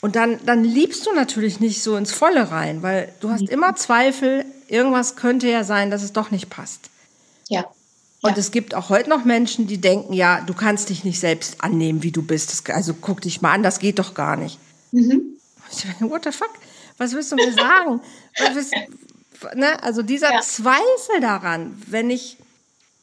Und 0.00 0.16
dann, 0.16 0.40
dann 0.44 0.64
liebst 0.64 1.06
du 1.06 1.12
natürlich 1.14 1.60
nicht 1.60 1.82
so 1.82 1.96
ins 1.96 2.10
Volle 2.10 2.50
rein, 2.50 2.82
weil 2.82 3.12
du 3.20 3.30
hast 3.30 3.48
immer 3.48 3.76
Zweifel, 3.76 4.44
irgendwas 4.66 5.14
könnte 5.14 5.48
ja 5.48 5.62
sein, 5.62 5.90
dass 5.90 6.02
es 6.02 6.12
doch 6.12 6.30
nicht 6.30 6.50
passt. 6.50 6.90
Ja. 7.48 7.66
Und 8.22 8.32
ja. 8.32 8.38
es 8.38 8.50
gibt 8.52 8.74
auch 8.74 8.88
heute 8.88 9.10
noch 9.10 9.24
Menschen, 9.24 9.66
die 9.66 9.78
denken, 9.78 10.12
ja, 10.12 10.40
du 10.40 10.54
kannst 10.54 10.88
dich 10.88 11.04
nicht 11.04 11.18
selbst 11.18 11.62
annehmen, 11.62 12.02
wie 12.02 12.12
du 12.12 12.22
bist. 12.22 12.50
Das, 12.52 12.74
also 12.74 12.94
guck 12.94 13.20
dich 13.20 13.42
mal 13.42 13.52
an, 13.52 13.62
das 13.62 13.80
geht 13.80 13.98
doch 13.98 14.14
gar 14.14 14.36
nicht. 14.36 14.58
Mhm. 14.92 15.36
What 16.00 16.24
the 16.24 16.32
fuck? 16.32 16.50
Was 16.98 17.12
willst 17.14 17.32
du 17.32 17.36
mir 17.36 17.52
sagen? 17.52 18.00
willst, 18.54 18.74
ne? 19.54 19.82
Also 19.82 20.02
dieser 20.02 20.32
ja. 20.32 20.40
Zweifel 20.40 21.20
daran, 21.20 21.82
wenn 21.86 22.10
ich 22.10 22.36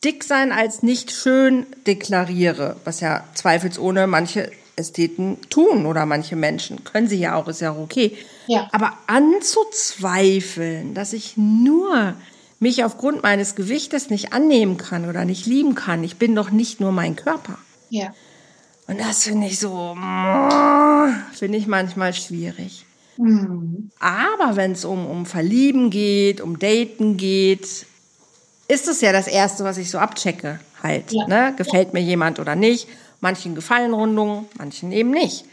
dick 0.04 0.24
sein 0.24 0.52
als 0.52 0.84
nicht 0.84 1.12
schön 1.12 1.66
deklariere, 1.86 2.78
was 2.86 3.02
ja 3.02 3.26
zweifelsohne 3.34 4.08
manche 4.08 4.52
Ästheten 4.78 5.38
tun 5.50 5.86
oder 5.86 6.06
manche 6.06 6.38
Menschen 6.38 6.86
können 6.86 7.10
sie 7.10 7.20
ja 7.20 7.36
auch, 7.36 7.48
ist 7.50 7.60
ja 7.60 7.72
auch 7.72 7.80
okay. 7.80 8.18
Ja. 8.48 8.70
Aber 8.72 8.94
anzuzweifeln, 9.08 10.94
dass 10.94 11.12
ich 11.12 11.36
nur 11.36 12.14
mich 12.60 12.84
aufgrund 12.84 13.24
meines 13.24 13.56
Gewichtes 13.56 14.10
nicht 14.10 14.34
annehmen 14.34 14.78
kann 14.78 15.08
oder 15.08 15.26
nicht 15.26 15.46
lieben 15.46 15.76
kann. 15.76 16.04
Ich 16.04 16.18
bin 16.18 16.36
doch 16.36 16.52
nicht 16.52 16.80
nur 16.80 16.92
mein 16.92 17.16
Körper. 17.16 17.58
Ja. 17.90 18.14
Und 18.88 19.00
das 19.00 19.24
finde 19.24 19.48
ich 19.48 19.60
so, 19.60 19.96
finde 21.34 21.58
ich 21.58 21.68
manchmal 21.68 22.14
schwierig. 22.14 22.86
Mhm. 23.18 23.92
Aber 24.00 24.56
wenn 24.56 24.72
es 24.72 24.84
um, 24.84 25.06
um 25.06 25.26
Verlieben 25.26 25.90
geht, 25.90 26.42
um 26.42 26.58
Daten 26.58 27.18
geht, 27.18 27.86
ist 28.68 28.88
es 28.88 29.02
ja 29.02 29.12
das 29.12 29.28
Erste, 29.28 29.64
was 29.64 29.78
ich 29.78 29.90
so 29.92 30.00
abchecke 30.00 30.60
halt. 30.82 31.12
Ja. 31.12 31.28
Ne? 31.28 31.54
Gefällt 31.58 31.94
mir 31.94 32.02
jemand 32.02 32.40
oder 32.40 32.56
nicht? 32.56 32.88
Manchen 33.22 33.56
gefallen 33.56 33.94
Rundungen, 33.94 34.46
manchen 34.58 34.92
eben 34.92 35.12
nicht. 35.12 35.46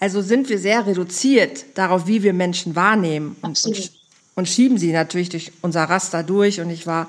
Also 0.00 0.20
sind 0.20 0.48
wir 0.48 0.58
sehr 0.58 0.86
reduziert 0.86 1.64
darauf, 1.76 2.06
wie 2.06 2.22
wir 2.22 2.32
Menschen 2.32 2.74
wahrnehmen. 2.74 3.36
Und, 3.40 3.64
und 3.64 3.92
und 4.34 4.48
schieben 4.48 4.78
sie 4.78 4.92
natürlich 4.92 5.28
durch 5.28 5.52
unser 5.62 5.84
Raster 5.84 6.22
durch. 6.22 6.60
Und 6.60 6.70
ich 6.70 6.86
war, 6.86 7.08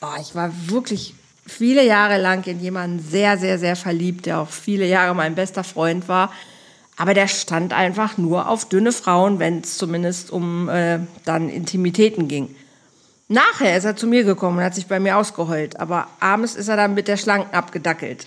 oh, 0.00 0.20
ich 0.20 0.34
war 0.34 0.50
wirklich 0.66 1.14
viele 1.46 1.84
Jahre 1.84 2.20
lang 2.20 2.46
in 2.46 2.60
jemanden 2.60 3.00
sehr, 3.00 3.38
sehr, 3.38 3.58
sehr 3.58 3.76
verliebt, 3.76 4.26
der 4.26 4.40
auch 4.40 4.48
viele 4.48 4.86
Jahre 4.86 5.14
mein 5.14 5.34
bester 5.34 5.64
Freund 5.64 6.08
war. 6.08 6.32
Aber 6.96 7.14
der 7.14 7.26
stand 7.26 7.72
einfach 7.72 8.18
nur 8.18 8.48
auf 8.48 8.68
dünne 8.68 8.92
Frauen, 8.92 9.38
wenn 9.38 9.60
es 9.60 9.78
zumindest 9.78 10.30
um 10.30 10.68
äh, 10.68 11.00
dann 11.24 11.48
Intimitäten 11.48 12.28
ging. 12.28 12.54
Nachher 13.28 13.76
ist 13.76 13.84
er 13.84 13.96
zu 13.96 14.06
mir 14.06 14.24
gekommen 14.24 14.58
und 14.58 14.64
hat 14.64 14.74
sich 14.74 14.86
bei 14.86 15.00
mir 15.00 15.16
ausgeheult. 15.16 15.80
Aber 15.80 16.08
abends 16.20 16.54
ist 16.54 16.68
er 16.68 16.76
dann 16.76 16.94
mit 16.94 17.08
der 17.08 17.16
Schlanken 17.16 17.54
abgedackelt. 17.54 18.26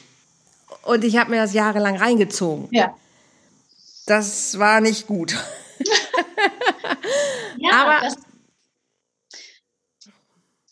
Und 0.84 1.04
ich 1.04 1.18
habe 1.18 1.32
mir 1.32 1.38
das 1.38 1.54
jahrelang 1.54 1.98
reingezogen. 1.98 2.68
Ja. 2.72 2.94
Das 4.08 4.58
war 4.60 4.82
nicht 4.82 5.08
gut. 5.08 5.36
ja, 7.58 7.72
aber 7.72 8.08
das, 8.08 8.16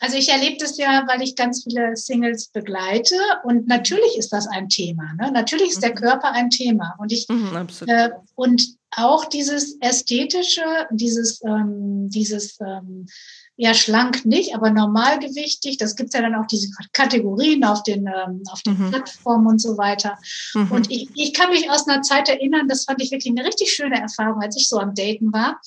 also 0.04 0.18
ich 0.18 0.28
erlebe 0.28 0.58
das 0.60 0.78
ja, 0.78 1.06
weil 1.08 1.22
ich 1.22 1.38
ganz 1.38 1.63
viele 1.63 1.96
Singles 1.96 2.50
begleite 2.50 3.16
und 3.46 3.68
natürlich 3.68 4.18
ist 4.18 4.34
das 4.34 4.48
ein 4.48 4.68
Thema. 4.68 5.13
Ne? 5.13 5.32
Natürlich 5.32 5.70
ist 5.70 5.82
der 5.82 5.92
mhm. 5.92 5.96
Körper 5.96 6.34
ein 6.34 6.50
Thema 6.50 6.96
und 7.00 7.13
ich 7.13 7.26
mhm, 7.30 7.70
äh, 7.88 8.10
und 8.36 8.76
auch 8.92 9.24
dieses 9.24 9.78
ästhetische, 9.80 10.66
dieses 10.92 11.42
ähm, 11.46 12.10
dieses 12.10 12.60
ähm, 12.60 13.08
ja 13.56 13.74
schlank 13.74 14.26
nicht, 14.26 14.54
aber 14.54 14.72
normalgewichtig. 14.72 15.78
Das 15.78 15.96
gibt's 15.96 16.13
ja 16.13 16.22
dann 16.22 16.36
auch 16.36 16.48
diese 16.48 16.68
Kategorien 16.92 17.63
auf 17.63 17.82
den 17.84 18.06
ähm, 18.08 18.44
auf 18.52 18.62
den 18.62 18.78
mhm. 18.78 18.89
Plattformen 18.89 19.48
und 19.48 19.60
so 19.60 19.78
weiter. 19.78 20.18
Mhm. 20.54 20.70
Und 20.70 20.92
ich, 20.92 21.08
ich 21.16 21.34
kann 21.34 21.50
mich 21.50 21.70
aus 21.70 21.88
einer 21.88 22.02
Zeit 22.02 22.28
erinnern, 22.28 22.68
das 22.68 22.84
fand 22.84 23.02
ich 23.02 23.12
wirklich 23.12 23.34
eine 23.34 23.48
richtig 23.48 23.72
schöne 23.72 24.02
Erfahrung, 24.02 24.42
als 24.42 24.58
ich 24.58 24.68
so 24.68 24.80
am 24.80 24.94
Daten 24.96 25.32
war. 25.32 25.62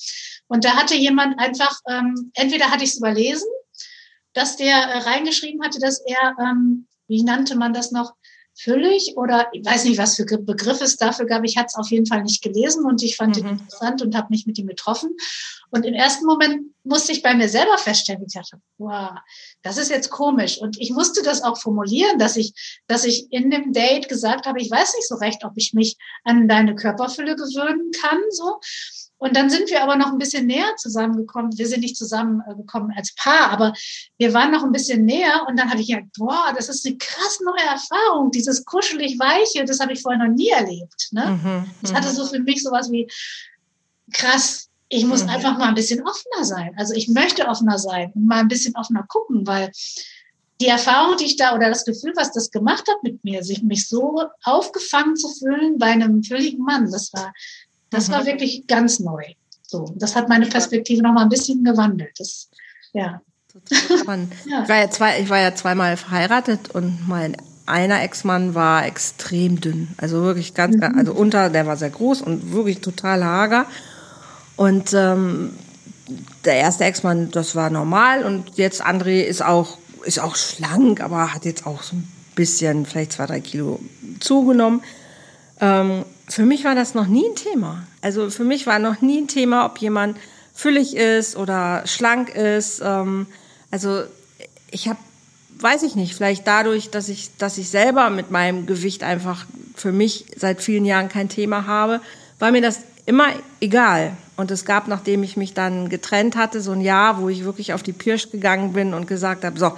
Und 0.45 0.63
da 0.63 0.75
hatte 0.75 0.93
jemand 0.93 1.39
einfach, 1.39 1.79
ähm, 1.89 2.31
entweder 2.35 2.69
hatte 2.69 2.83
ich 2.83 2.91
es 2.91 2.97
überlesen 2.97 3.47
dass 4.37 4.55
der 4.55 4.75
äh, 4.75 4.97
reingeschrieben 4.99 5.63
hatte, 5.63 5.79
dass 5.79 5.99
er, 5.99 6.35
ähm, 6.39 6.87
wie 7.07 7.23
nannte 7.23 7.57
man 7.57 7.73
das 7.73 7.91
noch, 7.91 8.13
füllig 8.59 9.13
oder 9.15 9.47
ich 9.53 9.63
weiß 9.63 9.85
nicht, 9.85 9.99
was 9.99 10.15
für 10.15 10.25
Begriff 10.25 10.81
es 10.81 10.97
dafür 10.97 11.27
gab. 11.27 11.43
Ich 11.43 11.57
hatte 11.57 11.67
es 11.67 11.75
auf 11.75 11.91
jeden 11.91 12.07
Fall 12.07 12.23
nicht 12.23 12.41
gelesen 12.41 12.85
und 12.85 13.03
ich 13.03 13.15
fand 13.15 13.37
mhm. 13.37 13.43
ihn 13.43 13.49
interessant 13.51 14.01
und 14.01 14.15
habe 14.15 14.27
mich 14.31 14.47
mit 14.47 14.57
ihm 14.57 14.67
getroffen. 14.67 15.15
Und 15.69 15.85
im 15.85 15.93
ersten 15.93 16.25
Moment 16.25 16.73
musste 16.83 17.11
ich 17.11 17.21
bei 17.21 17.35
mir 17.35 17.49
selber 17.49 17.77
feststellen, 17.77 18.23
ich 18.25 18.33
dachte, 18.33 18.59
wow, 18.77 19.11
das 19.61 19.77
ist 19.77 19.89
jetzt 19.89 20.09
komisch. 20.09 20.57
Und 20.59 20.79
ich 20.79 20.91
musste 20.91 21.21
das 21.21 21.43
auch 21.43 21.57
formulieren, 21.57 22.17
dass 22.17 22.35
ich, 22.35 22.53
dass 22.87 23.03
ich 23.03 23.31
in 23.31 23.51
dem 23.51 23.73
Date 23.73 24.09
gesagt 24.09 24.47
habe, 24.47 24.59
ich 24.59 24.71
weiß 24.71 24.95
nicht 24.95 25.07
so 25.07 25.15
recht, 25.15 25.43
ob 25.43 25.51
ich 25.55 25.73
mich 25.73 25.97
an 26.23 26.47
deine 26.47 26.73
Körperfülle 26.73 27.35
gewöhnen 27.35 27.91
kann, 27.91 28.19
so. 28.31 28.59
Und 29.19 29.35
dann 29.35 29.49
sind 29.49 29.69
wir 29.69 29.81
aber 29.83 29.95
noch 29.95 30.11
ein 30.11 30.17
bisschen 30.17 30.45
näher 30.45 30.75
zusammengekommen. 30.77 31.57
Wir 31.57 31.67
sind 31.67 31.81
nicht 31.81 31.97
zusammengekommen 31.97 32.93
als 32.95 33.15
Paar, 33.15 33.49
aber 33.49 33.73
wir 34.17 34.33
waren 34.33 34.51
noch 34.51 34.63
ein 34.63 34.71
bisschen 34.71 35.05
näher. 35.05 35.45
Und 35.47 35.57
dann 35.57 35.69
habe 35.69 35.81
ich 35.81 35.87
gedacht, 35.87 36.05
boah, 36.17 36.53
das 36.55 36.69
ist 36.69 36.85
eine 36.85 36.97
krass 36.97 37.39
neue 37.43 37.65
Erfahrung. 37.65 38.31
Dieses 38.31 38.63
kuschelig 38.65 39.17
Weiche, 39.19 39.65
das 39.65 39.79
habe 39.79 39.93
ich 39.93 40.01
vorher 40.01 40.23
noch 40.23 40.33
nie 40.33 40.49
erlebt. 40.49 41.07
Ne? 41.11 41.39
Mhm, 41.43 41.71
das 41.81 41.93
hatte 41.93 42.09
mhm. 42.09 42.13
so 42.13 42.25
für 42.25 42.39
mich 42.39 42.61
sowas 42.61 42.91
wie, 42.91 43.07
krass, 44.13 44.69
ich 44.89 45.05
muss 45.05 45.23
mhm. 45.23 45.29
einfach 45.29 45.57
mal 45.57 45.69
ein 45.69 45.75
bisschen 45.75 46.05
offener 46.05 46.43
sein. 46.43 46.73
Also 46.77 46.93
ich 46.93 47.07
möchte 47.07 47.47
offener 47.47 47.77
sein 47.77 48.11
und 48.15 48.25
mal 48.25 48.39
ein 48.39 48.47
bisschen 48.47 48.75
offener 48.75 49.05
gucken, 49.07 49.45
weil 49.45 49.71
die 50.61 50.67
Erfahrung, 50.67 51.17
die 51.17 51.25
ich 51.25 51.37
da 51.37 51.53
oder 51.53 51.69
das 51.69 51.85
Gefühl, 51.85 52.13
was 52.15 52.31
das 52.31 52.49
gemacht 52.49 52.85
hat 52.89 53.03
mit 53.03 53.23
mir, 53.23 53.43
sich 53.43 53.61
mich 53.61 53.87
so 53.87 54.23
aufgefangen 54.43 55.15
zu 55.15 55.29
fühlen 55.29 55.77
bei 55.77 55.87
einem 55.87 56.23
fülligen 56.23 56.63
Mann, 56.63 56.89
das 56.91 57.13
war, 57.13 57.31
das 57.89 58.07
mhm. 58.07 58.13
war 58.13 58.25
wirklich 58.25 58.67
ganz 58.67 58.99
neu. 58.99 59.23
So, 59.61 59.93
das 59.95 60.15
hat 60.15 60.29
meine 60.29 60.45
Perspektive 60.45 61.03
noch 61.03 61.13
mal 61.13 61.23
ein 61.23 61.29
bisschen 61.29 61.63
gewandelt. 61.63 62.17
Das, 62.17 62.49
ja. 62.93 63.21
ja. 64.07 64.63
Ich, 64.63 64.69
war 64.69 64.77
ja 64.77 64.89
zwei, 64.89 65.19
ich 65.19 65.29
war 65.29 65.39
ja 65.39 65.55
zweimal 65.55 65.97
verheiratet 65.97 66.69
und 66.73 67.07
mein 67.07 67.35
einer 67.67 68.01
Ex-Mann 68.01 68.55
war 68.55 68.85
extrem 68.85 69.59
dünn. 69.59 69.89
Also 69.97 70.23
wirklich 70.23 70.53
ganz, 70.53 70.77
mhm. 70.77 70.97
also 70.97 71.13
unter, 71.13 71.49
der 71.49 71.67
war 71.67 71.77
sehr 71.77 71.89
groß 71.89 72.21
und 72.21 72.53
wirklich 72.53 72.79
total 72.79 73.23
hager. 73.23 73.65
Und 74.55 74.93
ähm, 74.93 75.53
der 76.45 76.55
erste 76.55 76.85
Ex-Mann, 76.85 77.29
das 77.31 77.55
war 77.55 77.69
normal. 77.69 78.23
Und 78.23 78.57
jetzt 78.57 78.83
André 78.83 79.21
ist 79.21 79.43
auch, 79.43 79.77
ist 80.05 80.19
auch 80.19 80.35
schlank, 80.35 81.01
aber 81.01 81.33
hat 81.33 81.43
jetzt 81.43 81.67
auch 81.67 81.83
so 81.83 81.97
ein 81.97 82.07
bisschen, 82.35 82.85
vielleicht 82.85 83.13
zwei, 83.13 83.25
drei 83.25 83.41
Kilo 83.41 83.79
zugenommen. 84.21 84.81
Ähm, 85.59 86.05
für 86.27 86.43
mich 86.43 86.63
war 86.65 86.75
das 86.75 86.93
noch 86.93 87.07
nie 87.07 87.25
ein 87.27 87.35
Thema. 87.35 87.83
Also 88.01 88.29
für 88.29 88.43
mich 88.43 88.67
war 88.67 88.79
noch 88.79 89.01
nie 89.01 89.21
ein 89.21 89.27
Thema, 89.27 89.65
ob 89.65 89.77
jemand 89.77 90.17
füllig 90.53 90.95
ist 90.95 91.37
oder 91.37 91.83
schlank 91.85 92.29
ist. 92.29 92.81
Ähm, 92.83 93.27
also 93.71 94.03
ich 94.71 94.87
habe, 94.87 94.99
weiß 95.59 95.83
ich 95.83 95.95
nicht, 95.95 96.15
vielleicht 96.15 96.45
dadurch, 96.45 96.89
dass 96.89 97.09
ich, 97.09 97.29
dass 97.37 97.57
ich 97.57 97.69
selber 97.69 98.09
mit 98.09 98.31
meinem 98.31 98.65
Gewicht 98.65 99.03
einfach 99.03 99.45
für 99.75 99.91
mich 99.91 100.25
seit 100.35 100.61
vielen 100.61 100.85
Jahren 100.85 101.09
kein 101.09 101.29
Thema 101.29 101.65
habe, 101.65 102.01
war 102.39 102.51
mir 102.51 102.61
das 102.61 102.81
immer 103.05 103.27
egal. 103.61 104.15
Und 104.35 104.51
es 104.51 104.65
gab, 104.65 104.87
nachdem 104.87 105.23
ich 105.23 105.37
mich 105.37 105.53
dann 105.53 105.89
getrennt 105.89 106.35
hatte, 106.35 106.61
so 106.61 106.71
ein 106.71 106.81
Jahr, 106.81 107.21
wo 107.21 107.29
ich 107.29 107.45
wirklich 107.45 107.73
auf 107.73 107.83
die 107.83 107.93
Pirsch 107.93 108.31
gegangen 108.31 108.73
bin 108.73 108.93
und 108.93 109.07
gesagt 109.07 109.45
habe, 109.45 109.57
so, 109.57 109.71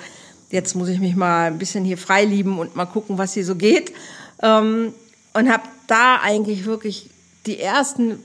jetzt 0.49 0.75
muss 0.75 0.89
ich 0.89 0.99
mich 0.99 1.15
mal 1.15 1.47
ein 1.47 1.59
bisschen 1.59 1.85
hier 1.85 1.97
frei 1.97 2.25
lieben 2.25 2.57
und 2.57 2.75
mal 2.75 2.85
gucken, 2.85 3.17
was 3.17 3.33
hier 3.33 3.45
so 3.45 3.55
geht. 3.55 3.93
Ähm, 4.41 4.93
und 5.33 5.51
habe 5.51 5.63
da 5.89 6.19
eigentlich 6.21 6.65
wirklich 6.65 7.09
die 7.45 7.59
ersten 7.59 8.19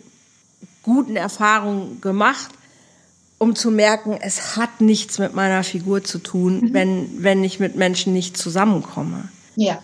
guten 0.83 1.17
Erfahrungen 1.17 2.01
gemacht, 2.01 2.51
um 3.39 3.55
zu 3.57 3.71
merken, 3.71 4.17
es 4.21 4.57
hat 4.57 4.81
nichts 4.81 5.19
mit 5.19 5.35
meiner 5.35 5.65
Figur 5.65 6.05
zu 6.05 6.19
tun, 6.19 6.61
mhm. 6.61 6.75
wenn, 6.75 7.23
wenn 7.23 7.45
ich 7.45 7.61
mit 7.61 7.77
Menschen 7.77 8.13
nicht 8.13 8.37
zusammenkomme. 8.37 9.29
Ja. 9.57 9.81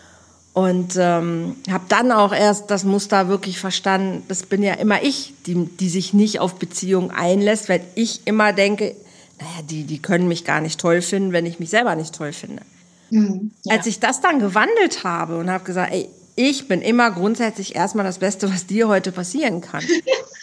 Und 0.53 0.97
ähm, 0.97 1.57
habe 1.71 1.85
dann 1.89 2.11
auch 2.11 2.33
erst 2.33 2.71
das 2.71 2.85
Muster 2.85 3.29
wirklich 3.29 3.59
verstanden, 3.59 4.25
das 4.29 4.45
bin 4.45 4.63
ja 4.63 4.75
immer 4.75 5.03
ich, 5.03 5.35
die, 5.47 5.67
die 5.67 5.89
sich 5.89 6.13
nicht 6.13 6.41
auf 6.41 6.57
Beziehungen 6.57 7.11
einlässt, 7.11 7.69
weil 7.69 7.83
ich 7.95 8.23
immer 8.27 8.53
denke, 8.53 8.97
naja, 9.39 9.63
die, 9.69 9.85
die 9.85 10.03
können 10.03 10.29
mich 10.29 10.45
gar 10.45 10.61
nicht 10.61 10.81
toll 10.81 11.03
finden, 11.03 11.33
wenn 11.33 11.47
ich 11.47 11.61
mich 11.61 11.71
selber 11.71 11.95
nicht 11.95 12.15
toll 12.15 12.33
finde. 12.33 12.63
Mhm, 13.11 13.53
ja. 13.65 13.77
Als 13.77 13.87
ich 13.87 14.01
das 14.01 14.21
dann 14.21 14.39
gewandelt 14.39 15.05
habe 15.05 15.39
und 15.39 15.51
habe 15.51 15.65
gesagt, 15.65 15.93
ey, 15.93 16.09
ich 16.49 16.69
bin 16.69 16.81
immer 16.81 17.11
grundsätzlich 17.11 17.75
erstmal 17.75 18.05
das 18.05 18.19
Beste, 18.19 18.53
was 18.53 18.67
dir 18.67 18.89
heute 18.89 19.13
passieren 19.13 19.61
kann. 19.61 19.85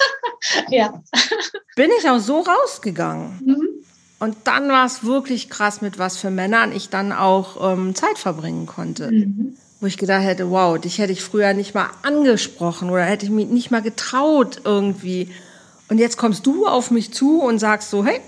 ja. 0.70 1.02
Bin 1.76 1.90
ich 2.00 2.10
auch 2.10 2.20
so 2.20 2.42
rausgegangen. 2.42 3.40
Mhm. 3.44 3.68
Und 4.20 4.36
dann 4.46 4.70
war 4.70 4.86
es 4.86 5.04
wirklich 5.04 5.50
krass, 5.50 5.82
mit 5.82 6.00
was 6.00 6.18
für 6.18 6.32
Männern 6.32 6.72
ich 6.72 6.90
dann 6.90 7.12
auch 7.12 7.74
ähm, 7.74 7.94
Zeit 7.96 8.18
verbringen 8.18 8.66
konnte. 8.66 9.12
Mhm 9.12 9.58
wo 9.80 9.86
ich 9.86 9.98
gedacht 9.98 10.24
hätte, 10.24 10.50
wow, 10.50 10.80
dich 10.80 10.98
hätte 10.98 11.14
ich 11.14 11.22
früher 11.22 11.54
nicht 11.54 11.76
mal 11.76 11.90
angesprochen 12.02 12.90
oder 12.90 13.04
hätte 13.04 13.26
ich 13.26 13.32
mich 13.32 13.48
nicht 13.48 13.72
mal 13.72 13.82
getraut 13.82 14.62
irgendwie. 14.64 15.30
Und 15.90 16.00
jetzt 16.00 16.18
kommst 16.18 16.46
du 16.46 16.66
auf 16.66 16.92
mich 16.92 17.14
zu 17.14 17.42
und 17.42 17.60
sagst 17.60 17.90
so, 17.90 18.04
hey, 18.04 18.20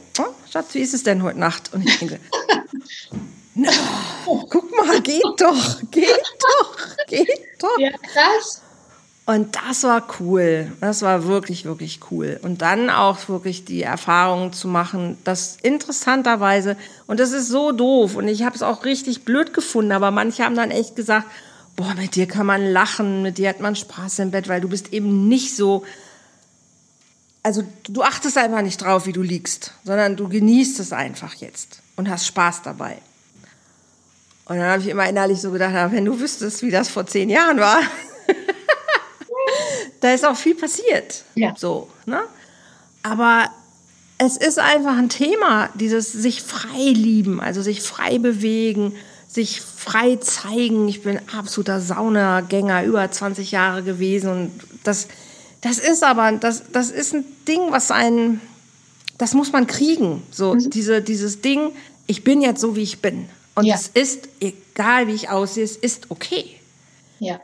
Schatz, 0.49 0.73
wie 0.73 0.79
ist 0.79 0.93
es 0.93 1.03
denn 1.03 1.23
heute 1.23 1.39
Nacht? 1.39 1.73
Und 1.73 1.87
ich 1.87 1.97
denke, 1.97 2.19
no, 3.61 4.47
guck 4.49 4.71
mal, 4.75 5.01
geht 5.01 5.23
doch, 5.37 5.81
geht 5.91 6.07
doch, 6.39 7.05
geht 7.07 7.29
doch. 7.59 7.79
Ja, 7.79 7.91
krass. 7.91 8.61
Und 9.29 9.55
das 9.55 9.83
war 9.83 10.07
cool. 10.19 10.71
Das 10.81 11.03
war 11.03 11.25
wirklich, 11.25 11.65
wirklich 11.65 11.99
cool. 12.09 12.39
Und 12.41 12.63
dann 12.63 12.89
auch 12.89 13.29
wirklich 13.29 13.63
die 13.63 13.83
Erfahrung 13.83 14.53
zu 14.53 14.67
machen, 14.67 15.19
dass 15.23 15.57
interessanterweise, 15.61 16.75
und 17.05 17.19
das 17.19 17.31
ist 17.31 17.47
so 17.47 17.71
doof, 17.71 18.15
und 18.15 18.27
ich 18.27 18.41
habe 18.41 18.55
es 18.55 18.63
auch 18.63 18.85
richtig 18.85 19.25
blöd 19.25 19.53
gefunden, 19.53 19.91
aber 19.91 20.09
manche 20.09 20.43
haben 20.43 20.55
dann 20.55 20.71
echt 20.71 20.95
gesagt, 20.95 21.27
boah, 21.75 21.93
mit 21.93 22.15
dir 22.15 22.25
kann 22.25 22.47
man 22.47 22.71
lachen, 22.71 23.21
mit 23.21 23.37
dir 23.37 23.49
hat 23.49 23.59
man 23.59 23.75
Spaß 23.75 24.17
im 24.17 24.31
Bett, 24.31 24.47
weil 24.47 24.61
du 24.61 24.67
bist 24.67 24.93
eben 24.93 25.27
nicht 25.27 25.55
so, 25.55 25.85
also 27.43 27.63
du 27.87 28.01
achtest 28.01 28.35
einfach 28.35 28.63
nicht 28.63 28.81
drauf, 28.81 29.05
wie 29.05 29.13
du 29.13 29.21
liegst, 29.21 29.73
sondern 29.83 30.15
du 30.15 30.27
genießt 30.27 30.79
es 30.79 30.91
einfach 30.91 31.35
jetzt 31.35 31.81
und 31.95 32.09
hast 32.09 32.25
Spaß 32.25 32.63
dabei. 32.63 32.97
Und 34.49 34.57
dann 34.57 34.65
habe 34.65 34.81
ich 34.81 34.87
immer 34.87 35.07
innerlich 35.07 35.39
so 35.39 35.51
gedacht, 35.51 35.91
wenn 35.91 36.05
du 36.05 36.19
wüsstest, 36.19 36.63
wie 36.63 36.71
das 36.71 36.89
vor 36.89 37.05
zehn 37.05 37.29
Jahren 37.29 37.59
war, 37.59 37.81
da 40.01 40.11
ist 40.11 40.25
auch 40.25 40.35
viel 40.35 40.55
passiert. 40.55 41.23
Ja. 41.35 41.53
So, 41.55 41.87
ne? 42.07 42.21
Aber 43.03 43.45
es 44.17 44.37
ist 44.37 44.57
einfach 44.57 44.97
ein 44.97 45.09
Thema, 45.09 45.69
dieses 45.75 46.11
sich 46.11 46.41
frei 46.41 46.89
lieben, 46.93 47.39
also 47.39 47.61
sich 47.61 47.83
frei 47.83 48.17
bewegen, 48.17 48.95
sich 49.27 49.61
frei 49.61 50.15
zeigen. 50.15 50.87
Ich 50.87 51.03
bin 51.03 51.19
absoluter 51.37 51.79
Saunagänger, 51.79 52.83
über 52.85 53.09
20 53.09 53.51
Jahre 53.51 53.83
gewesen 53.83 54.31
und 54.31 54.51
das, 54.83 55.09
das 55.61 55.77
ist 55.77 56.03
aber, 56.03 56.31
das, 56.31 56.63
das 56.71 56.89
ist 56.89 57.13
ein 57.13 57.23
Ding, 57.47 57.67
was 57.69 57.91
einen, 57.91 58.41
das 59.19 59.35
muss 59.35 59.51
man 59.51 59.67
kriegen. 59.67 60.23
So, 60.31 60.55
mhm. 60.55 60.71
diese, 60.71 61.03
dieses 61.03 61.41
Ding, 61.41 61.71
ich 62.07 62.23
bin 62.23 62.41
jetzt 62.41 62.61
so, 62.61 62.75
wie 62.75 62.81
ich 62.81 62.99
bin. 62.99 63.29
Und 63.59 63.65
ja. 63.65 63.75
es 63.75 63.89
ist, 63.89 64.29
egal 64.39 65.07
wie 65.07 65.13
ich 65.13 65.29
aussehe, 65.29 65.65
es 65.65 65.75
ist 65.75 66.11
okay. 66.11 66.55
Ja. 67.19 67.41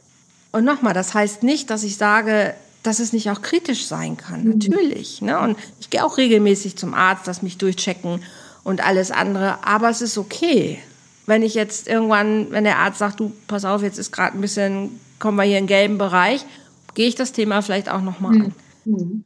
Und 0.53 0.63
nochmal, 0.63 0.93
das 0.93 1.13
heißt 1.13 1.43
nicht, 1.43 1.69
dass 1.69 1.83
ich 1.83 1.97
sage, 1.97 2.55
dass 2.83 2.99
es 2.99 3.11
nicht 3.11 3.29
auch 3.31 3.41
kritisch 3.41 3.85
sein 3.85 4.15
kann. 4.15 4.45
Mhm. 4.45 4.51
Natürlich. 4.51 5.21
Ne? 5.21 5.37
Und 5.37 5.57
ich 5.81 5.89
gehe 5.89 6.05
auch 6.05 6.15
regelmäßig 6.15 6.77
zum 6.77 6.93
Arzt, 6.93 7.27
lass 7.27 7.41
mich 7.41 7.57
durchchecken 7.57 8.23
und 8.63 8.85
alles 8.85 9.11
andere. 9.11 9.65
Aber 9.65 9.89
es 9.89 9.99
ist 9.99 10.17
okay. 10.17 10.79
Wenn 11.25 11.43
ich 11.43 11.53
jetzt 11.53 11.85
irgendwann, 11.89 12.49
wenn 12.51 12.63
der 12.63 12.77
Arzt 12.77 12.99
sagt, 12.99 13.19
du, 13.19 13.33
pass 13.47 13.65
auf, 13.65 13.81
jetzt 13.81 13.99
ist 13.99 14.13
gerade 14.13 14.37
ein 14.37 14.41
bisschen, 14.41 15.01
kommen 15.19 15.35
wir 15.35 15.43
hier 15.43 15.57
in 15.57 15.65
den 15.65 15.67
gelben 15.67 15.97
Bereich, 15.97 16.45
gehe 16.93 17.09
ich 17.09 17.15
das 17.15 17.33
Thema 17.33 17.61
vielleicht 17.61 17.89
auch 17.89 18.01
nochmal 18.01 18.35
mhm. 18.35 18.53
an. 18.85 19.25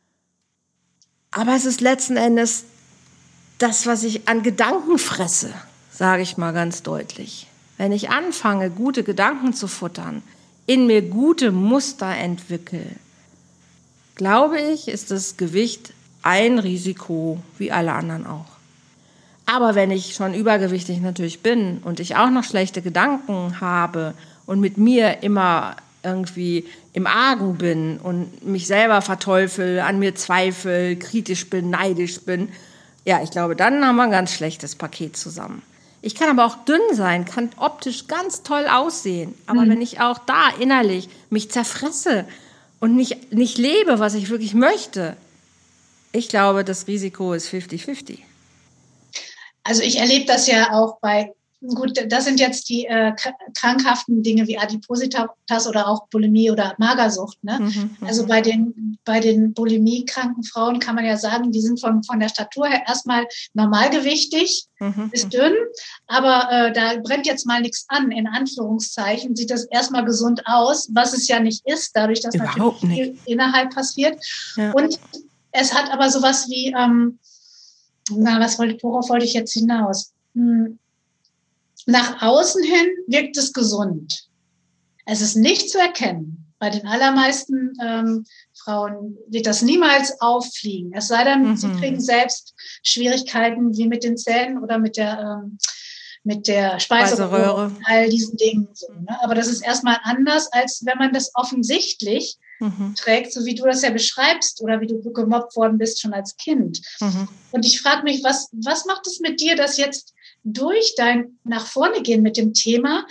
Aber 1.29 1.55
es 1.55 1.65
ist 1.65 1.81
letzten 1.81 2.17
Endes 2.17 2.63
das, 3.59 3.85
was 3.85 4.03
ich 4.03 4.27
an 4.27 4.41
Gedanken 4.41 4.97
fresse, 4.97 5.53
sage 5.99 6.21
ich 6.21 6.37
mal 6.37 6.53
ganz 6.53 6.81
deutlich. 6.81 7.47
Wenn 7.77 7.91
ich 7.91 8.09
anfange, 8.09 8.69
gute 8.69 9.03
Gedanken 9.03 9.53
zu 9.53 9.67
futtern, 9.67 10.23
in 10.65 10.87
mir 10.87 11.01
gute 11.01 11.51
Muster 11.51 12.07
entwickle, 12.07 12.85
glaube 14.15 14.61
ich, 14.61 14.87
ist 14.87 15.11
das 15.11 15.35
Gewicht 15.35 15.91
ein 16.23 16.57
Risiko, 16.57 17.43
wie 17.57 17.73
alle 17.73 17.91
anderen 17.91 18.25
auch. 18.25 18.45
Aber 19.45 19.75
wenn 19.75 19.91
ich 19.91 20.15
schon 20.15 20.33
übergewichtig 20.33 21.01
natürlich 21.01 21.41
bin 21.41 21.79
und 21.79 21.99
ich 21.99 22.15
auch 22.15 22.29
noch 22.29 22.45
schlechte 22.45 22.81
Gedanken 22.81 23.59
habe 23.59 24.13
und 24.45 24.61
mit 24.61 24.77
mir 24.77 25.21
immer 25.21 25.75
irgendwie 26.01 26.65
im 26.93 27.07
Argen 27.07 27.57
bin 27.57 27.97
und 27.97 28.45
mich 28.45 28.67
selber 28.67 29.01
verteufel, 29.01 29.81
an 29.81 29.99
mir 29.99 30.15
zweifel, 30.15 30.95
kritisch 30.95 31.49
bin, 31.49 31.69
neidisch 31.69 32.21
bin, 32.21 32.47
ja, 33.03 33.21
ich 33.21 33.31
glaube, 33.31 33.57
dann 33.57 33.85
haben 33.85 33.97
wir 33.97 34.03
ein 34.03 34.11
ganz 34.11 34.31
schlechtes 34.31 34.75
Paket 34.75 35.17
zusammen. 35.17 35.61
Ich 36.01 36.15
kann 36.15 36.29
aber 36.29 36.45
auch 36.45 36.63
dünn 36.63 36.81
sein, 36.93 37.25
kann 37.25 37.49
optisch 37.57 38.07
ganz 38.07 38.43
toll 38.43 38.67
aussehen. 38.67 39.35
Aber 39.45 39.61
mhm. 39.61 39.71
wenn 39.71 39.81
ich 39.81 39.99
auch 39.99 40.19
da 40.19 40.49
innerlich 40.59 41.09
mich 41.29 41.51
zerfresse 41.51 42.25
und 42.79 42.95
nicht, 42.95 43.33
nicht 43.33 43.57
lebe, 43.57 43.99
was 43.99 44.13
ich 44.13 44.29
wirklich 44.29 44.53
möchte, 44.53 45.17
ich 46.11 46.29
glaube, 46.29 46.63
das 46.63 46.87
Risiko 46.87 47.33
ist 47.33 47.49
50-50. 47.49 48.19
Also 49.63 49.83
ich 49.83 49.97
erlebe 49.99 50.25
das 50.25 50.47
ja 50.47 50.71
auch 50.73 50.99
bei 50.99 51.33
gut, 51.61 51.93
das 52.07 52.25
sind 52.25 52.39
jetzt 52.39 52.69
die 52.69 52.85
äh, 52.85 53.13
krankhaften 53.53 54.23
Dinge 54.23 54.47
wie 54.47 54.57
Adipositas 54.57 55.67
oder 55.67 55.87
auch 55.87 56.07
Bulimie 56.07 56.51
oder 56.51 56.73
Magersucht. 56.77 57.43
Ne? 57.43 57.59
Mhm, 57.59 57.97
mhm, 57.99 58.07
also 58.07 58.25
bei 58.25 58.41
den, 58.41 58.97
bei 59.03 59.19
den 59.19 59.53
Bulimie-kranken 59.53 60.43
Frauen 60.43 60.79
kann 60.79 60.95
man 60.95 61.05
ja 61.05 61.17
sagen, 61.17 61.51
die 61.51 61.61
sind 61.61 61.79
von, 61.79 62.03
von 62.03 62.19
der 62.19 62.29
Statur 62.29 62.67
her 62.67 62.83
erstmal 62.87 63.27
normalgewichtig, 63.53 64.67
mhm, 64.79 65.09
ist 65.11 65.25
mhm. 65.25 65.29
dünn, 65.31 65.53
aber 66.07 66.49
äh, 66.51 66.71
da 66.71 66.97
brennt 67.01 67.27
jetzt 67.27 67.45
mal 67.45 67.61
nichts 67.61 67.85
an, 67.89 68.11
in 68.11 68.27
Anführungszeichen, 68.27 69.35
sieht 69.35 69.51
das 69.51 69.65
erstmal 69.65 70.05
gesund 70.05 70.41
aus, 70.45 70.89
was 70.93 71.13
es 71.13 71.27
ja 71.27 71.39
nicht 71.39 71.65
ist, 71.65 71.95
dadurch, 71.95 72.21
dass 72.21 72.35
Überhaupt 72.35 72.83
natürlich 72.83 73.19
viel 73.19 73.33
innerhalb 73.33 73.73
passiert. 73.73 74.17
Ja. 74.55 74.71
Und 74.71 74.97
es 75.51 75.73
hat 75.73 75.91
aber 75.91 76.09
sowas 76.09 76.47
wie, 76.49 76.73
ähm, 76.77 77.19
na, 78.11 78.39
was 78.39 78.57
wollte, 78.57 78.81
worauf 78.81 79.09
wollte 79.09 79.25
ich 79.25 79.33
jetzt 79.33 79.53
hinaus? 79.53 80.13
Hm 80.33 80.78
nach 81.89 82.21
außen 82.21 82.63
hin 82.63 82.87
wirkt 83.07 83.37
es 83.37 83.53
gesund. 83.53 84.27
Es 85.05 85.21
ist 85.21 85.35
nicht 85.35 85.69
zu 85.69 85.79
erkennen. 85.79 86.45
bei 86.59 86.69
den 86.69 86.85
allermeisten 86.85 87.73
ähm, 87.81 88.25
Frauen 88.53 89.17
wird 89.27 89.45
das 89.45 89.61
niemals 89.61 90.19
auffliegen. 90.19 90.91
Es 90.93 91.07
sei 91.07 91.23
denn, 91.23 91.51
mhm. 91.51 91.57
sie 91.57 91.71
kriegen 91.71 92.01
selbst 92.01 92.53
Schwierigkeiten 92.83 93.75
wie 93.77 93.87
mit 93.87 94.03
den 94.03 94.17
Zähnen 94.17 94.61
oder 94.61 94.77
mit 94.77 94.97
der 94.97 95.41
ähm, 95.43 95.57
mit 96.23 96.47
der 96.47 96.79
Speiseröhre, 96.79 97.71
all 97.85 98.09
diesen 98.09 98.35
Dingen. 98.35 98.67
So, 98.73 98.87
ne? 98.91 99.17
Aber 99.21 99.35
das 99.35 99.47
ist 99.47 99.61
erstmal 99.61 99.97
anders, 100.03 100.51
als 100.51 100.85
wenn 100.85 100.97
man 100.97 101.13
das 101.13 101.31
offensichtlich 101.33 102.37
mhm. 102.59 102.93
trägt, 102.95 103.31
so 103.33 103.45
wie 103.45 103.55
du 103.55 103.63
das 103.63 103.81
ja 103.81 103.89
beschreibst 103.89 104.61
oder 104.61 104.81
wie 104.81 104.87
du 104.87 105.01
gemobbt 105.13 105.55
worden 105.55 105.77
bist 105.77 106.01
schon 106.01 106.13
als 106.13 106.35
Kind. 106.35 106.81
Mhm. 106.99 107.29
Und 107.51 107.65
ich 107.65 107.81
frage 107.81 108.03
mich, 108.03 108.21
was, 108.23 108.49
was 108.51 108.85
macht 108.85 109.07
es 109.07 109.21
mit 109.21 109.39
dir, 109.39 109.55
dass 109.55 109.77
jetzt 109.77 110.13
durch 110.43 110.95
dein 110.95 111.37
nach 111.43 111.65
vorne 111.65 112.01
gehen 112.01 112.21
mit 112.21 112.37
dem 112.37 112.53
Thema 112.53 113.05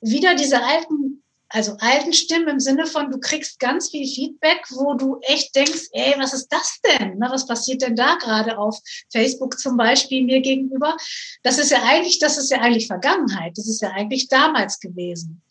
wieder 0.00 0.34
diese 0.34 0.62
alten 0.62 1.20
also 1.52 1.76
alten 1.80 2.12
Stimmen 2.12 2.46
im 2.46 2.60
Sinne 2.60 2.86
von, 2.86 3.10
du 3.10 3.18
kriegst 3.18 3.58
ganz 3.58 3.90
viel 3.90 4.06
Feedback, 4.06 4.62
wo 4.70 4.94
du 4.94 5.18
echt 5.22 5.54
denkst, 5.56 5.88
ey, 5.90 6.14
was 6.16 6.32
ist 6.32 6.46
das 6.48 6.78
denn? 6.80 7.16
Na, 7.18 7.30
was 7.30 7.44
passiert 7.44 7.82
denn 7.82 7.96
da 7.96 8.14
gerade 8.14 8.56
auf 8.56 8.78
Facebook 9.12 9.58
zum 9.58 9.76
Beispiel 9.76 10.24
mir 10.24 10.40
gegenüber? 10.40 10.96
Das 11.42 11.58
ist 11.58 11.72
ja 11.72 11.82
eigentlich, 11.82 12.20
das 12.20 12.38
ist 12.38 12.52
ja 12.52 12.60
eigentlich 12.60 12.86
Vergangenheit. 12.86 13.58
Das 13.58 13.66
ist 13.66 13.82
ja 13.82 13.90
eigentlich 13.90 14.28
damals 14.28 14.78
gewesen 14.78 15.42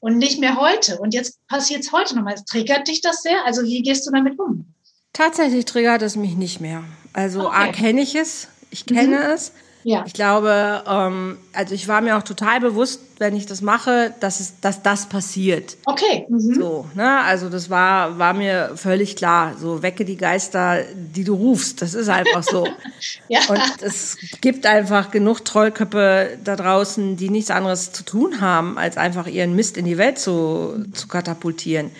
und 0.00 0.18
nicht 0.18 0.38
mehr 0.38 0.56
heute. 0.56 0.98
Und 0.98 1.14
jetzt 1.14 1.38
passiert 1.48 1.80
es 1.80 1.92
heute 1.92 2.14
nochmal. 2.14 2.36
Triggert 2.46 2.86
dich 2.86 3.00
das 3.00 3.22
sehr? 3.22 3.44
Also 3.46 3.62
wie 3.62 3.82
gehst 3.82 4.06
du 4.06 4.10
damit 4.10 4.38
um? 4.38 4.66
Tatsächlich 5.14 5.64
triggert 5.64 6.02
es 6.02 6.14
mich 6.14 6.36
nicht 6.36 6.60
mehr. 6.60 6.84
Also 7.14 7.46
okay. 7.46 7.56
A, 7.56 7.72
kenne 7.72 8.02
ich 8.02 8.14
es, 8.14 8.48
ich 8.70 8.84
kenne 8.84 9.16
mhm. 9.16 9.32
es. 9.32 9.52
Ja. 9.84 10.04
Ich 10.06 10.12
glaube, 10.12 10.82
ähm, 10.86 11.38
also 11.52 11.74
ich 11.74 11.88
war 11.88 12.00
mir 12.00 12.16
auch 12.16 12.22
total 12.22 12.60
bewusst, 12.60 13.00
wenn 13.18 13.36
ich 13.36 13.46
das 13.46 13.62
mache, 13.62 14.12
dass, 14.20 14.40
es, 14.40 14.60
dass 14.60 14.82
das 14.82 15.06
passiert. 15.06 15.76
Okay. 15.86 16.26
Mhm. 16.28 16.54
So, 16.54 16.86
ne? 16.94 17.20
Also 17.22 17.48
das 17.48 17.70
war, 17.70 18.18
war 18.18 18.34
mir 18.34 18.72
völlig 18.76 19.16
klar. 19.16 19.54
So, 19.58 19.82
wecke 19.82 20.04
die 20.04 20.16
Geister, 20.16 20.82
die 20.94 21.24
du 21.24 21.34
rufst. 21.34 21.80
Das 21.82 21.94
ist 21.94 22.08
einfach 22.08 22.42
so. 22.42 22.68
ja. 23.28 23.40
Und 23.48 23.82
es 23.82 24.16
gibt 24.40 24.66
einfach 24.66 25.10
genug 25.10 25.44
Trollköpfe 25.44 26.38
da 26.42 26.56
draußen, 26.56 27.16
die 27.16 27.30
nichts 27.30 27.50
anderes 27.50 27.92
zu 27.92 28.04
tun 28.04 28.40
haben, 28.40 28.78
als 28.78 28.96
einfach 28.96 29.26
ihren 29.26 29.54
Mist 29.54 29.76
in 29.76 29.84
die 29.84 29.98
Welt 29.98 30.18
zu, 30.18 30.84
zu 30.92 31.08
katapultieren. 31.08 31.90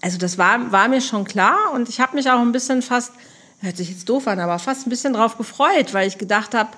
Also 0.00 0.18
das 0.18 0.36
war, 0.36 0.72
war 0.72 0.88
mir 0.88 1.00
schon 1.00 1.24
klar 1.24 1.72
und 1.74 1.88
ich 1.88 2.00
habe 2.00 2.16
mich 2.16 2.28
auch 2.28 2.40
ein 2.40 2.52
bisschen 2.52 2.82
fast, 2.82 3.12
hört 3.60 3.76
sich 3.76 3.88
jetzt 3.88 4.08
doof 4.08 4.26
an, 4.26 4.40
aber 4.40 4.58
fast 4.58 4.86
ein 4.86 4.90
bisschen 4.90 5.12
drauf 5.12 5.38
gefreut, 5.38 5.92
weil 5.94 6.08
ich 6.08 6.18
gedacht 6.18 6.54
habe, 6.54 6.70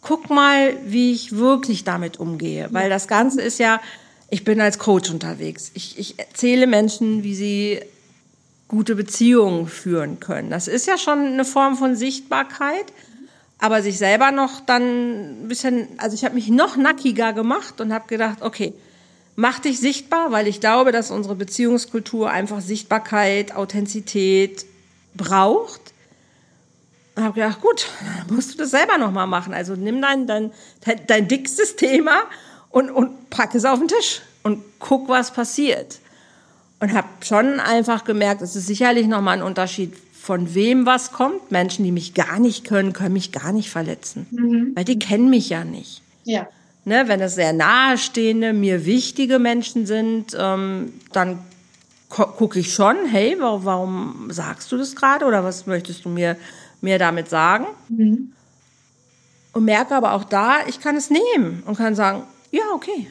guck 0.00 0.30
mal, 0.30 0.76
wie 0.84 1.12
ich 1.12 1.36
wirklich 1.36 1.84
damit 1.84 2.18
umgehe. 2.18 2.68
Weil 2.70 2.90
das 2.90 3.08
Ganze 3.08 3.42
ist 3.42 3.58
ja, 3.58 3.80
ich 4.30 4.44
bin 4.44 4.60
als 4.60 4.78
Coach 4.78 5.10
unterwegs. 5.10 5.70
Ich, 5.74 5.98
ich 5.98 6.18
erzähle 6.18 6.66
Menschen, 6.66 7.22
wie 7.22 7.34
sie 7.34 7.80
gute 8.68 8.94
Beziehungen 8.94 9.66
führen 9.66 10.20
können. 10.20 10.50
Das 10.50 10.68
ist 10.68 10.86
ja 10.86 10.98
schon 10.98 11.18
eine 11.18 11.44
Form 11.44 11.76
von 11.76 11.96
Sichtbarkeit, 11.96 12.92
aber 13.58 13.82
sich 13.82 13.98
selber 13.98 14.30
noch 14.30 14.60
dann 14.60 15.44
ein 15.44 15.48
bisschen, 15.48 15.88
also 15.96 16.14
ich 16.14 16.24
habe 16.24 16.34
mich 16.34 16.48
noch 16.48 16.76
nackiger 16.76 17.32
gemacht 17.32 17.80
und 17.80 17.92
habe 17.92 18.06
gedacht, 18.06 18.42
okay, 18.42 18.74
mach 19.36 19.58
dich 19.58 19.80
sichtbar, 19.80 20.30
weil 20.32 20.46
ich 20.46 20.60
glaube, 20.60 20.92
dass 20.92 21.10
unsere 21.10 21.34
Beziehungskultur 21.34 22.30
einfach 22.30 22.60
Sichtbarkeit, 22.60 23.56
Authentizität 23.56 24.66
braucht 25.14 25.87
und 27.18 27.24
habe 27.24 27.34
gedacht, 27.34 27.60
gut, 27.60 27.88
dann 28.28 28.36
musst 28.36 28.54
du 28.54 28.58
das 28.58 28.70
selber 28.70 28.96
nochmal 28.96 29.26
machen. 29.26 29.52
Also 29.52 29.74
nimm 29.74 30.00
dein, 30.00 30.28
dein, 30.28 30.52
dein 31.08 31.26
dickstes 31.26 31.74
Thema 31.74 32.22
und, 32.70 32.90
und 32.90 33.28
pack 33.28 33.56
es 33.56 33.64
auf 33.64 33.80
den 33.80 33.88
Tisch 33.88 34.22
und 34.44 34.62
guck, 34.78 35.08
was 35.08 35.32
passiert. 35.32 35.98
Und 36.78 36.92
habe 36.92 37.08
schon 37.22 37.58
einfach 37.58 38.04
gemerkt, 38.04 38.40
es 38.40 38.54
ist 38.54 38.68
sicherlich 38.68 39.08
nochmal 39.08 39.38
ein 39.38 39.42
Unterschied, 39.42 39.94
von 40.12 40.54
wem 40.54 40.86
was 40.86 41.10
kommt. 41.10 41.50
Menschen, 41.50 41.84
die 41.84 41.90
mich 41.90 42.14
gar 42.14 42.38
nicht 42.38 42.64
können, 42.64 42.92
können 42.92 43.14
mich 43.14 43.32
gar 43.32 43.50
nicht 43.50 43.68
verletzen, 43.68 44.28
mhm. 44.30 44.72
weil 44.76 44.84
die 44.84 45.00
kennen 45.00 45.28
mich 45.28 45.48
ja 45.48 45.64
nicht. 45.64 46.02
Ja. 46.22 46.46
Ne, 46.84 47.08
wenn 47.08 47.20
es 47.20 47.34
sehr 47.34 47.52
nahestehende, 47.52 48.52
mir 48.52 48.86
wichtige 48.86 49.40
Menschen 49.40 49.86
sind, 49.86 50.36
ähm, 50.38 50.92
dann 51.12 51.40
gucke 52.08 52.60
ich 52.60 52.72
schon, 52.72 52.96
hey, 53.06 53.36
warum, 53.40 53.64
warum 53.64 54.28
sagst 54.30 54.70
du 54.70 54.76
das 54.76 54.94
gerade 54.94 55.24
oder 55.24 55.42
was 55.42 55.66
möchtest 55.66 56.04
du 56.04 56.10
mir 56.10 56.36
mir 56.80 56.98
damit 56.98 57.28
sagen. 57.28 57.66
Mhm. 57.88 58.32
Und 59.52 59.64
merke 59.64 59.94
aber 59.94 60.12
auch 60.12 60.24
da, 60.24 60.66
ich 60.66 60.80
kann 60.80 60.96
es 60.96 61.10
nehmen 61.10 61.62
und 61.66 61.76
kann 61.76 61.94
sagen, 61.94 62.22
ja, 62.50 62.62
okay. 62.74 63.08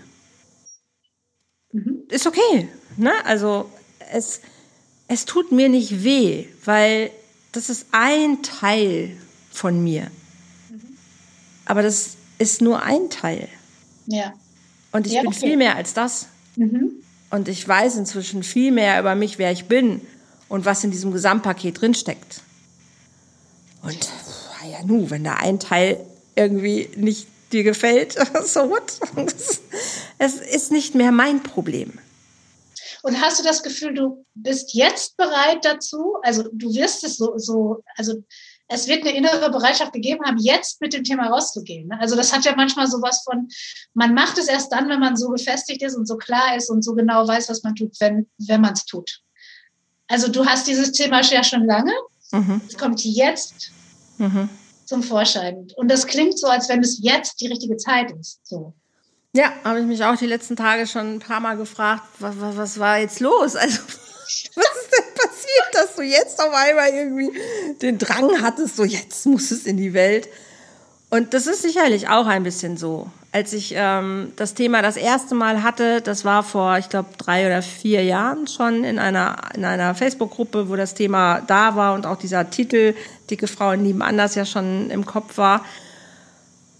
Mhm. 1.72 2.03
Ist 2.09 2.28
okay. 2.28 2.70
Ne? 2.95 3.11
Also 3.26 3.70
es, 4.11 4.41
es 5.07 5.26
tut 5.26 5.51
mir 5.51 5.70
nicht 5.70 6.03
weh, 6.03 6.45
weil 6.63 7.11
das 7.51 7.70
ist 7.70 7.88
ein 7.91 8.41
Teil 8.43 9.18
von 9.51 9.84
mir. 9.84 10.03
Mhm. 10.70 10.97
Aber 11.65 11.82
das 11.82 12.18
ist 12.38 12.61
nur 12.61 12.84
ein 12.84 13.09
Teil. 13.09 13.49
Ja. 14.05 14.34
Und 14.91 15.07
ich 15.07 15.13
ja, 15.13 15.22
bin 15.22 15.30
okay. 15.30 15.39
viel 15.39 15.57
mehr 15.57 15.76
als 15.76 15.93
das. 15.93 16.28
Mhm. 16.55 16.91
Und 17.30 17.47
ich 17.49 17.68
weiß 17.68 17.97
inzwischen 17.97 18.43
viel 18.43 18.72
mehr 18.72 18.99
über 18.99 19.15
mich, 19.15 19.38
wer 19.38 19.51
ich 19.51 19.65
bin 19.65 20.01
und 20.47 20.65
was 20.65 20.84
in 20.84 20.91
diesem 20.91 21.11
Gesamtpaket 21.11 21.82
drinsteckt. 21.82 22.41
Und 23.84 24.09
ja, 24.69 24.84
nu, 24.86 25.09
wenn 25.09 25.23
da 25.23 25.36
ein 25.36 25.59
Teil 25.59 26.05
irgendwie 26.36 26.89
nicht 26.95 27.28
dir 27.51 27.63
gefällt, 27.63 28.13
so 28.45 28.69
what? 28.69 28.99
Es 30.17 30.36
ist 30.36 30.71
nicht 30.71 30.95
mehr 30.95 31.11
mein 31.11 31.43
Problem. 31.43 31.93
Und 33.03 33.21
hast 33.21 33.39
du 33.39 33.43
das 33.43 33.63
Gefühl, 33.63 33.93
du 33.93 34.25
bist 34.34 34.73
jetzt 34.73 35.15
bereit 35.17 35.63
dazu? 35.63 36.15
Also 36.23 36.43
du 36.51 36.73
wirst 36.73 37.03
es 37.03 37.17
so, 37.17 37.38
so 37.38 37.84
also 37.95 38.21
es 38.67 38.88
wird 38.88 39.01
eine 39.01 39.15
innere 39.15 39.49
Bereitschaft 39.49 39.93
gegeben 39.93 40.25
haben, 40.25 40.38
jetzt 40.38 40.82
mit 40.82 40.93
dem 40.93 41.03
Thema 41.03 41.28
rauszugehen. 41.28 41.88
Ne? 41.88 41.97
Also 41.99 42.15
das 42.15 42.34
hat 42.34 42.43
ja 42.43 42.53
manchmal 42.55 42.88
sowas 42.88 43.23
von, 43.23 43.47
man 43.93 44.13
macht 44.13 44.38
es 44.38 44.47
erst 44.47 44.73
dann, 44.73 44.89
wenn 44.89 44.99
man 44.99 45.15
so 45.15 45.30
gefestigt 45.30 45.82
ist 45.84 45.95
und 45.95 46.05
so 46.05 46.17
klar 46.17 46.55
ist 46.57 46.69
und 46.69 46.84
so 46.84 46.93
genau 46.93 47.25
weiß, 47.25 47.49
was 47.49 47.63
man 47.63 47.75
tut, 47.75 47.95
wenn, 48.01 48.30
wenn 48.39 48.61
man 48.61 48.73
es 48.73 48.86
tut. 48.86 49.21
Also 50.07 50.28
du 50.28 50.45
hast 50.45 50.67
dieses 50.67 50.91
Thema 50.91 51.21
ja 51.21 51.43
schon 51.43 51.65
lange. 51.65 51.93
Mhm. 52.32 52.61
Es 52.67 52.78
kommt 52.78 53.03
jetzt 53.03 53.71
mhm. 54.17 54.49
zum 54.86 55.03
Vorschein. 55.03 55.67
Und 55.75 55.89
das 55.89 56.07
klingt 56.07 56.38
so, 56.38 56.47
als 56.47 56.69
wenn 56.69 56.82
es 56.82 56.99
jetzt 57.01 57.39
die 57.41 57.47
richtige 57.47 57.78
Zeit 57.78 58.11
ist. 58.11 58.39
So. 58.43 58.73
Ja, 59.34 59.53
habe 59.63 59.80
ich 59.82 59.86
mich 59.86 60.03
auch 60.03 60.15
die 60.15 60.25
letzten 60.25 60.55
Tage 60.55 60.88
schon 60.88 61.15
ein 61.15 61.19
paar 61.19 61.39
Mal 61.39 61.57
gefragt, 61.57 62.03
was, 62.19 62.39
was, 62.39 62.57
was 62.57 62.80
war 62.80 62.99
jetzt 62.99 63.19
los? 63.19 63.55
Also, 63.55 63.78
was 64.55 64.65
ist 64.65 64.91
denn 64.91 65.13
passiert, 65.15 65.73
dass 65.73 65.95
du 65.95 66.01
jetzt 66.01 66.39
auf 66.39 66.53
einmal 66.53 66.89
irgendwie 66.89 67.32
den 67.82 67.97
Drang 67.97 68.41
hattest, 68.41 68.78
so 68.78 68.84
jetzt 68.84 69.25
muss 69.25 69.51
es 69.51 69.65
in 69.65 69.78
die 69.78 69.93
Welt? 69.93 70.28
Und 71.10 71.34
das 71.34 71.47
ist 71.47 71.62
sicherlich 71.62 72.10
auch 72.10 72.26
ein 72.26 72.43
bisschen 72.43 72.76
so. 72.76 73.10
Als 73.32 73.53
ich 73.53 73.74
ähm, 73.76 74.34
das 74.36 74.55
Thema 74.55 74.82
das 74.82 74.97
erste 74.97 75.36
Mal 75.36 75.64
hatte, 75.64 76.01
das 76.01 76.26
war 76.26 76.43
vor, 76.43 76.78
ich 76.78 76.89
glaube, 76.89 77.10
drei 77.18 77.45
oder 77.45 77.62
vier 77.62 78.03
Jahren 78.03 78.47
schon 78.47 78.84
in 78.84 78.99
einer, 78.99 79.38
in 79.55 79.64
einer 79.64 79.95
Facebook-Gruppe, 79.95 80.70
wo 80.70 80.76
das 80.76 80.95
Thema 80.95 81.41
da 81.41 81.76
war 81.76 81.93
und 81.93 82.05
auch 82.05 82.18
dieser 82.18 82.49
Titel 82.49 82.93
Dicke 83.30 83.47
Frauen 83.47 83.86
lieben 83.86 84.01
anders 84.01 84.36
ja 84.36 84.45
schon 84.45 84.89
im 84.89 85.05
Kopf 85.05 85.38
war. 85.38 85.64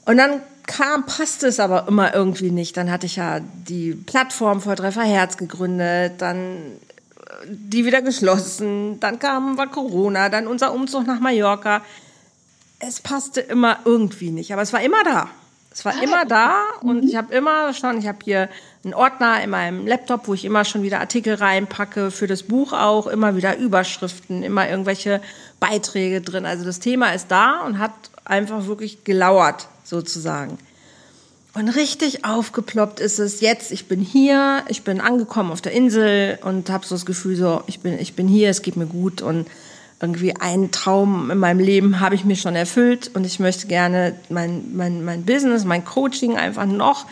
Und 0.06 0.18
dann 0.18 0.42
kam, 0.66 1.06
passte 1.06 1.48
es 1.48 1.60
aber 1.62 1.88
immer 1.88 2.14
irgendwie 2.14 2.52
nicht. 2.52 2.76
Dann 2.76 2.92
hatte 2.92 3.06
ich 3.06 3.16
ja 3.16 3.40
die 3.40 3.94
Plattform 3.94 4.62
Volltreffer 4.62 5.04
Herz 5.04 5.38
gegründet, 5.38 6.16
dann 6.18 6.58
äh, 6.58 7.48
die 7.48 7.86
wieder 7.86 8.02
geschlossen, 8.02 9.00
dann 9.00 9.20
kam 9.20 9.58
war 9.58 9.68
Corona, 9.68 10.28
dann 10.28 10.48
unser 10.48 10.74
Umzug 10.74 11.08
nach 11.08 11.22
Mallorca 11.22 11.82
es 12.80 13.02
passte 13.02 13.42
immer 13.42 13.80
irgendwie 13.86 14.32
nicht, 14.32 14.54
aber 14.54 14.62
es 14.62 14.74
war 14.74 14.82
immer 14.82 15.04
da. 15.04 15.30
Es 15.72 15.86
war 15.86 16.02
immer 16.02 16.26
da 16.26 16.64
und 16.82 17.04
ich 17.04 17.16
habe 17.16 17.32
immer 17.36 17.72
schon, 17.72 18.00
ich 18.00 18.08
habe 18.08 18.18
hier 18.24 18.50
einen 18.84 18.96
Ordner 18.96 19.44
in 19.44 19.52
meinem 19.52 19.86
Laptop, 19.86 20.28
wo 20.28 20.34
ich 20.34 20.44
immer 20.44 20.66
schon 20.66 20.82
wieder 20.82 21.00
Artikel 21.00 21.36
reinpacke, 21.36 22.10
für 22.10 22.26
das 22.26 22.42
Buch 22.42 22.74
auch, 22.74 23.06
immer 23.06 23.36
wieder 23.36 23.56
Überschriften, 23.58 24.42
immer 24.42 24.68
irgendwelche 24.68 25.22
Beiträge 25.60 26.22
drin. 26.22 26.48
Also 26.48 26.66
das 26.66 26.80
Thema 26.80 27.14
ist 27.14 27.28
da 27.30 27.62
und 27.62 27.78
hat 27.78 27.92
einfach 28.26 28.66
wirklich 28.66 29.04
gelauert, 29.04 29.68
sozusagen. 29.84 30.58
Und 31.54 31.70
richtig 31.70 32.26
aufgeploppt 32.26 33.00
ist 33.00 33.20
es 33.20 33.42
jetzt, 33.42 33.72
ich 33.72 33.88
bin 33.88 34.00
hier, 34.00 34.64
ich 34.70 34.84
bin 34.84 35.00
angekommen 35.00 35.52
auf 35.52 35.62
der 35.62 35.74
Insel 35.74 36.40
und 36.44 36.72
habe 36.72 36.88
so 36.88 36.96
das 36.96 37.06
Gefühl, 37.06 37.36
so, 37.36 37.62
ich 37.68 37.82
bin, 37.82 38.00
ich 38.00 38.16
bin 38.16 38.28
hier, 38.28 38.50
es 38.50 38.64
geht 38.64 38.78
mir 38.78 38.88
gut 38.88 39.22
und 39.22 39.48
irgendwie 40.00 40.36
einen 40.36 40.72
Traum 40.72 41.32
in 41.32 41.39
meinem 41.39 41.60
Leben 41.60 42.00
habe 42.00 42.16
ich 42.16 42.24
mir 42.24 42.36
schon 42.36 42.56
erfüllt 42.56 43.12
und 43.16 43.26
ich 43.26 43.39
möchte 43.39 43.68
gerne 43.68 44.16
mein, 44.30 44.76
mein, 44.76 45.04
mein 45.04 45.24
Business, 45.24 45.66
mein 45.66 45.86
Coaching 45.86 46.38
einfach 46.38 46.66
noch, 46.66 47.08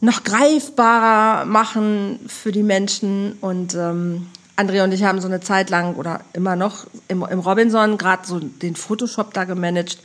noch 0.00 0.24
greifbarer 0.24 1.44
machen 1.44 2.18
für 2.26 2.50
die 2.50 2.62
Menschen. 2.62 3.36
Und 3.40 3.74
ähm, 3.74 4.26
Andrea 4.56 4.84
und 4.84 4.92
ich 4.92 5.04
haben 5.04 5.20
so 5.20 5.28
eine 5.28 5.40
Zeit 5.40 5.68
lang 5.68 5.96
oder 5.96 6.22
immer 6.32 6.56
noch 6.56 6.86
im, 7.08 7.22
im 7.24 7.40
Robinson 7.40 7.98
gerade 7.98 8.26
so 8.26 8.38
den 8.40 8.74
Photoshop 8.74 9.34
da 9.34 9.44
gemanagt. 9.44 9.98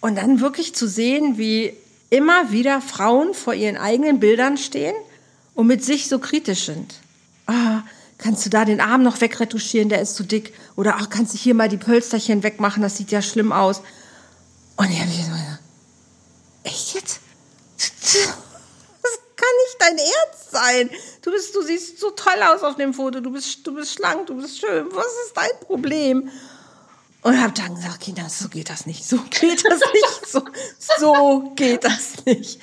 Und 0.00 0.18
dann 0.18 0.40
wirklich 0.40 0.74
zu 0.74 0.88
sehen, 0.88 1.38
wie 1.38 1.74
immer 2.10 2.50
wieder 2.50 2.80
Frauen 2.80 3.34
vor 3.34 3.54
ihren 3.54 3.76
eigenen 3.76 4.18
Bildern 4.18 4.56
stehen 4.56 4.94
und 5.54 5.68
mit 5.68 5.84
sich 5.84 6.08
so 6.08 6.18
kritisch 6.18 6.66
sind. 6.66 6.96
Ah, 7.46 7.82
kannst 8.24 8.46
du 8.46 8.48
da 8.48 8.64
den 8.64 8.80
Arm 8.80 9.02
noch 9.02 9.20
wegretuschieren, 9.20 9.90
der 9.90 10.00
ist 10.00 10.16
zu 10.16 10.24
dick. 10.24 10.54
Oder 10.76 10.96
ach, 10.96 11.10
kannst 11.10 11.34
du 11.34 11.38
hier 11.38 11.52
mal 11.52 11.68
die 11.68 11.76
Pölsterchen 11.76 12.42
wegmachen, 12.42 12.82
das 12.82 12.96
sieht 12.96 13.10
ja 13.10 13.20
schlimm 13.20 13.52
aus. 13.52 13.82
Und 14.76 14.90
ich 14.90 14.98
habe 14.98 15.10
mir 15.10 15.16
gedacht, 15.18 15.60
echt 16.62 16.94
jetzt? 16.94 17.20
Das 17.76 19.12
kann 19.36 19.48
nicht 19.62 19.76
dein 19.78 19.98
Ernst 19.98 20.50
sein. 20.50 20.90
Du 21.20 21.32
bist, 21.32 21.54
du 21.54 21.62
siehst 21.64 22.00
so 22.00 22.12
toll 22.12 22.42
aus 22.42 22.62
auf 22.62 22.76
dem 22.76 22.94
Foto. 22.94 23.20
Du 23.20 23.30
bist, 23.30 23.66
du 23.66 23.74
bist 23.74 23.92
schlank, 23.92 24.26
du 24.26 24.36
bist 24.36 24.58
schön. 24.58 24.86
Was 24.92 25.04
ist 25.26 25.36
dein 25.36 25.60
Problem? 25.60 26.30
Und 27.20 27.42
habe 27.42 27.52
dann 27.52 27.74
gesagt, 27.74 28.00
Kinder, 28.00 28.26
so 28.30 28.48
geht 28.48 28.70
das 28.70 28.86
nicht. 28.86 29.04
So 29.04 29.18
geht 29.18 29.66
das 29.66 29.80
nicht. 29.92 30.26
So, 30.26 30.42
so 30.98 31.52
geht 31.56 31.84
das 31.84 32.24
nicht. 32.24 32.58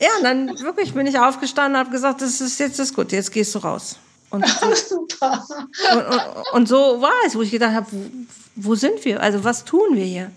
Ja, 0.00 0.08
und 0.16 0.24
dann 0.24 0.58
wirklich 0.60 0.94
bin 0.94 1.06
ich 1.06 1.18
aufgestanden 1.18 1.74
und 1.74 1.80
habe 1.80 1.90
gesagt, 1.90 2.22
das 2.22 2.40
ist 2.40 2.58
jetzt 2.58 2.78
ist 2.78 2.94
gut, 2.94 3.12
jetzt 3.12 3.30
gehst 3.30 3.54
du 3.54 3.58
raus. 3.58 3.96
Und 4.30 4.46
so, 4.60 4.74
Super. 4.74 5.46
Und, 5.92 6.06
und, 6.06 6.52
und, 6.52 6.68
so 6.68 7.00
war 7.00 7.12
es, 7.26 7.34
wo 7.34 7.42
ich 7.42 7.50
gedacht 7.50 7.74
habe, 7.74 7.86
wo, 7.90 8.70
wo 8.70 8.74
sind 8.74 9.04
wir? 9.04 9.22
Also 9.22 9.44
was 9.44 9.64
tun 9.64 9.94
wir 9.94 10.04
hier? 10.04 10.30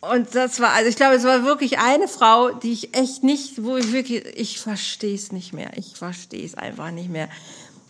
Und 0.00 0.34
das 0.34 0.60
war, 0.60 0.70
also 0.70 0.88
ich 0.88 0.96
glaube, 0.96 1.14
es 1.14 1.24
war 1.24 1.44
wirklich 1.44 1.78
eine 1.78 2.08
Frau, 2.08 2.50
die 2.50 2.72
ich 2.72 2.96
echt 2.96 3.22
nicht, 3.22 3.62
wo 3.62 3.76
ich 3.76 3.92
wirklich, 3.92 4.24
ich 4.34 4.58
verstehe 4.58 5.14
es 5.14 5.30
nicht 5.30 5.52
mehr. 5.52 5.72
Ich 5.76 5.94
verstehe 5.94 6.44
es 6.44 6.54
einfach 6.54 6.90
nicht 6.90 7.10
mehr. 7.10 7.28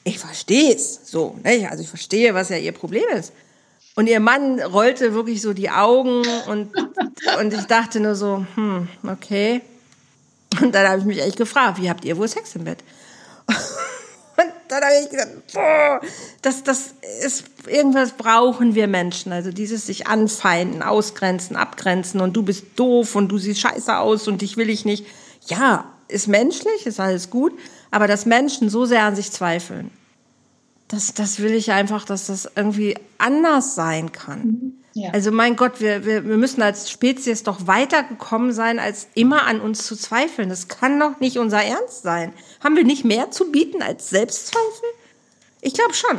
Ich 0.02 0.18
verstehe 0.18 0.74
es 0.74 1.00
so. 1.04 1.38
Ne? 1.44 1.68
Also 1.70 1.82
ich 1.82 1.88
verstehe, 1.88 2.34
was 2.34 2.48
ja 2.48 2.56
ihr 2.56 2.72
Problem 2.72 3.04
ist. 3.14 3.32
Und 3.94 4.08
ihr 4.08 4.18
Mann 4.18 4.60
rollte 4.60 5.14
wirklich 5.14 5.40
so 5.40 5.52
die 5.52 5.70
Augen 5.70 6.22
und, 6.48 6.72
und 7.40 7.54
ich 7.54 7.64
dachte 7.66 8.00
nur 8.00 8.16
so, 8.16 8.44
hm, 8.54 8.88
okay. 9.06 9.60
Und 10.60 10.74
dann 10.74 10.88
habe 10.88 10.98
ich 10.98 11.04
mich 11.04 11.20
echt 11.20 11.36
gefragt, 11.36 11.80
wie 11.80 11.88
habt 11.88 12.04
ihr 12.04 12.16
wohl 12.16 12.26
Sex 12.26 12.56
im 12.56 12.64
Bett? 12.64 12.78
Dann 14.70 14.84
habe 14.84 14.94
ich 15.02 15.10
gesagt, 15.10 15.52
boah, 15.52 16.00
das, 16.42 16.62
das 16.62 16.94
ist, 17.24 17.44
irgendwas 17.66 18.12
brauchen 18.12 18.76
wir 18.76 18.86
Menschen. 18.86 19.32
Also 19.32 19.50
dieses 19.50 19.86
sich 19.86 20.06
anfeinden, 20.06 20.82
ausgrenzen, 20.82 21.56
abgrenzen 21.56 22.20
und 22.20 22.34
du 22.34 22.44
bist 22.44 22.64
doof 22.76 23.16
und 23.16 23.28
du 23.28 23.38
siehst 23.38 23.60
scheiße 23.60 23.98
aus 23.98 24.28
und 24.28 24.42
dich 24.42 24.56
will 24.56 24.70
ich 24.70 24.84
nicht. 24.84 25.04
Ja, 25.46 25.86
ist 26.06 26.28
menschlich, 26.28 26.86
ist 26.86 27.00
alles 27.00 27.30
gut, 27.30 27.52
aber 27.90 28.06
dass 28.06 28.26
Menschen 28.26 28.70
so 28.70 28.84
sehr 28.86 29.02
an 29.02 29.16
sich 29.16 29.32
zweifeln, 29.32 29.90
das, 30.86 31.14
das 31.14 31.40
will 31.40 31.52
ich 31.52 31.72
einfach, 31.72 32.04
dass 32.04 32.26
das 32.26 32.50
irgendwie 32.54 32.96
anders 33.18 33.74
sein 33.74 34.12
kann. 34.12 34.79
Ja. 34.94 35.10
Also 35.10 35.30
mein 35.30 35.56
Gott, 35.56 35.80
wir, 35.80 36.04
wir, 36.04 36.26
wir 36.26 36.36
müssen 36.36 36.62
als 36.62 36.90
Spezies 36.90 37.44
doch 37.44 37.66
weitergekommen 37.66 38.52
sein, 38.52 38.78
als 38.78 39.08
immer 39.14 39.46
an 39.46 39.60
uns 39.60 39.86
zu 39.86 39.96
zweifeln. 39.96 40.48
Das 40.48 40.68
kann 40.68 40.98
doch 40.98 41.20
nicht 41.20 41.38
unser 41.38 41.62
Ernst 41.62 42.02
sein. 42.02 42.32
Haben 42.62 42.76
wir 42.76 42.84
nicht 42.84 43.04
mehr 43.04 43.30
zu 43.30 43.52
bieten 43.52 43.82
als 43.82 44.10
Selbstzweifel? 44.10 44.88
Ich 45.60 45.74
glaube 45.74 45.94
schon. 45.94 46.18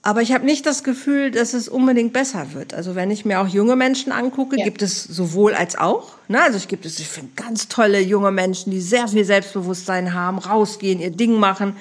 Aber 0.00 0.20
ich 0.20 0.32
habe 0.32 0.44
nicht 0.44 0.66
das 0.66 0.84
Gefühl, 0.84 1.30
dass 1.30 1.54
es 1.54 1.66
unbedingt 1.66 2.12
besser 2.12 2.52
wird. 2.52 2.74
Also 2.74 2.94
wenn 2.94 3.10
ich 3.10 3.24
mir 3.24 3.40
auch 3.40 3.48
junge 3.48 3.74
Menschen 3.74 4.12
angucke, 4.12 4.58
ja. 4.58 4.64
gibt 4.64 4.82
es 4.82 5.02
sowohl 5.02 5.54
als 5.54 5.76
auch. 5.76 6.12
Ne? 6.28 6.42
Also 6.42 6.58
ich 6.58 6.68
gibt 6.68 6.84
es, 6.84 6.98
ich 6.98 7.08
finde 7.08 7.32
ganz 7.36 7.68
tolle 7.68 8.00
junge 8.00 8.30
Menschen, 8.30 8.70
die 8.70 8.82
sehr 8.82 9.08
viel 9.08 9.24
Selbstbewusstsein 9.24 10.12
haben, 10.12 10.38
rausgehen, 10.38 11.00
ihr 11.00 11.10
Ding 11.10 11.38
machen 11.38 11.76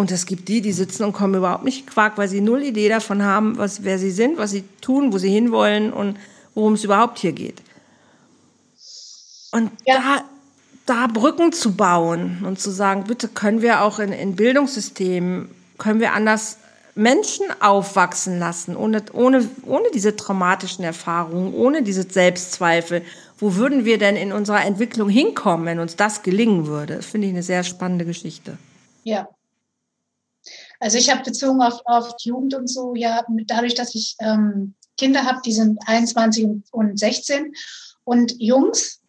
und 0.00 0.10
es 0.10 0.24
gibt 0.24 0.48
die, 0.48 0.62
die 0.62 0.72
sitzen 0.72 1.04
und 1.04 1.12
kommen 1.12 1.34
überhaupt 1.34 1.62
nicht 1.62 1.86
Quark, 1.86 2.16
weil 2.16 2.26
sie 2.26 2.40
null 2.40 2.62
Idee 2.62 2.88
davon 2.88 3.22
haben, 3.22 3.58
was, 3.58 3.84
wer 3.84 3.98
sie 3.98 4.10
sind, 4.10 4.38
was 4.38 4.50
sie 4.50 4.64
tun, 4.80 5.12
wo 5.12 5.18
sie 5.18 5.28
hinwollen 5.28 5.92
und 5.92 6.16
worum 6.54 6.72
es 6.72 6.84
überhaupt 6.84 7.18
hier 7.18 7.32
geht. 7.32 7.60
Und 9.52 9.70
ja. 9.86 10.22
da, 10.86 11.04
da 11.04 11.06
Brücken 11.06 11.52
zu 11.52 11.76
bauen 11.76 12.42
und 12.46 12.58
zu 12.58 12.70
sagen, 12.70 13.04
bitte 13.04 13.28
können 13.28 13.60
wir 13.60 13.82
auch 13.82 13.98
in, 13.98 14.10
in 14.12 14.36
Bildungssystemen, 14.36 15.50
können 15.76 16.00
wir 16.00 16.14
anders 16.14 16.56
Menschen 16.94 17.44
aufwachsen 17.60 18.38
lassen, 18.38 18.76
ohne, 18.76 19.02
ohne, 19.12 19.46
ohne 19.66 19.90
diese 19.92 20.16
traumatischen 20.16 20.82
Erfahrungen, 20.82 21.52
ohne 21.52 21.82
diese 21.82 22.04
Selbstzweifel. 22.04 23.02
Wo 23.38 23.56
würden 23.56 23.84
wir 23.84 23.98
denn 23.98 24.16
in 24.16 24.32
unserer 24.32 24.64
Entwicklung 24.64 25.10
hinkommen, 25.10 25.66
wenn 25.66 25.78
uns 25.78 25.96
das 25.96 26.22
gelingen 26.22 26.66
würde? 26.66 26.96
Das 26.96 27.06
finde 27.06 27.26
ich 27.26 27.34
eine 27.34 27.42
sehr 27.42 27.64
spannende 27.64 28.06
Geschichte. 28.06 28.56
Ja, 29.04 29.28
also 30.80 30.96
ich 30.96 31.10
habe 31.10 31.22
bezogen 31.22 31.60
auf, 31.60 31.80
auf 31.84 32.14
Jugend 32.20 32.54
und 32.54 32.66
so, 32.66 32.94
ja, 32.94 33.22
dadurch, 33.46 33.74
dass 33.74 33.94
ich 33.94 34.16
ähm, 34.20 34.74
Kinder 34.96 35.24
habe, 35.24 35.40
die 35.44 35.52
sind 35.52 35.78
21 35.86 36.46
und 36.72 36.98
16 36.98 37.52
und 38.04 38.34
Jungs. 38.40 39.00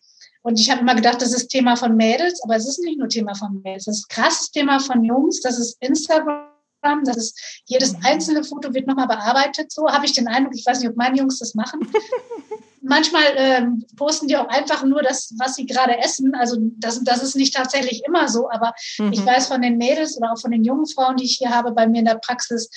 Und 0.43 0.59
ich 0.59 0.69
habe 0.69 0.81
immer 0.81 0.95
gedacht, 0.95 1.21
das 1.21 1.33
ist 1.33 1.49
Thema 1.49 1.75
von 1.75 1.95
Mädels, 1.95 2.43
aber 2.43 2.55
es 2.55 2.67
ist 2.67 2.79
nicht 2.79 2.97
nur 2.99 3.07
Thema 3.07 3.35
von 3.35 3.61
Mädels. 3.61 3.85
Das 3.85 3.97
ist 3.97 4.09
krasses 4.09 4.51
Thema 4.51 4.79
von 4.79 5.03
Jungs, 5.03 5.39
das 5.41 5.59
ist 5.59 5.77
Instagram, 5.81 6.49
das 7.05 7.17
ist 7.17 7.63
jedes 7.67 7.95
einzelne 8.03 8.43
Foto 8.43 8.73
wird 8.73 8.87
nochmal 8.87 9.07
bearbeitet. 9.07 9.71
So 9.71 9.87
habe 9.87 10.05
ich 10.05 10.13
den 10.13 10.27
Eindruck, 10.27 10.55
ich 10.55 10.65
weiß 10.65 10.79
nicht, 10.79 10.89
ob 10.89 10.97
meine 10.97 11.17
Jungs 11.17 11.39
das 11.39 11.55
machen. 11.55 11.79
manchmal 12.81 13.23
ähm, 13.35 13.85
posten 13.95 14.27
die 14.27 14.37
auch 14.37 14.47
einfach 14.47 14.83
nur 14.83 15.01
das, 15.01 15.33
was 15.37 15.55
sie 15.55 15.65
gerade 15.65 15.97
essen. 15.99 16.35
Also 16.35 16.57
das, 16.77 17.03
das 17.03 17.23
ist 17.23 17.35
nicht 17.35 17.53
tatsächlich 17.53 18.03
immer 18.05 18.27
so, 18.27 18.49
aber 18.49 18.73
mhm. 18.97 19.13
ich 19.13 19.25
weiß 19.25 19.47
von 19.47 19.61
den 19.61 19.77
Mädels 19.77 20.17
oder 20.17 20.33
auch 20.33 20.39
von 20.39 20.51
den 20.51 20.63
jungen 20.63 20.87
Frauen, 20.87 21.17
die 21.17 21.25
ich 21.25 21.37
hier 21.37 21.51
habe 21.51 21.71
bei 21.71 21.87
mir 21.87 21.99
in 21.99 22.05
der 22.05 22.15
Praxis, 22.15 22.69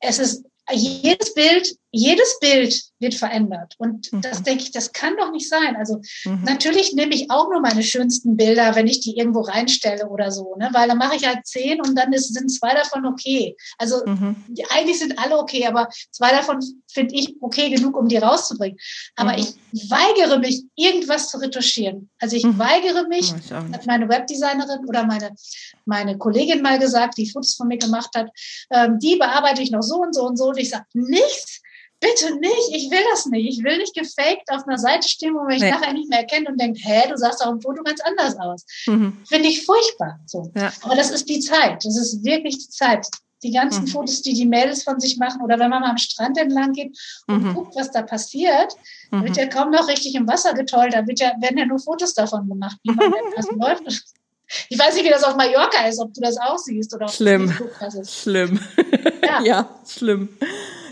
es 0.00 0.18
ist 0.18 0.44
jedes 0.70 1.34
Bild, 1.34 1.76
jedes 1.94 2.38
Bild 2.40 2.82
wird 2.98 3.14
verändert. 3.14 3.74
Und 3.78 4.12
mhm. 4.12 4.20
das 4.20 4.42
denke 4.42 4.64
ich, 4.64 4.72
das 4.72 4.92
kann 4.92 5.16
doch 5.16 5.30
nicht 5.30 5.48
sein. 5.48 5.76
Also 5.76 6.00
mhm. 6.24 6.42
natürlich 6.44 6.92
nehme 6.94 7.14
ich 7.14 7.30
auch 7.30 7.50
nur 7.50 7.60
meine 7.60 7.82
schönsten 7.82 8.36
Bilder, 8.36 8.74
wenn 8.74 8.86
ich 8.86 9.00
die 9.00 9.16
irgendwo 9.16 9.40
reinstelle 9.42 10.08
oder 10.08 10.32
so, 10.32 10.56
ne? 10.56 10.70
Weil 10.72 10.88
dann 10.88 10.98
mache 10.98 11.16
ich 11.16 11.26
halt 11.26 11.46
zehn 11.46 11.80
und 11.80 11.96
dann 11.96 12.12
ist, 12.12 12.34
sind 12.34 12.50
zwei 12.50 12.74
davon 12.74 13.06
okay. 13.06 13.56
Also 13.78 14.04
mhm. 14.04 14.36
eigentlich 14.70 14.98
sind 14.98 15.18
alle 15.18 15.38
okay, 15.38 15.66
aber 15.66 15.88
zwei 16.10 16.30
davon 16.32 16.60
finde 16.92 17.14
ich 17.14 17.36
okay 17.40 17.70
genug, 17.70 17.96
um 17.96 18.08
die 18.08 18.16
rauszubringen. 18.16 18.78
Aber 19.16 19.32
mhm. 19.32 19.38
ich 19.72 19.90
weigere 19.90 20.38
mich, 20.38 20.64
irgendwas 20.74 21.28
zu 21.28 21.38
retuschieren. 21.38 22.10
Also 22.20 22.36
ich 22.36 22.44
mhm. 22.44 22.58
weigere 22.58 23.06
mich, 23.08 23.32
hat 23.32 23.86
meine 23.86 24.08
Webdesignerin 24.08 24.86
oder 24.88 25.04
meine, 25.04 25.34
meine 25.84 26.18
Kollegin 26.18 26.62
mal 26.62 26.78
gesagt, 26.78 27.18
die 27.18 27.30
Fotos 27.30 27.54
von 27.54 27.68
mir 27.68 27.78
gemacht 27.78 28.10
hat, 28.16 28.30
ähm, 28.70 28.98
die 28.98 29.16
bearbeite 29.16 29.62
ich 29.62 29.70
noch 29.70 29.82
so 29.82 29.96
und 29.96 30.14
so 30.14 30.26
und 30.26 30.36
so. 30.36 30.46
Und 30.46 30.58
ich 30.58 30.70
sage, 30.70 30.86
nichts 30.94 31.60
bitte 32.04 32.36
nicht, 32.38 32.68
ich 32.72 32.90
will 32.90 33.02
das 33.12 33.26
nicht. 33.26 33.58
Ich 33.58 33.64
will 33.64 33.78
nicht 33.78 33.94
gefaked 33.94 34.50
auf 34.50 34.66
einer 34.66 34.78
Seite 34.78 35.08
stehen, 35.08 35.34
wo 35.34 35.38
man 35.38 35.48
mich 35.48 35.62
nee. 35.62 35.70
nachher 35.70 35.92
nicht 35.92 36.08
mehr 36.08 36.20
erkennt 36.20 36.48
und 36.48 36.60
denkt, 36.60 36.80
hä, 36.82 37.08
du 37.08 37.16
sahst 37.16 37.44
auch 37.44 37.52
im 37.52 37.60
Foto 37.60 37.82
ganz 37.82 38.00
anders 38.00 38.38
aus. 38.38 38.64
Mhm. 38.86 39.18
Finde 39.26 39.48
ich 39.48 39.64
furchtbar. 39.64 40.20
So. 40.26 40.50
Ja. 40.54 40.72
Aber 40.82 40.96
das 40.96 41.10
ist 41.10 41.28
die 41.28 41.40
Zeit. 41.40 41.84
Das 41.84 41.96
ist 41.96 42.24
wirklich 42.24 42.58
die 42.58 42.68
Zeit. 42.68 43.06
Die 43.42 43.52
ganzen 43.52 43.84
mhm. 43.84 43.88
Fotos, 43.88 44.22
die 44.22 44.32
die 44.32 44.46
Mädels 44.46 44.84
von 44.84 44.98
sich 45.00 45.18
machen 45.18 45.42
oder 45.42 45.58
wenn 45.58 45.68
man 45.68 45.82
mal 45.82 45.90
am 45.90 45.98
Strand 45.98 46.38
entlang 46.38 46.72
geht 46.72 46.96
und 47.26 47.42
mhm. 47.42 47.54
guckt, 47.54 47.76
was 47.76 47.90
da 47.90 48.00
passiert, 48.02 48.74
mhm. 49.10 49.24
wird 49.24 49.36
ja 49.36 49.46
kaum 49.46 49.70
noch 49.70 49.86
richtig 49.86 50.14
im 50.14 50.26
Wasser 50.26 50.54
getollt. 50.54 50.94
Da 50.94 51.06
wird 51.06 51.20
ja, 51.20 51.32
werden 51.40 51.58
ja 51.58 51.66
nur 51.66 51.78
Fotos 51.78 52.14
davon 52.14 52.48
gemacht, 52.48 52.76
wie 52.84 52.92
man 52.92 53.12
läuft. 53.58 54.04
Ich 54.68 54.78
weiß 54.78 54.94
nicht, 54.94 55.04
wie 55.04 55.10
das 55.10 55.24
auf 55.24 55.36
Mallorca 55.36 55.86
ist, 55.86 55.98
ob 55.98 56.12
du 56.14 56.20
das 56.20 56.38
auch 56.38 56.58
siehst 56.58 56.94
oder 56.94 57.06
ob 57.06 57.12
schlimm. 57.12 57.54
du 57.58 57.68
das 57.80 58.22
Schlimm. 58.22 58.60
Ja. 59.22 59.40
ja, 59.44 59.68
schlimm. 59.86 60.28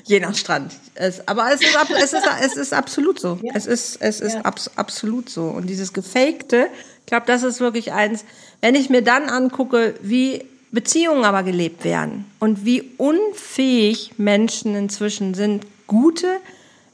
Je 0.04 0.20
nach 0.20 0.34
Strand. 0.34 0.72
Es, 0.94 1.26
aber 1.28 1.52
es 1.52 1.60
ist, 1.60 1.76
es, 1.90 2.12
ist, 2.12 2.26
es 2.40 2.56
ist 2.56 2.72
absolut 2.72 3.20
so. 3.20 3.38
Ja. 3.42 3.52
Es 3.54 3.66
ist, 3.66 3.96
es 4.00 4.20
ist 4.20 4.34
ja. 4.34 4.42
abs, 4.42 4.70
absolut 4.76 5.28
so. 5.28 5.44
Und 5.44 5.68
dieses 5.68 5.92
Gefakte, 5.92 6.68
ich 7.00 7.06
glaube, 7.06 7.26
das 7.26 7.42
ist 7.42 7.60
wirklich 7.60 7.92
eins, 7.92 8.24
wenn 8.60 8.74
ich 8.74 8.90
mir 8.90 9.02
dann 9.02 9.28
angucke, 9.28 9.94
wie 10.02 10.44
Beziehungen 10.70 11.24
aber 11.24 11.42
gelebt 11.42 11.84
werden 11.84 12.24
und 12.40 12.64
wie 12.64 12.82
unfähig 12.96 14.12
Menschen 14.18 14.74
inzwischen 14.74 15.34
sind, 15.34 15.66
gute, 15.86 16.40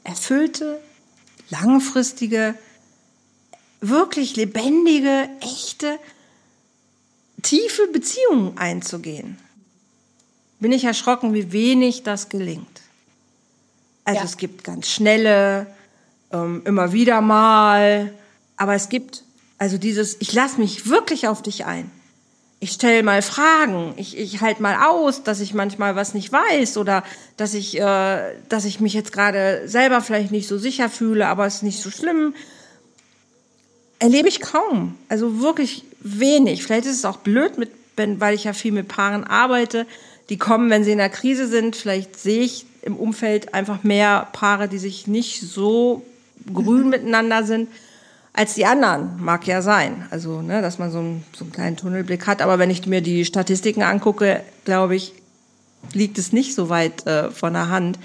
erfüllte, 0.03 0.79
langfristige, 1.49 2.55
wirklich 3.81 4.35
lebendige, 4.35 5.29
echte, 5.39 5.97
tiefe 7.41 7.87
Beziehungen 7.87 8.57
einzugehen, 8.57 9.37
bin 10.59 10.73
ich 10.73 10.83
erschrocken, 10.83 11.33
wie 11.33 11.51
wenig 11.53 12.03
das 12.03 12.27
gelingt. 12.27 12.81
Also 14.09 14.21
ja. 14.21 14.25
es 14.25 14.37
gibt 14.37 14.63
ganz 14.63 14.89
schnelle, 14.89 15.67
ähm, 16.31 16.63
immer 16.65 16.93
wieder 16.93 17.21
mal, 17.21 18.11
aber 18.57 18.73
es 18.73 18.89
gibt 18.89 19.23
also 19.59 19.77
dieses, 19.77 20.17
ich 20.19 20.33
lasse 20.33 20.59
mich 20.59 20.89
wirklich 20.89 21.27
auf 21.27 21.43
dich 21.43 21.65
ein. 21.65 21.91
Ich 22.59 22.71
stelle 22.71 23.03
mal 23.03 23.21
Fragen, 23.21 23.93
ich, 23.97 24.17
ich 24.17 24.41
halte 24.41 24.63
mal 24.63 24.87
aus, 24.89 25.21
dass 25.23 25.41
ich 25.41 25.53
manchmal 25.53 25.95
was 25.95 26.15
nicht 26.15 26.31
weiß 26.31 26.77
oder 26.77 27.03
dass 27.37 27.53
ich, 27.53 27.79
äh, 27.79 28.35
dass 28.49 28.65
ich 28.65 28.79
mich 28.79 28.95
jetzt 28.95 29.11
gerade 29.11 29.67
selber 29.67 30.01
vielleicht 30.01 30.31
nicht 30.31 30.47
so 30.47 30.57
sicher 30.57 30.89
fühle, 30.89 31.27
aber 31.27 31.45
es 31.45 31.57
ist 31.57 31.63
nicht 31.63 31.81
so 31.81 31.91
schlimm. 31.91 32.33
Erlebe 33.99 34.27
ich 34.27 34.41
kaum, 34.41 34.97
also 35.07 35.39
wirklich 35.39 35.83
wenig. 35.99 36.63
Vielleicht 36.63 36.87
ist 36.87 36.97
es 36.97 37.05
auch 37.05 37.17
blöd, 37.17 37.59
mit, 37.59 37.69
weil 37.95 38.33
ich 38.33 38.45
ja 38.45 38.53
viel 38.53 38.71
mit 38.71 38.87
Paaren 38.87 39.23
arbeite. 39.23 39.85
Die 40.29 40.37
kommen, 40.37 40.71
wenn 40.71 40.83
sie 40.83 40.93
in 40.93 40.97
der 40.97 41.09
Krise 41.09 41.47
sind. 41.47 41.75
Vielleicht 41.75 42.19
sehe 42.19 42.41
ich 42.41 42.65
im 42.81 42.95
Umfeld 42.95 43.53
einfach 43.53 43.83
mehr 43.83 44.27
Paare, 44.33 44.67
die 44.67 44.77
sich 44.77 45.07
nicht 45.07 45.41
so 45.41 46.05
grün 46.53 46.83
mhm. 46.83 46.89
miteinander 46.89 47.43
sind. 47.43 47.69
als 48.33 48.53
die 48.53 48.65
anderen. 48.65 49.21
Mag 49.21 49.47
ja 49.47 49.61
sein. 49.61 50.07
Also, 50.11 50.41
ne, 50.41 50.61
dass 50.61 50.79
man 50.79 50.91
so 50.91 50.99
einen, 50.99 51.23
so 51.33 51.43
einen 51.43 51.51
kleinen 51.51 51.77
Tunnelblick 51.77 52.27
hat. 52.27 52.41
Aber 52.41 52.59
wenn 52.59 52.69
ich 52.69 52.85
mir 52.85 53.01
die 53.01 53.25
Statistiken 53.25 53.81
angucke, 53.81 54.41
glaube 54.65 54.95
ich, 54.95 55.13
liegt 55.93 56.17
es 56.17 56.31
nicht 56.31 56.55
so 56.55 56.69
weit 56.69 57.05
äh, 57.07 57.31
von 57.31 57.53
der 57.53 57.69
Hand. 57.69 57.99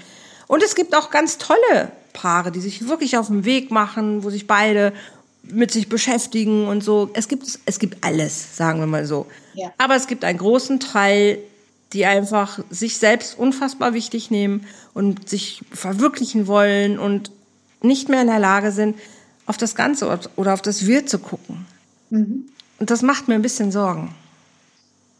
Und 0.47 0.63
es 0.63 0.75
gibt 0.75 0.95
auch 0.95 1.09
ganz 1.09 1.37
tolle 1.37 1.91
Paare, 2.13 2.51
die 2.51 2.59
sich 2.59 2.87
wirklich 2.87 3.17
auf 3.17 3.27
den 3.27 3.45
Weg 3.45 3.71
machen, 3.71 4.23
wo 4.23 4.29
sich 4.29 4.47
beide 4.47 4.93
mit 5.43 5.71
sich 5.71 5.89
beschäftigen 5.89 6.67
und 6.67 6.83
so. 6.83 7.09
Es 7.13 7.27
gibt, 7.27 7.59
es 7.65 7.79
gibt 7.79 8.03
alles, 8.03 8.57
sagen 8.57 8.79
wir 8.79 8.87
mal 8.87 9.05
so. 9.05 9.27
Ja. 9.53 9.71
Aber 9.77 9.95
es 9.95 10.07
gibt 10.07 10.23
einen 10.23 10.39
großen 10.39 10.79
Teil, 10.79 11.39
die 11.93 12.05
einfach 12.05 12.59
sich 12.69 12.97
selbst 12.97 13.37
unfassbar 13.37 13.93
wichtig 13.93 14.31
nehmen 14.31 14.65
und 14.93 15.29
sich 15.29 15.61
verwirklichen 15.71 16.47
wollen 16.47 16.99
und 16.99 17.31
nicht 17.81 18.09
mehr 18.09 18.21
in 18.21 18.27
der 18.27 18.39
Lage 18.39 18.71
sind, 18.71 18.97
auf 19.45 19.57
das 19.57 19.75
Ganze 19.75 20.19
oder 20.35 20.53
auf 20.53 20.61
das 20.61 20.85
Wir 20.85 21.05
zu 21.05 21.19
gucken. 21.19 21.65
Mhm. 22.09 22.49
Und 22.79 22.89
das 22.89 23.01
macht 23.01 23.27
mir 23.27 23.35
ein 23.35 23.41
bisschen 23.41 23.71
Sorgen. 23.71 24.13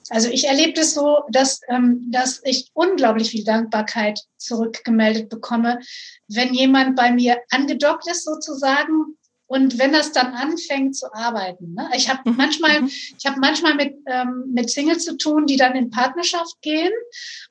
Also 0.09 0.29
ich 0.29 0.47
erlebe 0.47 0.73
das 0.73 0.93
so, 0.93 1.23
dass, 1.29 1.61
ähm, 1.67 2.11
dass 2.11 2.41
ich 2.43 2.69
unglaublich 2.73 3.31
viel 3.31 3.43
Dankbarkeit 3.43 4.19
zurückgemeldet 4.37 5.29
bekomme, 5.29 5.79
wenn 6.27 6.53
jemand 6.53 6.95
bei 6.95 7.11
mir 7.11 7.37
angedockt 7.49 8.07
ist 8.09 8.23
sozusagen 8.23 9.17
und 9.47 9.77
wenn 9.77 9.93
das 9.93 10.11
dann 10.11 10.33
anfängt 10.33 10.95
zu 10.95 11.13
arbeiten. 11.13 11.73
Ne? 11.73 11.89
Ich 11.95 12.09
habe 12.09 12.29
mhm. 12.29 12.37
manchmal, 12.37 12.81
mhm. 12.81 12.87
ich 12.87 13.25
habe 13.25 13.39
manchmal 13.39 13.75
mit 13.75 13.95
ähm, 14.07 14.45
mit 14.53 14.69
Singles 14.69 15.05
zu 15.05 15.17
tun, 15.17 15.45
die 15.45 15.57
dann 15.57 15.75
in 15.75 15.91
Partnerschaft 15.91 16.61
gehen 16.61 16.91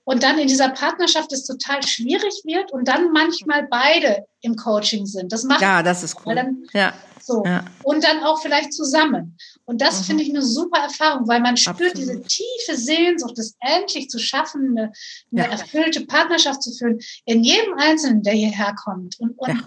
und 0.05 0.23
dann 0.23 0.39
in 0.39 0.49
dieser 0.49 0.71
Partnerschaft 0.71 1.33
es 1.33 1.47
total 1.47 1.83
schwierig 1.83 2.43
wird 2.45 2.73
und 2.73 2.89
dann 2.89 3.13
manchmal 3.13 3.67
beide 3.71 4.27
im 4.41 4.57
Coaching 4.57 5.07
sind. 5.07 5.33
Das 5.33 5.45
macht 5.45 5.63
ja, 5.63 5.83
das 5.83 6.03
ist 6.03 6.17
cool. 6.25 6.35
Dann, 6.35 6.65
ja. 6.73 6.93
So. 7.21 7.43
Ja. 7.47 7.65
Und 7.83 8.05
dann 8.05 8.23
auch 8.23 8.43
vielleicht 8.43 8.75
zusammen. 8.75 9.39
Und 9.65 9.81
das 9.81 10.01
mhm. 10.01 10.05
finde 10.05 10.23
ich 10.25 10.29
eine 10.29 10.43
super 10.43 10.81
Erfahrung, 10.81 11.27
weil 11.27 11.41
man 11.41 11.57
spürt 11.57 11.93
Absolut. 11.93 11.97
diese 11.97 12.23
tiefe 12.23 12.77
Sehnsucht, 12.77 13.39
es 13.39 13.55
endlich 13.61 14.11
zu 14.11 14.19
schaffen, 14.19 14.77
eine, 14.77 14.93
eine 15.33 15.45
ja. 15.47 15.53
erfüllte 15.53 16.05
Partnerschaft 16.05 16.63
zu 16.63 16.73
führen, 16.73 16.99
in 17.25 17.43
jedem 17.43 17.75
Einzelnen, 17.79 18.23
der 18.23 18.35
hierher 18.35 18.75
kommt. 18.75 19.19
Und, 19.21 19.39
und, 19.39 19.49
ja 19.49 19.61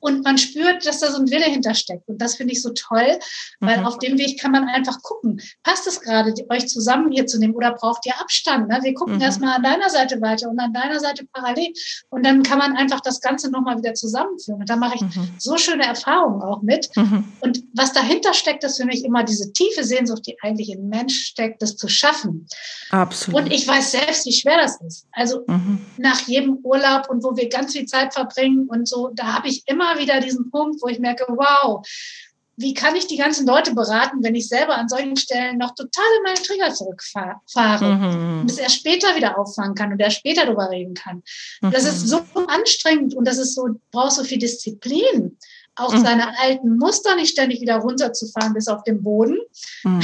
und 0.00 0.24
man 0.24 0.38
spürt, 0.38 0.84
dass 0.86 1.00
da 1.00 1.10
so 1.10 1.18
ein 1.18 1.30
Wille 1.30 1.44
hintersteckt. 1.44 2.08
Und 2.08 2.20
das 2.20 2.34
finde 2.34 2.52
ich 2.52 2.62
so 2.62 2.70
toll, 2.70 3.18
weil 3.60 3.78
mhm. 3.78 3.86
auf 3.86 3.98
dem 3.98 4.18
Weg 4.18 4.40
kann 4.40 4.52
man 4.52 4.68
einfach 4.68 5.00
gucken, 5.02 5.40
passt 5.62 5.86
es 5.86 6.00
gerade, 6.00 6.34
euch 6.48 6.68
zusammen 6.68 7.12
hier 7.12 7.26
zu 7.26 7.38
nehmen 7.38 7.54
oder 7.54 7.72
braucht 7.72 8.06
ihr 8.06 8.18
Abstand? 8.18 8.68
Ne? 8.68 8.80
Wir 8.82 8.94
gucken 8.94 9.16
mhm. 9.16 9.22
erstmal 9.22 9.56
an 9.56 9.62
deiner 9.62 9.90
Seite 9.90 10.20
weiter 10.20 10.48
und 10.48 10.58
an 10.58 10.72
deiner 10.72 10.98
Seite 11.00 11.26
parallel. 11.32 11.72
Und 12.08 12.24
dann 12.24 12.42
kann 12.42 12.58
man 12.58 12.76
einfach 12.76 13.00
das 13.00 13.20
Ganze 13.20 13.50
nochmal 13.50 13.78
wieder 13.78 13.94
zusammenführen. 13.94 14.60
Und 14.60 14.70
da 14.70 14.76
mache 14.76 14.96
ich 14.96 15.02
mhm. 15.02 15.30
so 15.38 15.56
schöne 15.56 15.84
Erfahrungen 15.84 16.42
auch 16.42 16.62
mit. 16.62 16.88
Mhm. 16.96 17.24
Und 17.40 17.62
was 17.74 17.92
dahinter 17.92 18.32
steckt, 18.32 18.64
ist 18.64 18.78
für 18.78 18.86
mich 18.86 19.04
immer 19.04 19.22
diese 19.22 19.52
tiefe 19.52 19.84
Sehnsucht, 19.84 20.26
die 20.26 20.36
eigentlich 20.42 20.70
im 20.70 20.88
Mensch 20.88 21.26
steckt, 21.26 21.62
das 21.62 21.76
zu 21.76 21.88
schaffen. 21.88 22.46
Absolut. 22.90 23.42
Und 23.42 23.52
ich 23.52 23.66
weiß 23.68 23.92
selbst, 23.92 24.26
wie 24.26 24.32
schwer 24.32 24.56
das 24.56 24.80
ist. 24.80 25.06
Also 25.12 25.44
mhm. 25.46 25.80
nach 25.98 26.20
jedem 26.26 26.58
Urlaub 26.62 27.08
und 27.10 27.22
wo 27.22 27.36
wir 27.36 27.48
ganz 27.48 27.72
viel 27.72 27.84
Zeit 27.84 28.14
verbringen 28.14 28.66
und 28.68 28.88
so, 28.88 29.10
da 29.14 29.34
habe 29.34 29.48
ich 29.48 29.62
immer 29.66 29.89
immer 29.90 30.00
wieder 30.00 30.20
diesen 30.20 30.50
Punkt, 30.50 30.82
wo 30.82 30.88
ich 30.88 30.98
merke, 30.98 31.24
wow, 31.28 31.84
wie 32.56 32.74
kann 32.74 32.94
ich 32.94 33.06
die 33.06 33.16
ganzen 33.16 33.46
Leute 33.46 33.74
beraten, 33.74 34.22
wenn 34.22 34.34
ich 34.34 34.48
selber 34.48 34.76
an 34.76 34.88
solchen 34.88 35.16
Stellen 35.16 35.56
noch 35.56 35.74
total 35.74 36.04
in 36.18 36.22
meine 36.24 36.42
Trigger 36.42 36.74
zurückfahre 36.74 37.40
mhm. 37.86 38.40
und 38.42 38.50
es 38.50 38.58
erst 38.58 38.76
später 38.76 39.16
wieder 39.16 39.38
auffangen 39.38 39.74
kann 39.74 39.92
und 39.92 40.00
erst 40.00 40.18
später 40.18 40.44
darüber 40.44 40.70
reden 40.70 40.94
kann. 40.94 41.22
Mhm. 41.62 41.70
Das 41.70 41.84
ist 41.84 42.06
so 42.06 42.22
anstrengend 42.48 43.14
und 43.14 43.26
das 43.26 43.38
ist 43.38 43.54
so, 43.54 43.68
braucht 43.92 44.12
so 44.12 44.24
viel 44.24 44.38
Disziplin, 44.38 45.38
auch 45.74 45.94
mhm. 45.94 46.02
seine 46.02 46.38
alten 46.38 46.76
Muster 46.76 47.16
nicht 47.16 47.30
ständig 47.30 47.62
wieder 47.62 47.76
runterzufahren 47.76 48.52
bis 48.52 48.68
auf 48.68 48.82
den 48.84 49.02
Boden, 49.02 49.38
mhm. 49.84 50.02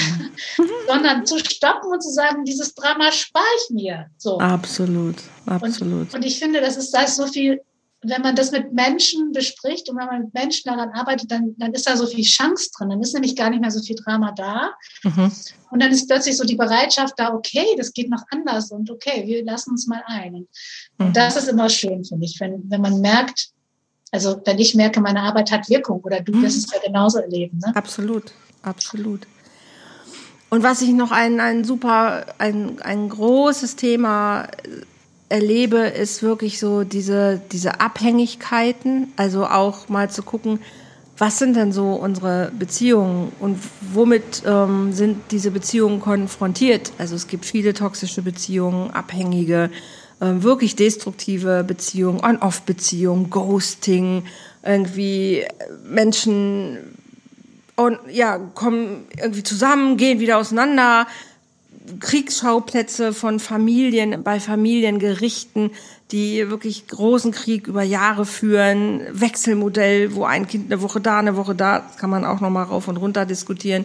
sondern 0.89 1.27
zu 1.27 1.39
stoppen 1.39 1.93
und 1.93 2.03
zu 2.03 2.11
sagen, 2.11 2.45
dieses 2.45 2.75
Drama 2.75 3.13
spare 3.13 3.45
ich 3.65 3.75
mir. 3.75 4.07
So. 4.17 4.39
Absolut, 4.39 5.17
absolut. 5.45 6.09
Und, 6.09 6.15
und 6.15 6.25
ich 6.25 6.39
finde, 6.39 6.63
das 6.63 6.79
ist, 6.79 6.91
da 6.93 7.03
ist 7.03 7.17
so 7.17 7.27
viel 7.27 7.61
wenn 8.09 8.23
man 8.23 8.37
das 8.37 8.53
mit 8.53 8.73
Menschen 8.73 9.33
bespricht 9.33 9.89
und 9.89 9.97
wenn 9.99 10.07
man 10.07 10.21
mit 10.23 10.35
Menschen 10.35 10.71
daran 10.71 10.91
arbeitet, 10.91 11.31
dann, 11.31 11.55
dann 11.59 11.73
ist 11.73 11.89
da 11.89 11.97
so 11.97 12.07
viel 12.07 12.25
Chance 12.25 12.71
drin. 12.77 12.91
Dann 12.91 13.01
ist 13.01 13.15
nämlich 13.15 13.37
gar 13.37 13.51
nicht 13.51 13.61
mehr 13.61 13.71
so 13.71 13.83
viel 13.83 13.97
Drama 13.97 14.33
da. 14.33 14.73
Mhm. 15.03 15.33
Und 15.71 15.83
dann 15.83 15.91
ist 15.91 16.09
plötzlich 16.09 16.37
so 16.37 16.45
die 16.45 16.57
Bereitschaft 16.57 17.15
da, 17.17 17.33
okay, 17.33 17.67
das 17.77 17.93
geht 17.93 18.11
noch 18.11 18.23
anders 18.31 18.71
und 18.71 18.91
okay, 18.91 19.25
wir 19.27 19.45
lassen 19.45 19.71
uns 19.71 19.87
mal 19.87 20.03
ein. 20.07 20.47
Und 20.99 21.09
mhm. 21.09 21.13
das 21.13 21.37
ist 21.37 21.49
immer 21.49 21.69
schön, 21.69 22.05
finde 22.05 22.25
ich, 22.25 22.39
wenn, 22.41 22.71
wenn 22.71 22.81
man 22.81 23.01
merkt, 23.01 23.49
also 24.13 24.41
wenn 24.45 24.59
ich 24.59 24.75
merke, 24.75 25.01
meine 25.01 25.21
Arbeit 25.21 25.51
hat 25.51 25.69
Wirkung 25.69 26.01
oder 26.01 26.21
du 26.21 26.33
mhm. 26.33 26.43
wirst 26.43 26.59
es 26.59 26.73
ja 26.73 26.79
genauso 26.85 27.19
erleben. 27.19 27.59
Ne? 27.65 27.75
Absolut, 27.75 28.33
absolut. 28.63 29.27
Und 30.49 30.63
was 30.63 30.81
ich 30.81 30.91
noch 30.91 31.11
ein, 31.11 31.41
ein 31.41 31.65
super, 31.65 32.27
ein, 32.39 32.81
ein 32.81 33.09
großes 33.09 33.77
Thema 33.77 34.49
erlebe, 35.29 35.79
ist 35.79 36.23
wirklich 36.23 36.59
so 36.59 36.85
diese, 36.85 37.41
diese 37.53 37.81
Abhängigkeiten, 37.81 39.13
also 39.17 39.47
auch 39.47 39.89
mal 39.89 40.11
zu 40.11 40.23
gucken, 40.23 40.61
was 41.19 41.39
sind 41.39 41.57
denn 41.57 41.73
so 41.73 41.95
unsere 41.95 42.53
Beziehungen 42.59 43.33
und 43.41 43.59
womit 43.93 44.43
ähm, 44.47 44.93
sind 44.93 45.19
diese 45.31 45.51
Beziehungen 45.51 46.01
konfrontiert? 46.01 46.93
Also 46.99 47.17
es 47.17 47.27
gibt 47.27 47.47
viele 47.47 47.73
toxische 47.73 48.21
Beziehungen, 48.21 48.91
abhängige, 48.91 49.71
äh, 50.21 50.27
wirklich 50.43 50.77
destruktive 50.77 51.65
Beziehungen, 51.65 52.23
On-Off-Beziehungen, 52.23 53.31
Ghosting, 53.31 54.25
irgendwie 54.63 55.45
Menschen 55.89 56.79
und 57.77 57.99
ja 58.11 58.39
kommen 58.39 59.07
irgendwie 59.17 59.43
zusammen, 59.43 59.97
gehen 59.97 60.21
wieder 60.21 60.39
auseinander, 60.39 61.07
Kriegsschauplätze 62.01 63.13
von 63.13 63.41
Familien, 63.41 64.23
bei 64.23 64.41
Familiengerichten, 64.41 65.71
die 66.13 66.49
wirklich 66.51 66.87
großen 66.87 67.33
Krieg 67.33 67.67
über 67.67 67.83
Jahre 67.83 68.27
führen, 68.27 69.01
Wechselmodell, 69.11 70.15
wo 70.15 70.25
ein 70.25 70.47
Kind 70.47 70.71
eine 70.73 70.83
Woche 70.83 71.01
da, 71.01 71.19
eine 71.19 71.37
Woche 71.37 71.55
da, 71.55 71.81
das 71.81 71.97
kann 71.97 72.11
man 72.11 72.25
auch 72.25 72.41
noch 72.41 72.51
mal 72.51 72.63
rauf 72.63 72.89
und 72.89 72.97
runter 72.97 73.27
diskutieren. 73.27 73.85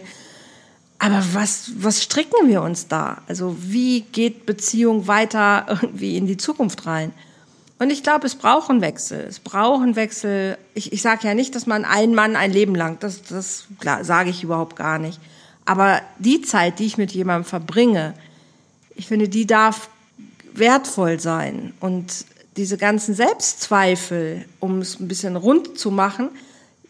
Aber 0.98 1.22
was, 1.32 1.72
was 1.78 2.00
stricken 2.00 2.48
wir 2.48 2.62
uns 2.62 2.86
da? 2.86 3.22
Also 3.26 3.56
wie 3.58 4.02
geht 4.02 4.46
Beziehung 4.46 5.08
weiter 5.08 5.66
irgendwie 5.68 6.16
in 6.16 6.28
die 6.28 6.36
Zukunft 6.36 6.86
rein? 6.86 7.12
Und 7.80 7.90
ich 7.90 8.04
glaube, 8.04 8.24
es 8.28 8.36
braucht 8.36 8.70
einen 8.70 8.80
Wechsel. 8.80 9.26
Es 9.28 9.40
braucht 9.40 9.82
einen 9.82 9.96
Wechsel. 9.96 10.56
Ich, 10.74 10.92
ich 10.92 11.02
sage 11.02 11.26
ja 11.26 11.34
nicht, 11.34 11.56
dass 11.56 11.66
man 11.66 11.84
einen 11.84 12.14
Mann 12.14 12.36
ein 12.36 12.52
Leben 12.52 12.76
lang, 12.76 12.98
das, 13.00 13.24
das 13.24 13.66
sage 14.02 14.30
ich 14.30 14.44
überhaupt 14.44 14.76
gar 14.76 15.00
nicht. 15.00 15.18
Aber 15.64 16.00
die 16.18 16.42
Zeit, 16.42 16.78
die 16.78 16.86
ich 16.86 16.98
mit 16.98 17.12
jemandem 17.12 17.44
verbringe, 17.44 18.14
ich 18.94 19.06
finde, 19.06 19.28
die 19.28 19.46
darf 19.46 19.88
wertvoll 20.54 21.20
sein. 21.20 21.72
Und 21.80 22.26
diese 22.56 22.76
ganzen 22.76 23.14
Selbstzweifel, 23.14 24.44
um 24.60 24.78
es 24.78 25.00
ein 25.00 25.08
bisschen 25.08 25.36
rund 25.36 25.78
zu 25.78 25.90
machen, 25.90 26.30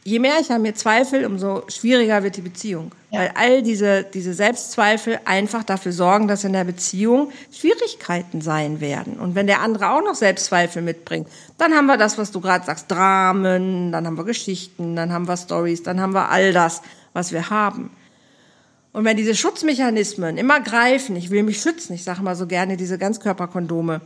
je 0.04 0.18
mehr 0.18 0.40
ich 0.40 0.50
an 0.50 0.62
mir 0.62 0.74
zweifle, 0.74 1.26
umso 1.26 1.62
schwieriger 1.68 2.22
wird 2.22 2.36
die 2.36 2.40
Beziehung. 2.42 2.92
Ja. 3.10 3.20
Weil 3.20 3.32
all 3.34 3.62
diese, 3.62 4.02
diese 4.02 4.34
Selbstzweifel 4.34 5.20
einfach 5.24 5.62
dafür 5.62 5.92
sorgen, 5.92 6.26
dass 6.26 6.44
in 6.44 6.52
der 6.52 6.64
Beziehung 6.64 7.30
Schwierigkeiten 7.52 8.40
sein 8.40 8.80
werden. 8.80 9.20
Und 9.20 9.34
wenn 9.34 9.46
der 9.46 9.60
andere 9.60 9.90
auch 9.90 10.02
noch 10.02 10.14
Selbstzweifel 10.14 10.82
mitbringt, 10.82 11.28
dann 11.58 11.72
haben 11.74 11.86
wir 11.86 11.96
das, 11.96 12.18
was 12.18 12.32
du 12.32 12.40
gerade 12.40 12.64
sagst, 12.64 12.90
Dramen, 12.90 13.92
dann 13.92 14.06
haben 14.06 14.16
wir 14.16 14.24
Geschichten, 14.24 14.96
dann 14.96 15.12
haben 15.12 15.28
wir 15.28 15.36
Stories, 15.36 15.82
dann 15.82 16.00
haben 16.00 16.14
wir 16.14 16.30
all 16.30 16.52
das, 16.52 16.82
was 17.12 17.32
wir 17.32 17.50
haben. 17.50 17.90
Und 18.92 19.04
wenn 19.04 19.16
diese 19.16 19.34
Schutzmechanismen 19.34 20.36
immer 20.36 20.60
greifen, 20.60 21.16
ich 21.16 21.30
will 21.30 21.42
mich 21.42 21.60
schützen, 21.60 21.94
ich 21.94 22.04
sage 22.04 22.22
mal 22.22 22.36
so 22.36 22.46
gerne 22.46 22.76
diese 22.76 22.98
Ganzkörperkondome. 22.98 24.02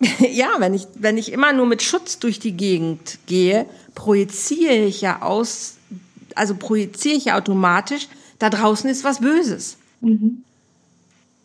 ja, 0.30 0.48
wenn 0.58 0.74
ich, 0.74 0.86
wenn 0.94 1.18
ich 1.18 1.32
immer 1.32 1.52
nur 1.52 1.66
mit 1.66 1.82
Schutz 1.82 2.18
durch 2.18 2.40
die 2.40 2.52
Gegend 2.52 3.18
gehe, 3.26 3.66
projiziere 3.94 4.84
ich 4.84 5.00
ja 5.00 5.22
aus, 5.22 5.76
also 6.34 6.54
projiziere 6.54 7.16
ich 7.16 7.26
ja 7.26 7.36
automatisch, 7.36 8.08
da 8.38 8.50
draußen 8.50 8.88
ist 8.90 9.04
was 9.04 9.20
Böses. 9.20 9.76
Mhm. 10.00 10.42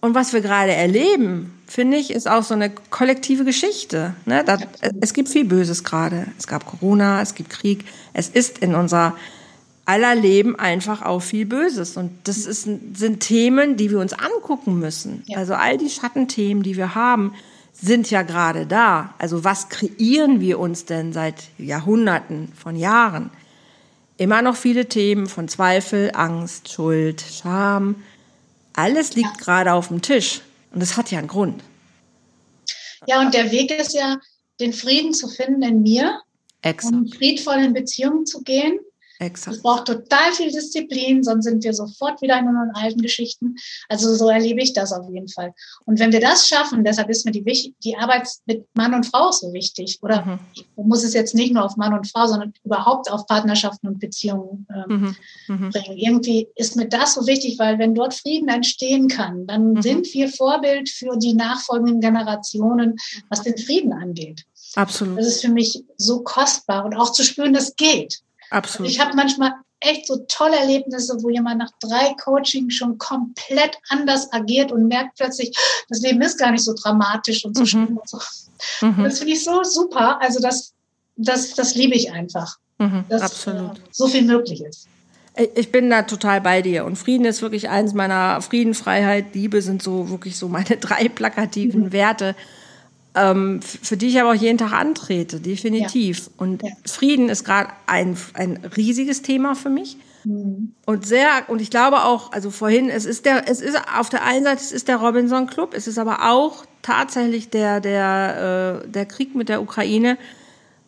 Und 0.01 0.15
was 0.15 0.33
wir 0.33 0.41
gerade 0.41 0.73
erleben, 0.73 1.53
finde 1.65 1.97
ich, 1.97 2.11
ist 2.11 2.27
auch 2.27 2.43
so 2.43 2.53
eine 2.53 2.69
kollektive 2.69 3.45
Geschichte. 3.45 4.13
Ne? 4.25 4.43
Da, 4.43 4.57
es 4.99 5.13
gibt 5.13 5.29
viel 5.29 5.45
Böses 5.45 5.85
gerade. 5.85 6.27
Es 6.37 6.45
gab 6.45 6.65
Corona, 6.65 7.21
es 7.21 7.35
gibt 7.35 7.49
Krieg. 7.49 7.85
Es 8.11 8.27
ist 8.27 8.57
in 8.57 8.75
unserer 8.75 9.15
aller 9.85 10.15
Leben 10.15 10.57
einfach 10.57 11.01
auch 11.01 11.21
viel 11.21 11.45
Böses. 11.45 11.97
Und 11.97 12.11
das 12.25 12.45
ist, 12.45 12.63
sind 12.63 13.19
Themen, 13.19 13.75
die 13.75 13.91
wir 13.91 13.99
uns 13.99 14.13
angucken 14.13 14.79
müssen. 14.79 15.23
Ja. 15.27 15.37
Also 15.39 15.53
all 15.53 15.77
die 15.77 15.89
Schattenthemen, 15.89 16.63
die 16.63 16.77
wir 16.77 16.95
haben, 16.95 17.33
sind 17.73 18.09
ja 18.09 18.21
gerade 18.21 18.65
da. 18.65 19.13
Also 19.17 19.43
was 19.43 19.69
kreieren 19.69 20.39
wir 20.39 20.59
uns 20.59 20.85
denn 20.85 21.11
seit 21.11 21.35
Jahrhunderten 21.57 22.51
von 22.55 22.75
Jahren? 22.75 23.29
Immer 24.17 24.41
noch 24.41 24.55
viele 24.55 24.87
Themen 24.87 25.27
von 25.27 25.47
Zweifel, 25.47 26.11
Angst, 26.13 26.71
Schuld, 26.71 27.21
Scham. 27.21 27.95
Alles 28.73 29.15
liegt 29.15 29.37
ja. 29.37 29.43
gerade 29.43 29.73
auf 29.73 29.89
dem 29.89 30.01
Tisch. 30.01 30.41
Und 30.71 30.81
das 30.81 30.97
hat 30.97 31.11
ja 31.11 31.19
einen 31.19 31.27
Grund. 31.27 31.61
Ja, 33.05 33.19
und 33.19 33.33
der 33.33 33.51
Weg 33.51 33.71
ist 33.71 33.93
ja, 33.93 34.17
den 34.59 34.71
Frieden 34.71 35.13
zu 35.13 35.27
finden 35.27 35.61
in 35.63 35.81
mir. 35.81 36.21
Exakt. 36.61 36.93
Um 36.93 37.07
friedvoll 37.07 37.57
in 37.57 37.73
Beziehungen 37.73 38.25
zu 38.25 38.43
gehen 38.43 38.79
Exakt. 39.25 39.57
Es 39.57 39.63
braucht 39.63 39.85
total 39.85 40.31
viel 40.33 40.51
Disziplin, 40.51 41.23
sonst 41.23 41.45
sind 41.45 41.63
wir 41.63 41.73
sofort 41.73 42.21
wieder 42.21 42.37
in 42.39 42.47
unseren 42.47 42.71
alten 42.75 43.01
Geschichten. 43.01 43.55
Also 43.89 44.13
so 44.15 44.29
erlebe 44.29 44.61
ich 44.61 44.73
das 44.73 44.91
auf 44.91 45.09
jeden 45.09 45.27
Fall. 45.27 45.53
Und 45.85 45.99
wenn 45.99 46.11
wir 46.11 46.19
das 46.19 46.47
schaffen, 46.47 46.83
deshalb 46.83 47.09
ist 47.09 47.25
mir 47.25 47.31
die, 47.31 47.75
die 47.83 47.97
Arbeit 47.97 48.27
mit 48.45 48.65
Mann 48.73 48.93
und 48.93 49.05
Frau 49.05 49.31
so 49.31 49.53
wichtig. 49.53 49.99
Oder 50.01 50.25
mhm. 50.25 50.39
ich 50.53 50.65
muss 50.75 51.03
es 51.03 51.13
jetzt 51.13 51.35
nicht 51.35 51.53
nur 51.53 51.63
auf 51.63 51.77
Mann 51.77 51.93
und 51.93 52.09
Frau, 52.09 52.27
sondern 52.27 52.53
überhaupt 52.63 53.09
auf 53.11 53.25
Partnerschaften 53.27 53.87
und 53.87 53.99
Beziehungen 53.99 54.67
ähm, 54.73 55.15
mhm. 55.47 55.55
mhm. 55.55 55.69
bringen. 55.69 55.97
Irgendwie 55.97 56.47
ist 56.55 56.75
mir 56.75 56.87
das 56.87 57.15
so 57.15 57.25
wichtig, 57.27 57.57
weil 57.59 57.79
wenn 57.79 57.95
dort 57.95 58.13
Frieden 58.13 58.49
entstehen 58.49 59.07
kann, 59.07 59.47
dann 59.47 59.73
mhm. 59.73 59.81
sind 59.81 60.13
wir 60.13 60.29
Vorbild 60.29 60.89
für 60.89 61.17
die 61.17 61.33
nachfolgenden 61.33 62.01
Generationen, 62.01 62.97
was 63.29 63.43
den 63.43 63.57
Frieden 63.57 63.93
angeht. 63.93 64.45
Absolut. 64.75 65.19
Das 65.19 65.27
ist 65.27 65.41
für 65.41 65.51
mich 65.51 65.83
so 65.97 66.23
kostbar 66.23 66.85
und 66.85 66.95
auch 66.95 67.11
zu 67.11 67.23
spüren, 67.23 67.53
das 67.53 67.75
geht. 67.75 68.21
Absolut. 68.53 68.89
Ich 68.89 68.99
habe 68.99 69.15
manchmal 69.15 69.53
echt 69.79 70.07
so 70.07 70.17
tolle 70.27 70.57
Erlebnisse, 70.57 71.17
wo 71.21 71.29
jemand 71.29 71.59
nach 71.59 71.71
drei 71.81 72.13
Coachings 72.23 72.75
schon 72.75 72.97
komplett 72.97 73.77
anders 73.89 74.31
agiert 74.31 74.71
und 74.71 74.87
merkt 74.87 75.17
plötzlich, 75.17 75.55
das 75.89 76.01
Leben 76.01 76.21
ist 76.21 76.37
gar 76.37 76.51
nicht 76.51 76.63
so 76.63 76.73
dramatisch 76.73 77.43
und 77.45 77.55
so 77.55 77.61
mhm. 77.61 77.67
schlimm 77.67 77.97
und 77.97 78.09
so. 78.09 78.19
Mhm. 78.81 79.03
Das 79.03 79.19
finde 79.19 79.33
ich 79.33 79.43
so 79.43 79.63
super. 79.63 80.21
Also 80.21 80.39
das, 80.39 80.73
das, 81.15 81.53
das 81.55 81.75
liebe 81.75 81.95
ich 81.95 82.11
einfach. 82.11 82.57
Mhm, 82.77 83.05
dass 83.09 83.21
absolut. 83.21 83.77
Äh, 83.77 83.81
so 83.91 84.07
viel 84.07 84.23
möglich 84.23 84.61
ist. 84.63 84.87
Ich 85.55 85.71
bin 85.71 85.89
da 85.89 86.03
total 86.03 86.41
bei 86.41 86.61
dir. 86.61 86.85
Und 86.85 86.95
Frieden 86.95 87.25
ist 87.25 87.41
wirklich 87.41 87.69
eins 87.69 87.93
meiner 87.93 88.39
Frieden, 88.41 88.75
Freiheit, 88.75 89.33
Liebe 89.33 89.61
sind 89.63 89.81
so 89.81 90.09
wirklich 90.09 90.37
so 90.37 90.47
meine 90.47 90.77
drei 90.79 91.09
plakativen 91.09 91.85
mhm. 91.85 91.91
Werte 91.91 92.35
ähm, 93.15 93.61
für 93.61 93.97
die 93.97 94.07
ich 94.07 94.19
aber 94.19 94.31
auch 94.31 94.35
jeden 94.35 94.57
Tag 94.57 94.73
antrete, 94.73 95.39
definitiv. 95.39 96.25
Ja. 96.25 96.31
Und 96.37 96.63
ja. 96.63 96.69
Frieden 96.85 97.29
ist 97.29 97.43
gerade 97.43 97.69
ein, 97.85 98.17
ein 98.33 98.59
riesiges 98.75 99.21
Thema 99.21 99.55
für 99.55 99.69
mich. 99.69 99.97
Mhm. 100.23 100.73
Und 100.85 101.05
sehr, 101.05 101.29
und 101.47 101.61
ich 101.61 101.69
glaube 101.69 102.03
auch, 102.03 102.31
also 102.31 102.49
vorhin, 102.49 102.89
es 102.89 103.05
ist 103.05 103.25
der, 103.25 103.47
es 103.47 103.61
ist 103.61 103.77
auf 103.97 104.09
der 104.09 104.23
einen 104.23 104.45
Seite, 104.45 104.61
es 104.61 104.71
ist 104.71 104.87
der 104.87 104.97
Robinson 104.97 105.47
Club, 105.47 105.73
es 105.73 105.87
ist 105.87 105.97
aber 105.97 106.31
auch 106.31 106.65
tatsächlich 106.81 107.49
der, 107.49 107.79
der, 107.81 108.81
äh, 108.83 108.87
der 108.87 109.05
Krieg 109.05 109.35
mit 109.35 109.49
der 109.49 109.61
Ukraine, 109.61 110.17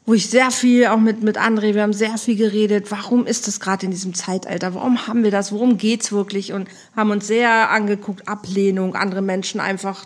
wo 0.06 0.14
ich 0.14 0.30
sehr 0.30 0.52
viel 0.52 0.88
auch 0.88 1.00
mit, 1.00 1.24
mit 1.24 1.38
André, 1.38 1.74
wir 1.74 1.82
haben 1.82 1.94
sehr 1.94 2.18
viel 2.18 2.36
geredet, 2.36 2.92
warum 2.92 3.26
ist 3.26 3.48
das 3.48 3.60
gerade 3.60 3.86
in 3.86 3.92
diesem 3.92 4.14
Zeitalter, 4.14 4.76
warum 4.76 5.08
haben 5.08 5.24
wir 5.24 5.32
das, 5.32 5.52
worum 5.52 5.78
geht's 5.78 6.12
wirklich 6.12 6.54
und 6.54 6.70
haben 6.96 7.12
uns 7.12 7.28
sehr 7.28 7.72
angeguckt, 7.72 8.28
Ablehnung, 8.28 8.96
andere 8.96 9.22
Menschen 9.22 9.60
einfach 9.60 10.06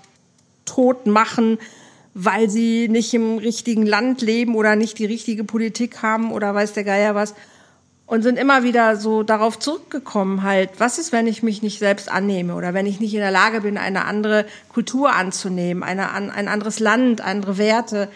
tot 0.66 1.06
machen, 1.06 1.58
weil 2.22 2.50
sie 2.50 2.90
nicht 2.90 3.14
im 3.14 3.38
richtigen 3.38 3.86
Land 3.86 4.22
leben 4.22 4.56
oder 4.56 4.76
nicht 4.76 5.00
die 5.00 5.06
richtige 5.06 5.46
Politik 5.46 6.02
haben 6.02 6.34
oder 6.34 6.54
weiß 6.54 6.74
der 6.74 6.84
Geier 6.84 7.16
was. 7.16 7.34
Und 8.06 8.24
sind 8.24 8.38
immer 8.38 8.64
wieder 8.64 8.98
so 8.98 9.24
darauf 9.24 9.60
zurückgekommen, 9.60 10.44
halt, 10.44 10.72
was 10.80 10.98
ist, 10.98 11.12
wenn 11.12 11.28
ich 11.28 11.44
mich 11.44 11.62
nicht 11.62 11.78
selbst 11.78 12.12
annehme 12.12 12.56
oder 12.56 12.74
wenn 12.74 12.88
ich 12.88 13.00
nicht 13.00 13.14
in 13.14 13.20
der 13.20 13.32
Lage 13.32 13.62
bin, 13.62 13.78
eine 13.78 14.06
andere 14.06 14.46
Kultur 14.68 15.14
anzunehmen, 15.14 15.84
eine, 15.84 16.12
ein 16.12 16.48
anderes 16.48 16.80
Land, 16.80 17.22
andere 17.22 17.58
Werte. 17.60 18.10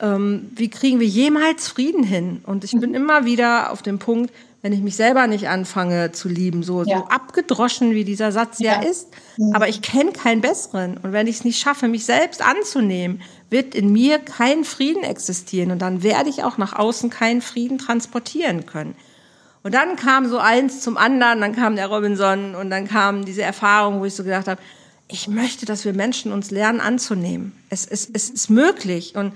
Ähm, 0.00 0.50
wie 0.54 0.68
kriegen 0.68 0.98
wir 1.00 1.06
jemals 1.06 1.68
Frieden 1.68 2.02
hin? 2.02 2.42
Und 2.44 2.64
ich 2.64 2.72
bin 2.72 2.94
immer 2.94 3.24
wieder 3.24 3.70
auf 3.70 3.80
dem 3.80 4.00
Punkt, 4.00 4.32
wenn 4.62 4.72
ich 4.72 4.80
mich 4.80 4.96
selber 4.96 5.26
nicht 5.28 5.48
anfange 5.48 6.10
zu 6.12 6.28
lieben, 6.28 6.62
so, 6.62 6.82
ja. 6.82 6.98
so 6.98 7.04
abgedroschen 7.04 7.92
wie 7.92 8.04
dieser 8.04 8.32
Satz 8.32 8.58
ja, 8.58 8.82
ja 8.82 8.88
ist, 8.88 9.08
mhm. 9.36 9.54
aber 9.54 9.68
ich 9.68 9.82
kenne 9.82 10.12
keinen 10.12 10.40
besseren. 10.40 10.96
Und 10.96 11.12
wenn 11.12 11.26
ich 11.28 11.36
es 11.36 11.44
nicht 11.44 11.60
schaffe, 11.60 11.86
mich 11.86 12.04
selbst 12.04 12.42
anzunehmen, 12.42 13.22
wird 13.50 13.74
in 13.74 13.92
mir 13.92 14.18
kein 14.18 14.64
Frieden 14.64 15.02
existieren 15.02 15.70
und 15.70 15.80
dann 15.80 16.02
werde 16.02 16.28
ich 16.28 16.44
auch 16.44 16.58
nach 16.58 16.74
außen 16.74 17.10
keinen 17.10 17.40
Frieden 17.40 17.78
transportieren 17.78 18.66
können. 18.66 18.94
Und 19.62 19.74
dann 19.74 19.96
kam 19.96 20.28
so 20.28 20.38
eins 20.38 20.80
zum 20.80 20.96
anderen, 20.96 21.40
dann 21.40 21.54
kam 21.54 21.76
der 21.76 21.88
Robinson 21.88 22.54
und 22.54 22.70
dann 22.70 22.86
kam 22.86 23.24
diese 23.24 23.42
Erfahrung, 23.42 24.00
wo 24.00 24.04
ich 24.04 24.14
so 24.14 24.24
gedacht 24.24 24.48
habe, 24.48 24.60
ich 25.08 25.28
möchte, 25.28 25.66
dass 25.66 25.84
wir 25.84 25.94
Menschen 25.94 26.32
uns 26.32 26.50
lernen 26.50 26.80
anzunehmen. 26.80 27.52
Es, 27.70 27.86
es, 27.86 28.08
es 28.12 28.28
ist 28.28 28.50
möglich 28.50 29.14
und 29.16 29.32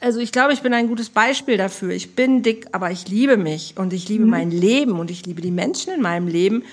also 0.00 0.20
ich 0.20 0.30
glaube, 0.30 0.52
ich 0.52 0.60
bin 0.60 0.74
ein 0.74 0.88
gutes 0.88 1.08
Beispiel 1.08 1.56
dafür. 1.56 1.90
Ich 1.90 2.14
bin 2.14 2.42
dick, 2.42 2.66
aber 2.72 2.90
ich 2.90 3.08
liebe 3.08 3.36
mich 3.36 3.74
und 3.76 3.92
ich 3.92 4.08
liebe 4.08 4.24
mhm. 4.24 4.30
mein 4.30 4.50
Leben 4.50 5.00
und 5.00 5.10
ich 5.10 5.24
liebe 5.24 5.40
die 5.40 5.50
Menschen 5.50 5.92
in 5.92 6.02
meinem 6.02 6.28
Leben. 6.28 6.64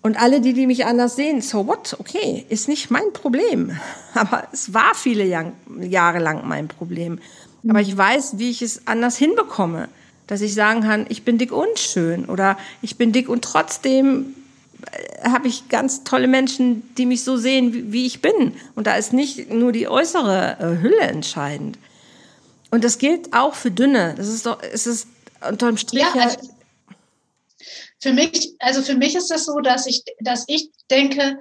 Und 0.00 0.16
alle, 0.20 0.40
die, 0.40 0.52
die 0.52 0.66
mich 0.66 0.86
anders 0.86 1.16
sehen, 1.16 1.42
so 1.42 1.66
what, 1.66 1.96
okay, 1.98 2.44
ist 2.48 2.68
nicht 2.68 2.90
mein 2.90 3.12
Problem. 3.12 3.78
Aber 4.14 4.46
es 4.52 4.72
war 4.72 4.94
viele 4.94 5.24
Jahre 5.80 6.18
lang 6.18 6.46
mein 6.46 6.68
Problem. 6.68 7.18
Aber 7.68 7.80
ich 7.80 7.96
weiß, 7.96 8.38
wie 8.38 8.50
ich 8.50 8.62
es 8.62 8.86
anders 8.86 9.16
hinbekomme. 9.16 9.88
Dass 10.26 10.42
ich 10.42 10.54
sagen 10.54 10.82
kann, 10.82 11.06
ich 11.08 11.24
bin 11.24 11.38
dick 11.38 11.52
und 11.52 11.78
schön 11.78 12.26
oder 12.26 12.58
ich 12.82 12.98
bin 12.98 13.12
dick 13.12 13.30
und 13.30 13.42
trotzdem 13.42 14.34
äh, 14.92 15.28
habe 15.30 15.48
ich 15.48 15.70
ganz 15.70 16.04
tolle 16.04 16.28
Menschen, 16.28 16.82
die 16.96 17.06
mich 17.06 17.24
so 17.24 17.38
sehen, 17.38 17.72
wie, 17.72 17.92
wie, 17.92 18.06
ich 18.06 18.20
bin. 18.20 18.52
Und 18.74 18.86
da 18.86 18.96
ist 18.96 19.14
nicht 19.14 19.50
nur 19.50 19.72
die 19.72 19.88
äußere 19.88 20.58
äh, 20.60 20.82
Hülle 20.82 21.00
entscheidend. 21.00 21.78
Und 22.70 22.84
das 22.84 22.98
gilt 22.98 23.32
auch 23.32 23.54
für 23.54 23.70
Dünne. 23.70 24.14
Das 24.18 24.28
ist 24.28 24.44
doch, 24.44 24.58
es 24.62 24.86
ist 24.86 25.08
unterm 25.48 25.78
Strich. 25.78 26.02
Ja, 26.02 26.12
also 26.14 26.38
für 28.00 28.12
mich, 28.12 28.54
also 28.58 28.82
für 28.82 28.94
mich 28.94 29.14
ist 29.14 29.30
das 29.30 29.44
so, 29.44 29.58
dass 29.60 29.86
ich, 29.86 30.02
dass 30.20 30.44
ich 30.46 30.70
denke, 30.90 31.38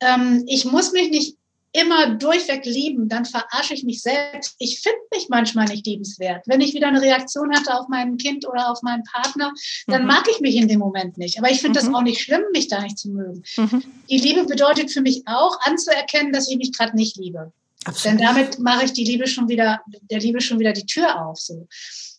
ähm, 0.00 0.44
ich 0.46 0.64
muss 0.64 0.92
mich 0.92 1.10
nicht 1.10 1.36
immer 1.74 2.14
durchweg 2.14 2.64
lieben, 2.64 3.08
dann 3.08 3.24
verarsche 3.24 3.74
ich 3.74 3.82
mich 3.82 4.00
selbst. 4.00 4.54
Ich 4.58 4.80
finde 4.80 5.00
mich 5.12 5.28
manchmal 5.28 5.66
nicht 5.66 5.84
liebenswert. 5.84 6.42
Wenn 6.46 6.60
ich 6.60 6.72
wieder 6.72 6.86
eine 6.86 7.02
Reaktion 7.02 7.52
hatte 7.52 7.74
auf 7.74 7.88
mein 7.88 8.16
Kind 8.16 8.46
oder 8.46 8.70
auf 8.70 8.80
meinen 8.82 9.02
Partner, 9.02 9.52
dann 9.88 10.02
mhm. 10.02 10.08
mag 10.08 10.24
ich 10.30 10.40
mich 10.40 10.54
in 10.54 10.68
dem 10.68 10.78
Moment 10.78 11.18
nicht. 11.18 11.38
Aber 11.38 11.50
ich 11.50 11.60
finde 11.60 11.80
mhm. 11.80 11.86
das 11.86 11.94
auch 11.94 12.02
nicht 12.02 12.20
schlimm, 12.20 12.42
mich 12.52 12.68
da 12.68 12.80
nicht 12.80 12.96
zu 12.96 13.10
mögen. 13.10 13.42
Mhm. 13.56 13.82
Die 14.08 14.18
Liebe 14.18 14.44
bedeutet 14.44 14.92
für 14.92 15.00
mich 15.02 15.22
auch, 15.26 15.58
anzuerkennen, 15.62 16.32
dass 16.32 16.48
ich 16.48 16.56
mich 16.56 16.72
gerade 16.72 16.94
nicht 16.94 17.16
liebe. 17.16 17.52
Absolut. 17.84 18.20
Denn 18.20 18.24
damit 18.24 18.60
mache 18.60 18.84
ich 18.84 18.92
die 18.92 19.04
Liebe 19.04 19.26
schon 19.26 19.48
wieder, 19.48 19.80
der 20.10 20.20
Liebe 20.20 20.40
schon 20.40 20.60
wieder 20.60 20.72
die 20.72 20.86
Tür 20.86 21.26
auf. 21.26 21.40
So. 21.40 21.66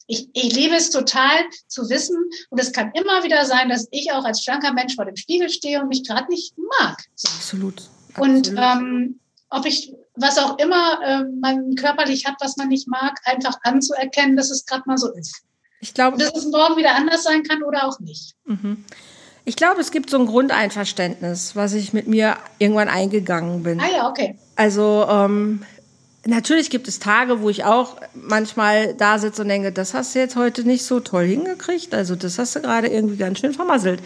Ich, 0.08 0.30
ich 0.34 0.54
liebe 0.54 0.76
es 0.76 0.92
total 0.92 1.46
zu 1.68 1.90
wissen, 1.90 2.18
und 2.50 2.60
es 2.60 2.72
kann 2.72 2.92
immer 2.94 3.24
wieder 3.24 3.46
sein, 3.46 3.70
dass 3.70 3.88
ich 3.92 4.12
auch 4.12 4.24
als 4.24 4.44
schlanker 4.44 4.74
Mensch 4.74 4.96
vor 4.96 5.06
dem 5.06 5.16
Spiegel 5.16 5.50
stehe 5.50 5.82
und 5.82 5.88
mich 5.88 6.08
gerade 6.08 6.30
nicht 6.30 6.54
mag. 6.80 6.98
So. 7.16 7.28
Absolut. 7.30 7.82
Und 8.18 8.54
ähm, 8.56 9.20
ob 9.50 9.66
ich 9.66 9.94
was 10.16 10.38
auch 10.38 10.58
immer 10.60 11.00
äh, 11.04 11.24
man 11.40 11.76
körperlich 11.76 12.26
hat, 12.26 12.36
was 12.40 12.56
man 12.58 12.70
nicht 12.70 12.88
mag, 12.88 13.20
einfach 13.26 13.58
anzuerkennen, 13.64 14.38
dass 14.38 14.50
es 14.50 14.66
gerade 14.66 14.84
mal 14.86 14.98
so 14.98 15.12
ist. 15.14 15.42
Ich 15.82 15.94
glaube, 15.94 16.18
dass 16.18 16.36
es 16.36 16.46
morgen 16.46 16.78
wieder 16.78 16.96
anders 16.96 17.24
sein 17.24 17.44
kann 17.44 17.62
oder 17.64 17.88
auch 17.88 18.00
nicht. 18.00 18.36
Mhm. 18.46 18.86
Ich 19.44 19.56
glaube, 19.56 19.80
es 19.82 19.92
gibt 19.92 20.10
so 20.10 20.18
ein 20.18 20.26
Grundeinverständnis, 20.26 21.56
was 21.56 21.74
ich 21.74 21.94
mit 21.94 22.08
mir 22.08 22.38
irgendwann 22.58 22.90
eingegangen 22.90 23.62
bin. 23.62 23.80
Ah 23.80 23.92
ja, 23.92 24.10
okay. 24.10 24.40
Also 24.56 25.06
ähm, 25.08 25.64
natürlich 26.26 26.70
gibt 26.70 26.88
es 26.88 27.00
Tage, 27.00 27.42
wo 27.42 27.50
ich 27.50 27.64
auch 27.64 27.98
manchmal 28.14 28.94
da 28.94 29.20
sitze 29.20 29.44
und 29.44 29.50
denke, 29.50 29.72
das 29.72 29.94
hast 29.94 30.16
du 30.16 30.20
jetzt 30.20 30.36
heute 30.36 30.64
nicht 30.64 30.84
so 30.84 31.00
toll 31.00 31.26
hingekriegt. 31.26 31.94
Also 31.94 32.16
das 32.16 32.40
hast 32.40 32.56
du 32.56 32.62
gerade 32.62 32.88
irgendwie 32.88 33.18
ganz 33.18 33.40
schön 33.40 33.54
vermasselt. 33.54 34.02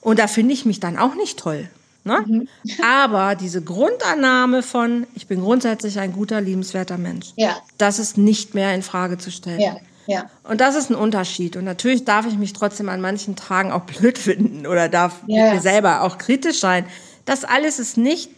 Und 0.00 0.18
da 0.18 0.28
finde 0.28 0.54
ich 0.54 0.64
mich 0.64 0.80
dann 0.80 0.96
auch 0.96 1.14
nicht 1.14 1.38
toll. 1.38 1.68
Ne? 2.04 2.24
Mhm. 2.26 2.48
Aber 2.84 3.34
diese 3.34 3.62
Grundannahme 3.62 4.62
von, 4.62 5.06
ich 5.14 5.26
bin 5.26 5.40
grundsätzlich 5.40 5.98
ein 5.98 6.12
guter, 6.12 6.40
liebenswerter 6.40 6.98
Mensch, 6.98 7.32
ja. 7.36 7.56
das 7.78 7.98
ist 7.98 8.16
nicht 8.16 8.54
mehr 8.54 8.74
in 8.74 8.82
Frage 8.82 9.18
zu 9.18 9.30
stellen. 9.30 9.60
Ja. 9.60 9.76
Ja. 10.08 10.30
Und 10.44 10.60
das 10.60 10.76
ist 10.76 10.88
ein 10.88 10.94
Unterschied. 10.94 11.56
Und 11.56 11.64
natürlich 11.64 12.04
darf 12.04 12.26
ich 12.28 12.38
mich 12.38 12.52
trotzdem 12.52 12.88
an 12.88 13.00
manchen 13.00 13.34
Tagen 13.34 13.72
auch 13.72 13.82
blöd 13.98 14.18
finden 14.18 14.66
oder 14.66 14.88
darf 14.88 15.16
ja. 15.26 15.54
mir 15.54 15.60
selber 15.60 16.02
auch 16.02 16.16
kritisch 16.18 16.60
sein. 16.60 16.86
Das 17.24 17.42
alles 17.44 17.80
ist 17.80 17.96
nicht, 17.96 18.30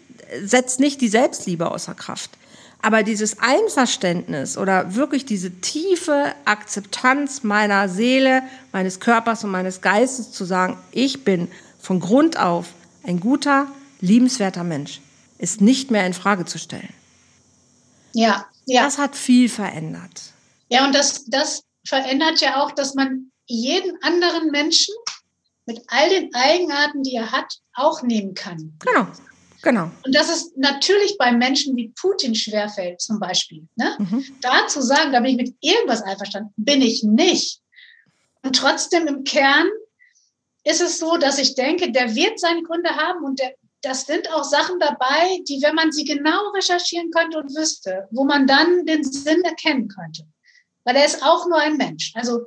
setzt 0.42 0.80
nicht 0.80 1.02
die 1.02 1.08
Selbstliebe 1.08 1.70
außer 1.70 1.94
Kraft. 1.94 2.30
Aber 2.80 3.02
dieses 3.02 3.38
Einverständnis 3.40 4.56
oder 4.56 4.94
wirklich 4.94 5.26
diese 5.26 5.50
tiefe 5.50 6.34
Akzeptanz 6.44 7.42
meiner 7.42 7.88
Seele, 7.88 8.42
meines 8.72 9.00
Körpers 9.00 9.42
und 9.42 9.50
meines 9.50 9.80
Geistes 9.80 10.30
zu 10.30 10.44
sagen, 10.44 10.78
ich 10.92 11.24
bin 11.24 11.50
von 11.80 11.98
Grund 12.00 12.38
auf 12.38 12.66
ein 13.02 13.20
guter, 13.20 13.66
liebenswerter 14.00 14.64
Mensch, 14.64 15.00
ist 15.38 15.60
nicht 15.60 15.90
mehr 15.90 16.06
in 16.06 16.14
Frage 16.14 16.44
zu 16.44 16.58
stellen. 16.58 16.92
Ja, 18.12 18.46
ja. 18.66 18.84
Das 18.84 18.98
hat 18.98 19.16
viel 19.16 19.48
verändert. 19.48 20.32
Ja, 20.68 20.84
und 20.84 20.94
das, 20.94 21.24
das 21.26 21.64
verändert 21.84 22.40
ja 22.40 22.62
auch, 22.62 22.72
dass 22.72 22.94
man 22.94 23.30
jeden 23.46 24.00
anderen 24.02 24.50
Menschen 24.50 24.94
mit 25.66 25.80
all 25.88 26.08
den 26.08 26.34
Eigenarten, 26.34 27.02
die 27.02 27.14
er 27.14 27.32
hat, 27.32 27.52
auch 27.74 28.02
nehmen 28.02 28.34
kann. 28.34 28.74
Genau. 28.80 29.06
Genau. 29.62 29.90
Und 30.04 30.14
das 30.14 30.28
ist 30.28 30.56
natürlich 30.56 31.16
bei 31.18 31.32
Menschen 31.32 31.76
wie 31.76 31.92
Putin 32.00 32.34
schwerfällt, 32.34 33.00
zum 33.00 33.18
Beispiel. 33.18 33.66
Ne? 33.76 33.96
Mhm. 33.98 34.24
Da 34.40 34.66
zu 34.68 34.82
sagen, 34.82 35.12
da 35.12 35.20
bin 35.20 35.30
ich 35.32 35.36
mit 35.36 35.56
irgendwas 35.60 36.02
einverstanden, 36.02 36.52
bin 36.56 36.80
ich 36.80 37.02
nicht. 37.02 37.60
Und 38.42 38.54
trotzdem 38.56 39.06
im 39.06 39.24
Kern 39.24 39.66
ist 40.64 40.80
es 40.80 40.98
so, 40.98 41.16
dass 41.16 41.38
ich 41.38 41.54
denke, 41.54 41.90
der 41.90 42.14
wird 42.14 42.38
seine 42.38 42.62
Gründe 42.62 42.90
haben 42.90 43.24
und 43.24 43.40
der, 43.40 43.54
das 43.82 44.06
sind 44.06 44.32
auch 44.32 44.44
Sachen 44.44 44.78
dabei, 44.78 45.40
die, 45.48 45.60
wenn 45.62 45.74
man 45.74 45.92
sie 45.92 46.04
genau 46.04 46.50
recherchieren 46.50 47.10
könnte 47.10 47.38
und 47.38 47.56
wüsste, 47.56 48.06
wo 48.10 48.24
man 48.24 48.46
dann 48.46 48.86
den 48.86 49.02
Sinn 49.04 49.42
erkennen 49.42 49.88
könnte 49.88 50.24
weil 50.88 50.96
er 50.96 51.04
ist 51.04 51.22
auch 51.22 51.46
nur 51.46 51.58
ein 51.58 51.76
Mensch. 51.76 52.12
Also 52.14 52.46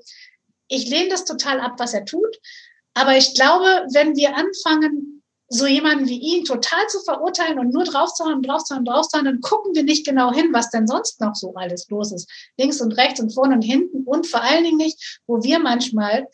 ich 0.68 0.89
lehne 0.89 1.09
das 1.09 1.26
total 1.26 1.59
ab, 1.59 1.76
was 1.78 1.93
er 1.93 2.05
tut. 2.05 2.38
Aber 2.95 3.16
ich 3.16 3.36
glaube, 3.36 3.86
wenn 3.93 4.16
wir 4.16 4.36
anfangen, 4.36 5.20
so 5.54 5.68
jemanden 5.68 6.08
wie 6.08 6.18
ihn 6.18 6.45
total 6.45 6.88
zu 6.88 6.99
verurteilen 7.02 7.60
und 7.60 7.74
nur 7.74 7.84
draufzuhauen, 7.84 8.41
draufzuhauen, 8.41 8.86
draufzuhauen, 8.86 9.26
dann 9.26 9.41
gucken 9.41 9.76
wir 9.76 9.84
nicht 9.84 10.06
genau 10.06 10.34
hin, 10.34 10.49
was 10.54 10.70
denn 10.70 10.88
sonst 10.88 11.20
noch 11.20 11.36
so 11.36 11.54
alles 11.56 11.89
los 11.89 12.14
ist. 12.14 12.30
Links 12.58 12.80
und 12.80 12.93
rechts 12.93 13.20
und 13.20 13.34
vorne 13.34 13.56
und 13.56 13.62
hinten 13.62 14.04
und 14.06 14.28
vor 14.28 14.41
allen 14.41 14.64
Dingen 14.64 14.78
nicht, 14.78 15.20
wo 15.28 15.43
wir 15.43 15.60
manchmal 15.60 16.28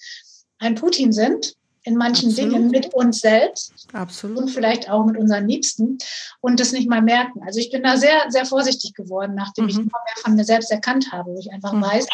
ein 0.60 0.76
Putin 0.76 1.12
sind, 1.12 1.56
in 1.82 1.96
manchen 1.96 2.30
Absolut. 2.30 2.54
Dingen 2.54 2.70
mit 2.70 2.94
uns 2.94 3.22
selbst 3.22 3.74
Absolut. 3.94 4.38
und 4.38 4.50
vielleicht 4.50 4.90
auch 4.90 5.04
mit 5.06 5.18
unseren 5.18 5.48
Liebsten 5.48 5.98
und 6.42 6.60
das 6.60 6.72
nicht 6.72 6.88
mal 6.88 7.02
merken. 7.02 7.42
Also 7.44 7.60
ich 7.60 7.72
bin 7.72 7.82
da 7.82 7.98
sehr, 7.98 8.26
sehr 8.30 8.46
vorsichtig 8.46 8.94
geworden, 8.94 9.34
nachdem 9.36 9.64
mhm. 9.64 9.70
ich 9.70 9.76
immer 9.78 9.86
mehr 9.86 10.24
von 10.24 10.36
mir 10.36 10.44
selbst 10.44 10.70
erkannt 10.70 11.12
habe, 11.12 11.32
wo 11.32 11.40
ich 11.40 11.52
einfach 11.52 11.74
mhm. 11.74 11.82
weiß, 11.82 12.06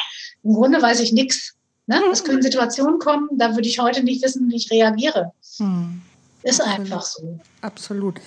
im 0.43 0.53
Grunde 0.53 0.81
weiß 0.81 1.01
ich 1.01 1.11
nichts. 1.11 1.55
Ne? 1.87 1.99
Mhm. 1.99 2.11
Es 2.11 2.23
können 2.23 2.41
Situationen 2.41 2.99
kommen, 2.99 3.27
da 3.33 3.55
würde 3.55 3.67
ich 3.67 3.79
heute 3.79 4.03
nicht 4.03 4.23
wissen, 4.23 4.49
wie 4.49 4.55
ich 4.55 4.71
reagiere. 4.71 5.33
Mhm. 5.59 6.01
Ist 6.43 6.61
Absolut. 6.61 6.79
einfach 6.79 7.01
so. 7.01 7.39
Absolut. 7.61 8.19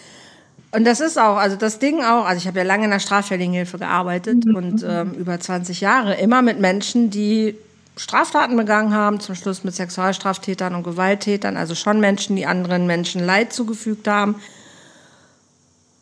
Und 0.72 0.84
das 0.84 1.00
ist 1.00 1.18
auch, 1.18 1.36
also 1.36 1.56
das 1.56 1.78
Ding 1.78 2.02
auch, 2.02 2.26
also 2.26 2.38
ich 2.38 2.46
habe 2.46 2.58
ja 2.58 2.64
lange 2.64 2.84
in 2.84 2.90
der 2.90 2.98
Straffälligenhilfe 2.98 3.78
gearbeitet 3.78 4.44
mhm. 4.44 4.56
und 4.56 4.84
ähm, 4.86 5.12
über 5.14 5.38
20 5.38 5.80
Jahre 5.80 6.14
immer 6.16 6.42
mit 6.42 6.60
Menschen, 6.60 7.10
die 7.10 7.56
Straftaten 7.96 8.56
begangen 8.56 8.92
haben, 8.92 9.20
zum 9.20 9.34
Schluss 9.34 9.64
mit 9.64 9.74
Sexualstraftätern 9.74 10.74
und 10.74 10.82
Gewalttätern, 10.82 11.56
also 11.56 11.74
schon 11.74 12.00
Menschen, 12.00 12.36
die 12.36 12.46
anderen 12.46 12.86
Menschen 12.86 13.24
Leid 13.24 13.52
zugefügt 13.52 14.06
haben. 14.06 14.36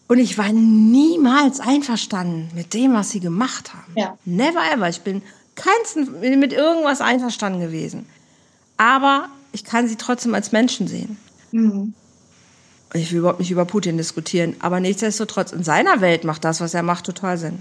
Und 0.09 0.19
ich 0.19 0.37
war 0.37 0.53
niemals 0.53 1.61
einverstanden 1.61 2.51
mit 2.55 2.75
dem, 2.75 2.95
was 2.95 3.11
sie 3.11 3.21
gemacht 3.21 3.73
haben. 3.75 3.93
Ja. 3.97 4.19
Never 4.25 4.61
ever. 4.73 4.89
Ich 4.89 5.03
bin 5.03 5.23
keinsten 5.55 6.21
mit 6.41 6.53
irgendwas 6.53 7.01
einverstanden 7.01 7.61
gewesen. 7.61 8.07
Aber 8.77 9.29
ich 9.53 9.65
kann 9.65 9.87
sie 9.87 9.97
trotzdem 9.97 10.35
als 10.35 10.51
Menschen 10.51 10.89
sehen. 10.89 11.17
Mhm. 11.53 11.95
Ich 12.95 13.13
will 13.13 13.19
überhaupt 13.19 13.41
nicht 13.41 13.51
über 13.51 13.65
Putin 13.65 13.97
diskutieren, 13.97 14.57
aber 14.61 14.81
nichtsdestotrotz, 14.81 15.53
in 15.53 15.65
seiner 15.65 16.01
Welt 16.01 16.25
macht 16.25 16.45
das, 16.45 16.61
was 16.61 16.75
er 16.75 16.83
macht, 16.83 17.05
total 17.05 17.37
Sinn. 17.37 17.61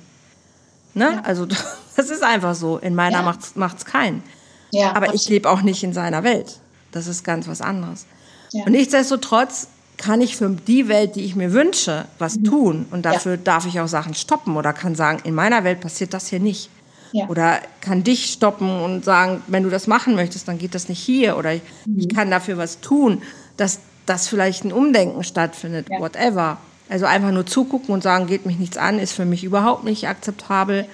Ne? 0.94 1.12
Ja. 1.16 1.22
Also 1.24 1.46
das 1.96 2.10
ist 2.10 2.24
einfach 2.24 2.56
so. 2.56 2.78
In 2.78 2.96
meiner 2.96 3.24
ja. 3.24 3.36
macht 3.56 3.78
es 3.78 3.86
keinen. 3.86 4.24
Ja, 4.72 4.90
aber 4.92 5.08
absolut. 5.08 5.16
ich 5.22 5.30
lebe 5.30 5.50
auch 5.50 5.62
nicht 5.62 5.84
in 5.84 5.94
seiner 5.94 6.24
Welt. 6.24 6.60
Das 6.92 7.08
ist 7.08 7.24
ganz 7.24 7.48
was 7.48 7.62
anderes. 7.62 8.06
Ja. 8.52 8.66
Und 8.66 8.72
nichtsdestotrotz 8.72 9.68
kann 9.98 10.22
ich 10.22 10.36
für 10.36 10.50
die 10.50 10.88
Welt, 10.88 11.16
die 11.16 11.22
ich 11.22 11.36
mir 11.36 11.54
wünsche, 11.54 12.06
was 12.20 12.38
mhm. 12.38 12.44
tun. 12.44 12.86
Und 12.92 13.04
dafür 13.06 13.38
darf 13.38 13.66
ich 13.66 13.80
auch 13.80 13.88
Sachen 13.88 14.14
stoppen 14.14 14.56
oder 14.56 14.74
kann 14.74 14.96
sagen, 14.96 15.20
in 15.24 15.34
meiner 15.34 15.64
Welt 15.64 15.82
passiert 15.82 16.14
das 16.14 16.28
hier 16.28 16.40
nicht. 16.40 16.70
Ja. 17.12 17.28
Oder 17.28 17.60
kann 17.82 18.04
dich 18.04 18.34
stoppen 18.34 18.82
und 18.82 19.06
sagen, 19.06 19.44
wenn 19.48 19.64
du 19.64 19.70
das 19.70 19.86
machen 19.86 20.16
möchtest, 20.16 20.48
dann 20.48 20.58
geht 20.58 20.74
das 20.74 20.90
nicht 20.90 21.00
hier. 21.00 21.38
Oder 21.38 21.54
ich, 21.54 21.62
mhm. 21.86 22.00
ich 22.00 22.10
kann 22.10 22.32
dafür 22.32 22.58
was 22.58 22.82
tun, 22.82 23.22
dass, 23.56 23.80
dass 24.06 24.28
vielleicht 24.28 24.66
ein 24.66 24.74
Umdenken 24.74 25.24
stattfindet, 25.24 25.90
whatever. 25.90 26.58
Also 26.90 27.06
einfach 27.06 27.32
nur 27.32 27.46
zugucken 27.46 27.94
und 27.94 28.04
sagen, 28.04 28.28
geht 28.28 28.46
mich 28.46 28.60
nichts 28.60 28.78
an, 28.78 29.00
ist 29.00 29.14
für 29.14 29.26
mich 29.26 29.44
überhaupt 29.44 29.84
nicht 29.84 30.08
akzeptabel. 30.08 30.86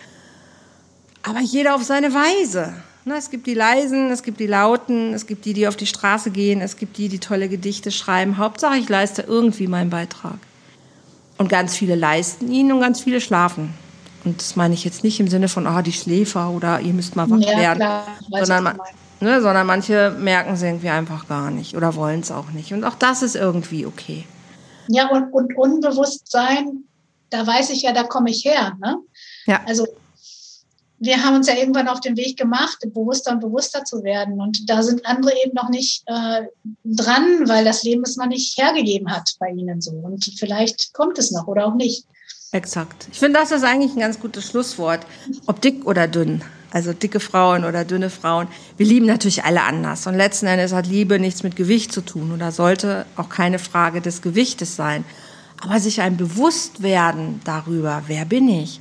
Aber 1.24 1.42
jeder 1.42 1.76
auf 1.76 1.84
seine 1.84 2.14
Weise. 2.14 2.74
Ne, 3.06 3.16
es 3.16 3.30
gibt 3.30 3.48
die 3.48 3.54
Leisen, 3.54 4.12
es 4.12 4.24
gibt 4.24 4.40
die 4.40 4.48
Lauten, 4.48 5.14
es 5.14 5.26
gibt 5.26 5.46
die, 5.46 5.54
die 5.54 5.68
auf 5.68 5.76
die 5.76 5.88
Straße 5.88 6.32
gehen, 6.32 6.62
es 6.62 6.76
gibt 6.78 6.98
die, 6.98 7.08
die 7.08 7.20
tolle 7.20 7.50
Gedichte 7.50 7.92
schreiben. 7.92 8.38
Hauptsache, 8.38 8.78
ich 8.78 8.90
leiste 8.90 9.24
irgendwie 9.24 9.68
meinen 9.68 9.90
Beitrag. 9.90 10.38
Und 11.38 11.48
ganz 11.50 11.76
viele 11.76 11.96
leisten 11.96 12.52
ihn 12.52 12.72
und 12.72 12.82
ganz 12.82 13.00
viele 13.00 13.22
schlafen. 13.22 13.74
Und 14.26 14.42
das 14.42 14.58
meine 14.58 14.74
ich 14.74 14.84
jetzt 14.84 15.04
nicht 15.04 15.20
im 15.20 15.30
Sinne 15.30 15.48
von, 15.48 15.66
ah, 15.66 15.80
oh, 15.80 15.82
die 15.82 15.94
Schläfer 15.94 16.50
oder 16.50 16.82
ihr 16.82 16.94
müsst 16.94 17.16
mal 17.16 17.30
wach 17.30 17.40
ja, 17.40 17.58
werden, 17.58 17.80
klar, 17.80 18.08
sondern, 18.30 18.64
man, 18.64 18.80
ne, 19.20 19.42
sondern 19.42 19.68
manche 19.68 20.16
merken 20.18 20.54
es 20.54 20.62
irgendwie 20.62 20.90
einfach 20.90 21.28
gar 21.28 21.52
nicht 21.52 21.76
oder 21.76 21.96
wollen 21.96 22.22
es 22.22 22.32
auch 22.32 22.52
nicht. 22.52 22.74
Und 22.74 22.84
auch 22.84 22.96
das 22.96 23.22
ist 23.22 23.36
irgendwie 23.36 23.86
okay. 23.86 24.26
Ja, 24.88 25.10
und, 25.10 25.32
und 25.34 25.56
Unbewusstsein, 25.56 26.84
da 27.30 27.46
weiß 27.46 27.70
ich 27.70 27.84
ja, 27.84 27.94
da 27.94 28.04
komme 28.04 28.32
ich 28.32 28.44
her. 28.46 28.76
Ne? 28.82 28.98
Ja. 29.46 29.62
Also 29.68 29.88
wir 31.00 31.24
haben 31.24 31.36
uns 31.36 31.48
ja 31.48 31.56
irgendwann 31.56 31.88
auf 31.88 32.02
den 32.02 32.18
Weg 32.18 32.38
gemacht, 32.38 32.80
bewusster 32.94 33.32
und 33.32 33.40
bewusster 33.40 33.86
zu 33.86 34.04
werden. 34.04 34.42
Und 34.42 34.70
da 34.70 34.84
sind 34.84 35.06
andere 35.06 35.32
eben 35.46 35.54
noch 35.54 35.70
nicht 35.70 36.04
äh, 36.08 36.42
dran, 36.84 37.48
weil 37.48 37.64
das 37.64 37.84
Leben 37.84 38.04
es 38.04 38.18
noch 38.18 38.28
nicht 38.28 38.58
hergegeben 38.58 39.10
hat 39.10 39.36
bei 39.40 39.50
ihnen 39.50 39.80
so. 39.80 39.92
Und 39.92 40.26
vielleicht 40.38 40.94
kommt 40.94 41.18
es 41.18 41.32
noch 41.32 41.48
oder 41.48 41.68
auch 41.68 41.76
nicht. 41.76 42.06
Exakt. 42.52 43.08
Ich 43.12 43.20
finde, 43.20 43.40
das 43.40 43.52
ist 43.52 43.64
eigentlich 43.64 43.94
ein 43.94 44.00
ganz 44.00 44.20
gutes 44.20 44.46
Schlusswort. 44.46 45.06
Ob 45.46 45.62
dick 45.62 45.86
oder 45.86 46.08
dünn. 46.08 46.42
Also 46.72 46.94
dicke 46.94 47.20
Frauen 47.20 47.64
oder 47.64 47.84
dünne 47.84 48.10
Frauen. 48.10 48.48
Wir 48.78 48.86
lieben 48.86 49.08
natürlich 49.08 49.44
alle 49.44 49.64
anders. 49.64 50.06
Und 50.06 50.16
letzten 50.16 50.46
Endes 50.46 50.72
hat 50.72 50.86
Liebe 50.88 51.20
nichts 51.20 51.44
mit 51.44 51.56
Gewicht 51.56 51.92
zu 51.92 52.02
tun 52.02 52.32
oder 52.32 52.52
sollte 52.52 53.06
auch 53.16 53.30
keine 53.30 53.60
Frage 53.60 54.02
des 54.02 54.22
Gewichtes 54.22 54.76
sein. 54.76 55.04
Aber 55.62 55.80
sich 55.80 56.02
ein 56.02 56.16
Bewusstwerden 56.16 57.42
darüber, 57.44 58.04
wer 58.08 58.26
bin 58.26 58.48
ich? 58.48 58.80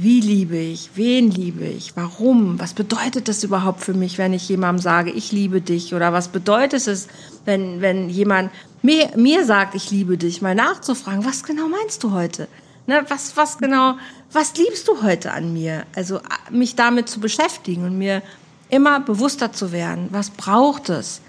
Wie 0.00 0.20
liebe 0.20 0.56
ich? 0.56 0.90
Wen 0.94 1.28
liebe 1.28 1.64
ich? 1.64 1.96
Warum? 1.96 2.58
Was 2.60 2.72
bedeutet 2.72 3.26
das 3.26 3.42
überhaupt 3.42 3.80
für 3.80 3.94
mich, 3.94 4.16
wenn 4.16 4.32
ich 4.32 4.48
jemandem 4.48 4.80
sage, 4.80 5.10
ich 5.10 5.32
liebe 5.32 5.60
dich? 5.60 5.92
Oder 5.92 6.12
was 6.12 6.28
bedeutet 6.28 6.86
es, 6.86 7.08
wenn, 7.44 7.80
wenn 7.80 8.08
jemand 8.08 8.52
mir, 8.80 9.10
mir 9.16 9.44
sagt, 9.44 9.74
ich 9.74 9.90
liebe 9.90 10.16
dich? 10.16 10.40
Mal 10.40 10.54
nachzufragen, 10.54 11.24
was 11.24 11.42
genau 11.42 11.68
meinst 11.68 12.04
du 12.04 12.12
heute? 12.12 12.46
Ne, 12.88 13.04
was, 13.08 13.36
was 13.36 13.58
genau, 13.58 13.98
was 14.32 14.54
liebst 14.54 14.88
du 14.88 15.02
heute 15.02 15.32
an 15.32 15.52
mir? 15.52 15.84
Also 15.94 16.20
mich 16.50 16.74
damit 16.74 17.10
zu 17.10 17.20
beschäftigen 17.20 17.84
und 17.84 17.98
mir 17.98 18.22
immer 18.70 18.98
bewusster 19.00 19.52
zu 19.52 19.72
werden, 19.72 20.08
was 20.10 20.30
braucht 20.30 20.88
es, 20.88 21.20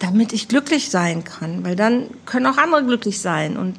damit 0.00 0.32
ich 0.32 0.48
glücklich 0.48 0.90
sein 0.90 1.22
kann, 1.22 1.64
weil 1.64 1.76
dann 1.76 2.08
können 2.26 2.46
auch 2.46 2.56
andere 2.56 2.84
glücklich 2.84 3.20
sein 3.20 3.56
und 3.56 3.76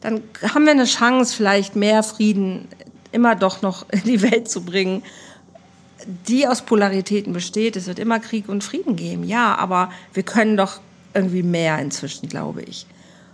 dann 0.00 0.20
haben 0.42 0.64
wir 0.64 0.72
eine 0.72 0.86
Chance, 0.86 1.36
vielleicht 1.36 1.76
mehr 1.76 2.02
Frieden 2.02 2.66
immer 3.12 3.36
doch 3.36 3.62
noch 3.62 3.88
in 3.90 4.02
die 4.02 4.20
Welt 4.20 4.50
zu 4.50 4.64
bringen, 4.64 5.04
die 6.26 6.48
aus 6.48 6.62
Polaritäten 6.62 7.32
besteht. 7.32 7.76
Es 7.76 7.86
wird 7.86 8.00
immer 8.00 8.18
Krieg 8.18 8.48
und 8.48 8.64
Frieden 8.64 8.96
geben, 8.96 9.22
ja, 9.22 9.54
aber 9.54 9.92
wir 10.12 10.24
können 10.24 10.56
doch 10.56 10.80
irgendwie 11.14 11.44
mehr 11.44 11.78
inzwischen, 11.78 12.28
glaube 12.28 12.62
ich. 12.62 12.84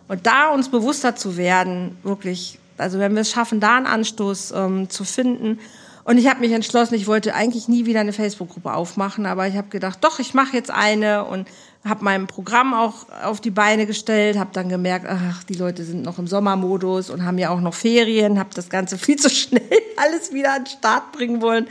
Und 0.09 0.27
da 0.27 0.51
uns 0.51 0.69
bewusster 0.71 1.17
zu 1.17 1.39
werden, 1.39 1.97
wirklich 2.03 2.59
also 2.79 2.99
wenn 2.99 3.15
wir 3.15 3.23
es 3.23 3.31
schaffen, 3.31 3.61
da 3.61 3.77
einen 3.77 3.87
Anstoß 3.87 4.53
ähm, 4.53 4.91
zu 4.91 5.05
finden. 5.05 5.59
Und 6.05 6.17
ich 6.17 6.27
habe 6.27 6.41
mich 6.41 6.53
entschlossen, 6.53 6.95
ich 6.95 7.07
wollte 7.07 7.35
eigentlich 7.35 7.69
nie 7.69 7.85
wieder 7.85 8.01
eine 8.01 8.15
Facebook-Gruppe 8.15 8.73
aufmachen, 8.73 9.27
aber 9.27 9.47
ich 9.47 9.57
habe 9.57 9.69
gedacht, 9.69 9.99
doch, 10.03 10.19
ich 10.19 10.33
mache 10.33 10.57
jetzt 10.57 10.71
eine 10.71 11.27
und 11.27 11.47
habe 11.85 12.03
mein 12.03 12.27
Programm 12.27 12.75
auch 12.75 13.07
auf 13.23 13.41
die 13.41 13.51
Beine 13.51 13.87
gestellt, 13.87 14.39
habe 14.39 14.51
dann 14.53 14.69
gemerkt, 14.69 15.07
ach, 15.07 15.45
die 15.45 15.55
Leute 15.55 15.85
sind 15.85 16.03
noch 16.03 16.19
im 16.19 16.27
Sommermodus 16.27 17.11
und 17.11 17.25
haben 17.25 17.37
ja 17.37 17.51
auch 17.51 17.61
noch 17.61 17.75
Ferien, 17.75 18.39
habe 18.39 18.51
das 18.55 18.69
Ganze 18.71 18.97
viel 18.99 19.17
zu 19.17 19.29
schnell 19.29 19.63
alles 19.97 20.33
wieder 20.33 20.55
an 20.55 20.65
den 20.65 20.71
Start 20.79 21.13
bringen 21.13 21.43
wollen. 21.43 21.67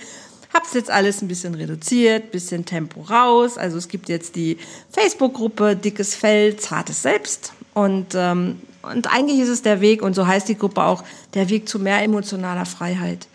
Hab's 0.54 0.74
jetzt 0.74 0.90
alles 0.90 1.22
ein 1.22 1.28
bisschen 1.28 1.56
reduziert, 1.56 2.32
bisschen 2.32 2.66
Tempo 2.66 3.02
raus. 3.02 3.58
Also 3.58 3.78
es 3.78 3.88
gibt 3.88 4.08
jetzt 4.08 4.36
die 4.36 4.58
Facebook-Gruppe 4.92 5.76
Dickes 5.76 6.16
Fell, 6.16 6.56
zartes 6.58 7.02
Selbst. 7.02 7.54
Und 7.74 8.14
ähm, 8.16 8.62
und 8.82 9.14
eigentlich 9.14 9.40
ist 9.40 9.50
es 9.50 9.62
der 9.62 9.82
Weg, 9.82 10.02
und 10.02 10.14
so 10.14 10.28
heißt 10.28 10.48
die 10.48 10.58
Gruppe 10.58 10.84
auch, 10.84 11.04
der 11.34 11.50
Weg 11.50 11.68
zu 11.68 11.80
mehr 11.80 12.02
emotionaler 12.04 12.66
Freiheit. 12.66 13.28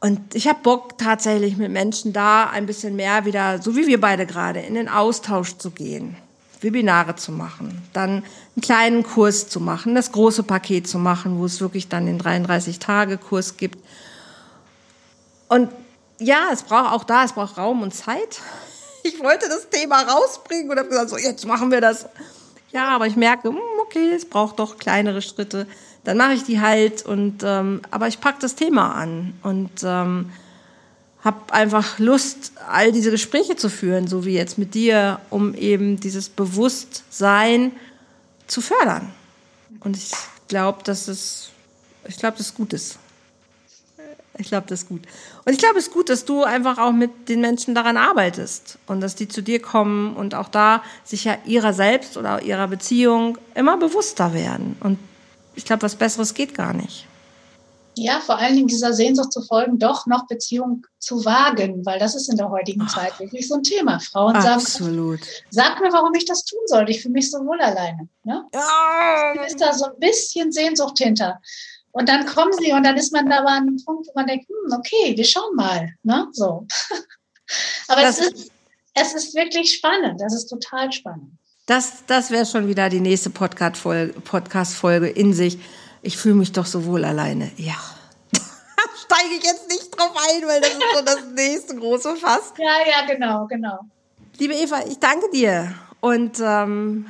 Und 0.00 0.34
ich 0.34 0.48
habe 0.48 0.60
Bock 0.62 0.96
tatsächlich 0.96 1.58
mit 1.58 1.70
Menschen 1.70 2.12
da 2.14 2.48
ein 2.48 2.64
bisschen 2.64 2.96
mehr 2.96 3.26
wieder, 3.26 3.60
so 3.60 3.76
wie 3.76 3.86
wir 3.86 4.00
beide 4.00 4.24
gerade, 4.24 4.60
in 4.60 4.74
den 4.74 4.88
Austausch 4.88 5.58
zu 5.58 5.70
gehen, 5.70 6.16
Webinare 6.62 7.16
zu 7.16 7.32
machen, 7.32 7.82
dann 7.92 8.10
einen 8.10 8.62
kleinen 8.62 9.02
Kurs 9.02 9.48
zu 9.48 9.60
machen, 9.60 9.94
das 9.94 10.10
große 10.12 10.42
Paket 10.42 10.88
zu 10.88 10.98
machen, 10.98 11.38
wo 11.38 11.44
es 11.44 11.60
wirklich 11.60 11.88
dann 11.88 12.06
den 12.06 12.20
33-Tage-Kurs 12.20 13.58
gibt. 13.58 13.78
Und 15.48 15.70
ja, 16.18 16.48
es 16.52 16.62
braucht 16.62 16.92
auch 16.92 17.04
da, 17.04 17.24
es 17.24 17.32
braucht 17.32 17.58
Raum 17.58 17.82
und 17.82 17.94
Zeit. 17.94 18.40
Ich 19.02 19.18
wollte 19.18 19.48
das 19.48 19.70
Thema 19.70 20.02
rausbringen 20.02 20.70
und 20.70 20.78
habe 20.78 20.90
gesagt, 20.90 21.08
so 21.08 21.16
jetzt 21.16 21.46
machen 21.46 21.70
wir 21.70 21.80
das. 21.80 22.04
Ja, 22.72 22.88
aber 22.88 23.06
ich 23.06 23.16
merke, 23.16 23.48
hm, 23.48 23.58
okay, 23.82 24.10
es 24.14 24.24
braucht 24.24 24.58
doch 24.58 24.78
kleinere 24.78 25.22
Schritte. 25.22 25.66
Dann 26.04 26.16
mache 26.16 26.34
ich 26.34 26.44
die 26.44 26.60
halt 26.60 27.04
und 27.04 27.42
ähm, 27.44 27.82
aber 27.90 28.08
ich 28.08 28.20
packe 28.20 28.38
das 28.40 28.54
Thema 28.54 28.94
an 28.94 29.34
und 29.42 29.82
ähm, 29.84 30.30
habe 31.22 31.52
einfach 31.52 31.98
Lust, 31.98 32.52
all 32.68 32.92
diese 32.92 33.10
Gespräche 33.10 33.56
zu 33.56 33.68
führen, 33.68 34.06
so 34.06 34.24
wie 34.24 34.34
jetzt 34.34 34.56
mit 34.56 34.74
dir, 34.74 35.20
um 35.28 35.54
eben 35.54 36.00
dieses 36.00 36.28
Bewusstsein 36.28 37.72
zu 38.46 38.62
fördern. 38.62 39.12
Und 39.80 39.96
ich 39.96 40.12
glaube, 40.48 40.82
dass 40.84 41.08
es, 41.08 41.50
ich 42.08 42.16
glaube, 42.16 42.38
das 42.38 42.54
gut 42.54 42.72
ist. 42.72 42.98
Ich 44.38 44.48
glaube, 44.48 44.66
das 44.68 44.82
ist 44.82 44.88
gut. 44.88 45.02
Und 45.44 45.52
ich 45.52 45.58
glaube, 45.58 45.78
es 45.78 45.86
ist 45.88 45.92
gut, 45.92 46.08
dass 46.10 46.24
du 46.24 46.44
einfach 46.44 46.78
auch 46.78 46.92
mit 46.92 47.28
den 47.28 47.40
Menschen 47.40 47.74
daran 47.74 47.96
arbeitest 47.96 48.78
und 48.86 49.00
dass 49.00 49.14
die 49.14 49.26
zu 49.26 49.42
dir 49.42 49.60
kommen 49.60 50.14
und 50.16 50.34
auch 50.34 50.48
da 50.48 50.82
sich 51.02 51.24
ja 51.24 51.38
ihrer 51.46 51.72
selbst 51.72 52.16
oder 52.16 52.42
ihrer 52.42 52.68
Beziehung 52.68 53.38
immer 53.54 53.76
bewusster 53.78 54.34
werden. 54.34 54.76
Und 54.80 54.98
ich 55.54 55.64
glaube, 55.64 55.82
was 55.82 55.96
Besseres 55.96 56.34
geht 56.34 56.54
gar 56.54 56.74
nicht. 56.74 57.06
ja, 57.96 58.20
vor 58.20 58.38
allen 58.38 58.54
Dingen 58.56 58.68
dieser 58.68 58.92
Sehnsucht 58.92 59.32
zu 59.32 59.42
folgen, 59.42 59.78
doch 59.78 60.06
noch 60.06 60.26
Beziehung 60.26 60.86
zu 60.98 61.24
wagen, 61.24 61.84
weil 61.84 61.98
das 61.98 62.14
ist 62.14 62.30
in 62.30 62.36
der 62.36 62.50
heutigen 62.50 62.82
Ach. 62.86 62.94
Zeit 62.94 63.18
wirklich 63.18 63.48
so 63.48 63.56
ein 63.56 63.62
Thema. 63.62 63.98
Frauen 64.00 64.36
Absolut. 64.36 65.20
sagen, 65.20 65.32
sag 65.50 65.80
mir, 65.80 65.92
warum 65.92 66.14
ich 66.14 66.24
das 66.24 66.44
tun 66.44 66.60
soll. 66.66 66.88
Ich 66.88 67.02
fühle 67.02 67.12
mich 67.12 67.30
so 67.30 67.38
wohl 67.38 67.60
alleine. 67.60 68.08
Ne? 68.24 68.44
Ja. 68.54 69.44
Ist 69.44 69.60
da 69.60 69.72
so 69.72 69.86
ein 69.86 69.98
bisschen 69.98 70.52
Sehnsucht 70.52 70.98
hinter. 70.98 71.40
Und 71.92 72.08
dann 72.08 72.24
kommen 72.26 72.52
sie 72.52 72.72
und 72.72 72.84
dann 72.84 72.96
ist 72.96 73.12
man 73.12 73.28
da 73.28 73.38
an 73.38 73.46
einem 73.46 73.84
Punkt, 73.84 74.06
wo 74.06 74.12
man 74.14 74.26
denkt, 74.26 74.48
hm, 74.48 74.72
okay, 74.78 75.16
wir 75.16 75.24
schauen 75.24 75.56
mal. 75.56 75.92
Ne? 76.02 76.28
So. 76.32 76.66
Aber 77.88 78.02
es 78.04 78.18
ist, 78.18 78.50
es 78.94 79.14
ist 79.14 79.34
wirklich 79.34 79.74
spannend. 79.74 80.20
Das 80.20 80.34
ist 80.34 80.46
total 80.46 80.92
spannend. 80.92 81.32
Das, 81.66 82.04
das 82.06 82.30
wäre 82.30 82.46
schon 82.46 82.68
wieder 82.68 82.88
die 82.88 83.00
nächste 83.00 83.30
Podcast-Folge 83.30 84.20
Podcast 84.20 84.82
in 84.84 85.32
sich 85.32 85.58
ich 86.02 86.16
fühle 86.16 86.36
mich 86.36 86.52
doch 86.52 86.66
so 86.66 86.84
wohl 86.86 87.04
alleine. 87.04 87.50
Ja. 87.56 87.76
Steige 89.04 89.34
ich 89.38 89.44
jetzt 89.44 89.68
nicht 89.68 89.90
drauf 89.90 90.12
ein, 90.16 90.46
weil 90.46 90.60
das 90.60 90.70
ist 90.70 90.82
so 90.94 91.04
das 91.04 91.24
nächste 91.34 91.76
große 91.76 92.16
Fass. 92.16 92.54
Ja, 92.58 92.88
ja, 92.88 93.06
genau, 93.06 93.46
genau. 93.46 93.80
Liebe 94.38 94.54
Eva, 94.54 94.82
ich 94.88 94.98
danke 94.98 95.30
dir. 95.30 95.74
Und 96.00 96.40
ähm, 96.40 97.06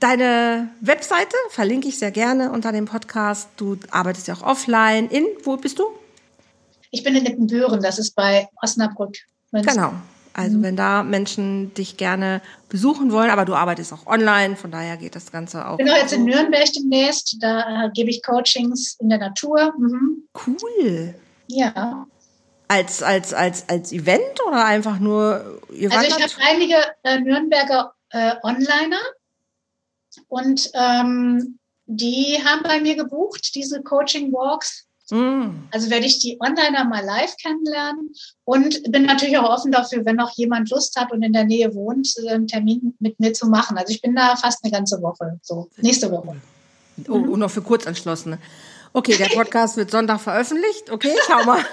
deine 0.00 0.68
Webseite 0.80 1.36
verlinke 1.50 1.88
ich 1.88 1.98
sehr 1.98 2.10
gerne 2.10 2.50
unter 2.52 2.72
dem 2.72 2.86
Podcast. 2.86 3.48
Du 3.56 3.76
arbeitest 3.90 4.28
ja 4.28 4.34
auch 4.34 4.42
offline. 4.42 5.08
In, 5.08 5.26
wo 5.44 5.56
bist 5.56 5.78
du? 5.78 5.84
Ich 6.90 7.04
bin 7.04 7.14
in 7.14 7.26
Ippenbüren, 7.26 7.82
das 7.82 7.98
ist 7.98 8.14
bei 8.14 8.48
Osnabrück. 8.62 9.16
Genau. 9.52 9.92
Also 10.32 10.58
mhm. 10.58 10.62
wenn 10.62 10.76
da 10.76 11.02
Menschen 11.02 11.74
dich 11.74 11.96
gerne 11.96 12.40
besuchen 12.68 13.10
wollen, 13.12 13.30
aber 13.30 13.44
du 13.44 13.54
arbeitest 13.54 13.92
auch 13.92 14.06
online, 14.06 14.56
von 14.56 14.70
daher 14.70 14.96
geht 14.96 15.16
das 15.16 15.32
Ganze 15.32 15.66
auch. 15.66 15.78
Ich 15.78 15.84
bin 15.84 15.90
auch 15.90 15.96
jetzt 15.96 16.12
in 16.12 16.24
Nürnberg 16.24 16.72
demnächst, 16.72 17.36
da 17.40 17.86
äh, 17.86 17.90
gebe 17.92 18.10
ich 18.10 18.22
Coachings 18.22 18.96
in 19.00 19.08
der 19.08 19.18
Natur. 19.18 19.74
Mhm. 19.76 20.28
Cool. 20.46 21.14
Ja. 21.48 22.06
Als, 22.68 23.02
als, 23.02 23.34
als, 23.34 23.68
als 23.68 23.92
Event 23.92 24.40
oder 24.46 24.64
einfach 24.64 24.98
nur? 24.98 25.60
Ihr 25.72 25.90
also 25.90 26.06
ich 26.06 26.22
habe 26.22 26.32
einige 26.46 26.76
äh, 27.02 27.18
Nürnberger 27.18 27.92
äh, 28.10 28.34
Onliner 28.42 29.00
und 30.28 30.70
ähm, 30.74 31.58
die 31.86 32.38
haben 32.44 32.62
bei 32.62 32.80
mir 32.80 32.96
gebucht, 32.96 33.54
diese 33.54 33.82
Coaching 33.82 34.30
Walks. 34.32 34.84
Mm. 35.10 35.64
Also 35.70 35.88
werde 35.88 36.04
ich 36.04 36.18
die 36.18 36.38
Onliner 36.38 36.84
mal 36.84 37.02
live 37.02 37.34
kennenlernen 37.38 38.12
und 38.44 38.92
bin 38.92 39.06
natürlich 39.06 39.38
auch 39.38 39.48
offen 39.48 39.72
dafür, 39.72 40.04
wenn 40.04 40.16
noch 40.16 40.32
jemand 40.36 40.68
Lust 40.68 41.00
hat 41.00 41.12
und 41.12 41.22
in 41.22 41.32
der 41.32 41.44
Nähe 41.44 41.74
wohnt, 41.74 42.14
einen 42.28 42.46
Termin 42.46 42.94
mit 43.00 43.18
mir 43.18 43.32
zu 43.32 43.46
machen. 43.48 43.78
Also 43.78 43.90
ich 43.90 44.02
bin 44.02 44.14
da 44.14 44.36
fast 44.36 44.62
eine 44.62 44.70
ganze 44.70 45.00
Woche, 45.00 45.40
so 45.42 45.70
nächste 45.78 46.10
Woche. 46.10 46.36
Oh, 47.08 47.14
und 47.14 47.38
noch 47.38 47.50
für 47.50 47.62
Kurzanschlossene. 47.62 48.38
Okay, 48.92 49.16
der 49.16 49.28
Podcast 49.34 49.78
wird 49.78 49.90
Sonntag 49.90 50.20
veröffentlicht. 50.20 50.90
Okay, 50.90 51.14
schau 51.26 51.42
mal. 51.44 51.64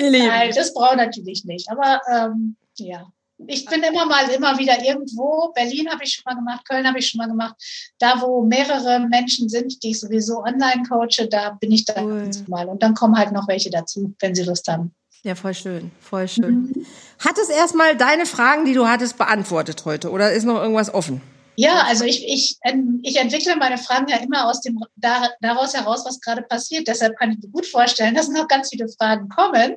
Nein, 0.00 0.52
das 0.54 0.72
braucht 0.72 0.96
natürlich 0.96 1.44
nicht. 1.44 1.70
Aber 1.70 2.00
ähm, 2.10 2.56
ja 2.78 3.06
ich 3.46 3.64
bin 3.66 3.82
immer 3.82 4.06
mal 4.06 4.28
immer 4.30 4.58
wieder 4.58 4.82
irgendwo. 4.84 5.52
Berlin 5.54 5.88
habe 5.90 6.04
ich 6.04 6.14
schon 6.14 6.22
mal 6.26 6.34
gemacht, 6.34 6.68
Köln 6.68 6.86
habe 6.86 6.98
ich 6.98 7.08
schon 7.08 7.18
mal 7.18 7.28
gemacht. 7.28 7.54
Da, 7.98 8.20
wo 8.20 8.42
mehrere 8.42 9.00
Menschen 9.08 9.48
sind, 9.48 9.82
die 9.82 9.90
ich 9.90 10.00
sowieso 10.00 10.42
online 10.42 10.82
coache, 10.88 11.28
da 11.28 11.50
bin 11.60 11.72
ich 11.72 11.84
dann 11.84 12.04
cool. 12.04 12.30
mal. 12.48 12.68
Und 12.68 12.82
dann 12.82 12.94
kommen 12.94 13.16
halt 13.16 13.32
noch 13.32 13.48
welche 13.48 13.70
dazu, 13.70 14.14
wenn 14.20 14.34
sie 14.34 14.42
Lust 14.42 14.68
haben. 14.68 14.94
Ja, 15.22 15.34
voll 15.34 15.54
schön, 15.54 15.90
voll 16.00 16.28
schön. 16.28 16.62
Mhm. 16.62 16.86
Hat 17.18 17.36
es 17.38 17.50
erstmal 17.50 17.96
deine 17.96 18.24
Fragen, 18.24 18.64
die 18.64 18.72
du 18.72 18.88
hattest, 18.88 19.18
beantwortet 19.18 19.84
heute 19.84 20.10
oder 20.10 20.32
ist 20.32 20.44
noch 20.44 20.60
irgendwas 20.60 20.92
offen? 20.92 21.20
Ja, 21.56 21.82
also 21.86 22.04
ich, 22.04 22.26
ich, 22.26 22.58
ich 23.02 23.16
entwickle 23.18 23.56
meine 23.56 23.76
Fragen 23.76 24.08
ja 24.08 24.16
immer 24.16 24.48
aus 24.48 24.62
dem, 24.62 24.78
daraus 24.96 25.74
heraus, 25.74 26.06
was 26.06 26.20
gerade 26.20 26.40
passiert. 26.40 26.88
Deshalb 26.88 27.18
kann 27.18 27.32
ich 27.32 27.38
mir 27.38 27.50
gut 27.50 27.66
vorstellen, 27.66 28.14
dass 28.14 28.28
noch 28.28 28.48
ganz 28.48 28.70
viele 28.70 28.88
Fragen 28.88 29.28
kommen. 29.28 29.76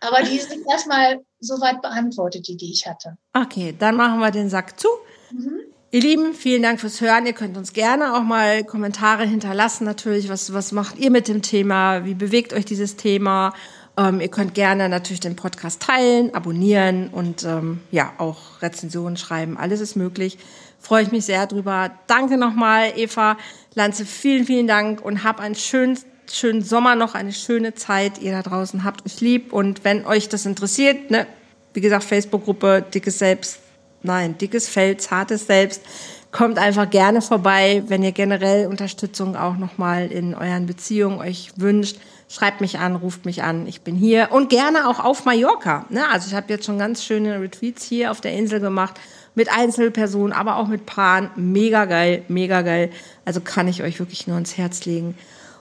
Aber 0.00 0.22
die 0.22 0.38
sind 0.38 0.64
erstmal 0.70 1.20
soweit 1.40 1.82
beantwortet, 1.82 2.48
die, 2.48 2.56
die 2.56 2.72
ich 2.72 2.86
hatte. 2.86 3.16
Okay, 3.32 3.74
dann 3.78 3.96
machen 3.96 4.20
wir 4.20 4.30
den 4.30 4.48
Sack 4.48 4.78
zu. 4.78 4.88
Mhm. 5.30 5.60
Ihr 5.90 6.00
Lieben, 6.02 6.34
vielen 6.34 6.62
Dank 6.62 6.80
fürs 6.80 7.00
Hören. 7.00 7.24
Ihr 7.24 7.32
könnt 7.32 7.56
uns 7.56 7.72
gerne 7.72 8.14
auch 8.14 8.22
mal 8.22 8.62
Kommentare 8.62 9.24
hinterlassen. 9.24 9.84
Natürlich, 9.84 10.28
was, 10.28 10.52
was 10.52 10.72
macht 10.72 10.98
ihr 10.98 11.10
mit 11.10 11.28
dem 11.28 11.40
Thema? 11.40 12.04
Wie 12.04 12.12
bewegt 12.12 12.52
euch 12.52 12.66
dieses 12.66 12.96
Thema? 12.96 13.54
Ähm, 13.96 14.20
ihr 14.20 14.28
könnt 14.28 14.52
gerne 14.52 14.90
natürlich 14.90 15.20
den 15.20 15.34
Podcast 15.34 15.80
teilen, 15.80 16.34
abonnieren 16.34 17.08
und 17.08 17.42
ähm, 17.44 17.80
ja, 17.90 18.12
auch 18.18 18.60
Rezensionen 18.60 19.16
schreiben. 19.16 19.56
Alles 19.56 19.80
ist 19.80 19.96
möglich. 19.96 20.38
Freue 20.78 21.02
ich 21.04 21.10
mich 21.10 21.24
sehr 21.24 21.46
drüber. 21.46 21.90
Danke 22.06 22.36
nochmal, 22.36 22.92
Eva 22.94 23.38
Lanze. 23.74 24.04
Vielen, 24.04 24.44
vielen 24.44 24.66
Dank 24.66 25.02
und 25.02 25.24
hab 25.24 25.40
einen 25.40 25.54
schönen 25.54 25.98
schönen 26.30 26.62
Sommer 26.62 26.94
noch, 26.94 27.14
eine 27.14 27.32
schöne 27.32 27.74
Zeit. 27.74 28.18
Ihr 28.18 28.32
da 28.32 28.42
draußen 28.42 28.84
habt 28.84 29.06
euch 29.06 29.20
lieb. 29.20 29.52
Und 29.52 29.84
wenn 29.84 30.04
euch 30.06 30.28
das 30.28 30.46
interessiert, 30.46 31.10
ne, 31.10 31.26
wie 31.74 31.80
gesagt, 31.80 32.04
Facebook-Gruppe, 32.04 32.84
dickes 32.92 33.18
Selbst, 33.18 33.58
nein, 34.02 34.36
dickes 34.38 34.68
Feld, 34.68 35.00
zartes 35.00 35.46
Selbst, 35.46 35.82
kommt 36.30 36.58
einfach 36.58 36.88
gerne 36.90 37.22
vorbei, 37.22 37.82
wenn 37.86 38.02
ihr 38.02 38.12
generell 38.12 38.66
Unterstützung 38.66 39.36
auch 39.36 39.56
nochmal 39.56 40.12
in 40.12 40.34
euren 40.34 40.66
Beziehungen 40.66 41.18
euch 41.18 41.52
wünscht. 41.56 41.98
Schreibt 42.28 42.60
mich 42.60 42.78
an, 42.78 42.96
ruft 42.96 43.24
mich 43.24 43.42
an, 43.42 43.66
ich 43.66 43.80
bin 43.80 43.96
hier 43.96 44.28
und 44.32 44.50
gerne 44.50 44.88
auch 44.88 45.02
auf 45.02 45.24
Mallorca. 45.24 45.86
Ne? 45.88 46.06
Also 46.10 46.28
ich 46.28 46.34
habe 46.34 46.52
jetzt 46.52 46.66
schon 46.66 46.78
ganz 46.78 47.02
schöne 47.02 47.40
Retreats 47.40 47.84
hier 47.84 48.10
auf 48.10 48.20
der 48.20 48.34
Insel 48.34 48.60
gemacht 48.60 49.00
mit 49.34 49.50
Einzelpersonen, 49.50 50.34
aber 50.34 50.56
auch 50.56 50.66
mit 50.66 50.84
Paaren. 50.84 51.30
Mega 51.36 51.86
geil, 51.86 52.24
mega 52.28 52.60
geil. 52.60 52.90
Also 53.24 53.40
kann 53.40 53.68
ich 53.68 53.82
euch 53.82 53.98
wirklich 53.98 54.26
nur 54.26 54.36
ins 54.36 54.58
Herz 54.58 54.84
legen. 54.84 55.14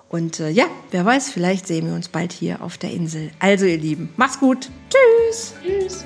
Und 0.10 0.40
äh, 0.40 0.50
ja, 0.50 0.66
wer 0.92 1.06
weiß, 1.06 1.30
vielleicht 1.32 1.68
sehen 1.68 1.88
wir 1.88 1.94
uns 1.94 2.08
bald 2.08 2.32
hier 2.32 2.62
auf 2.62 2.78
der 2.78 2.92
Insel. 2.92 3.32
Also 3.40 3.66
ihr 3.66 3.78
Lieben, 3.78 4.10
macht's 4.16 4.40
gut. 4.40 4.70
Tschüss. 4.90 5.54
Tschüss. 5.64 6.06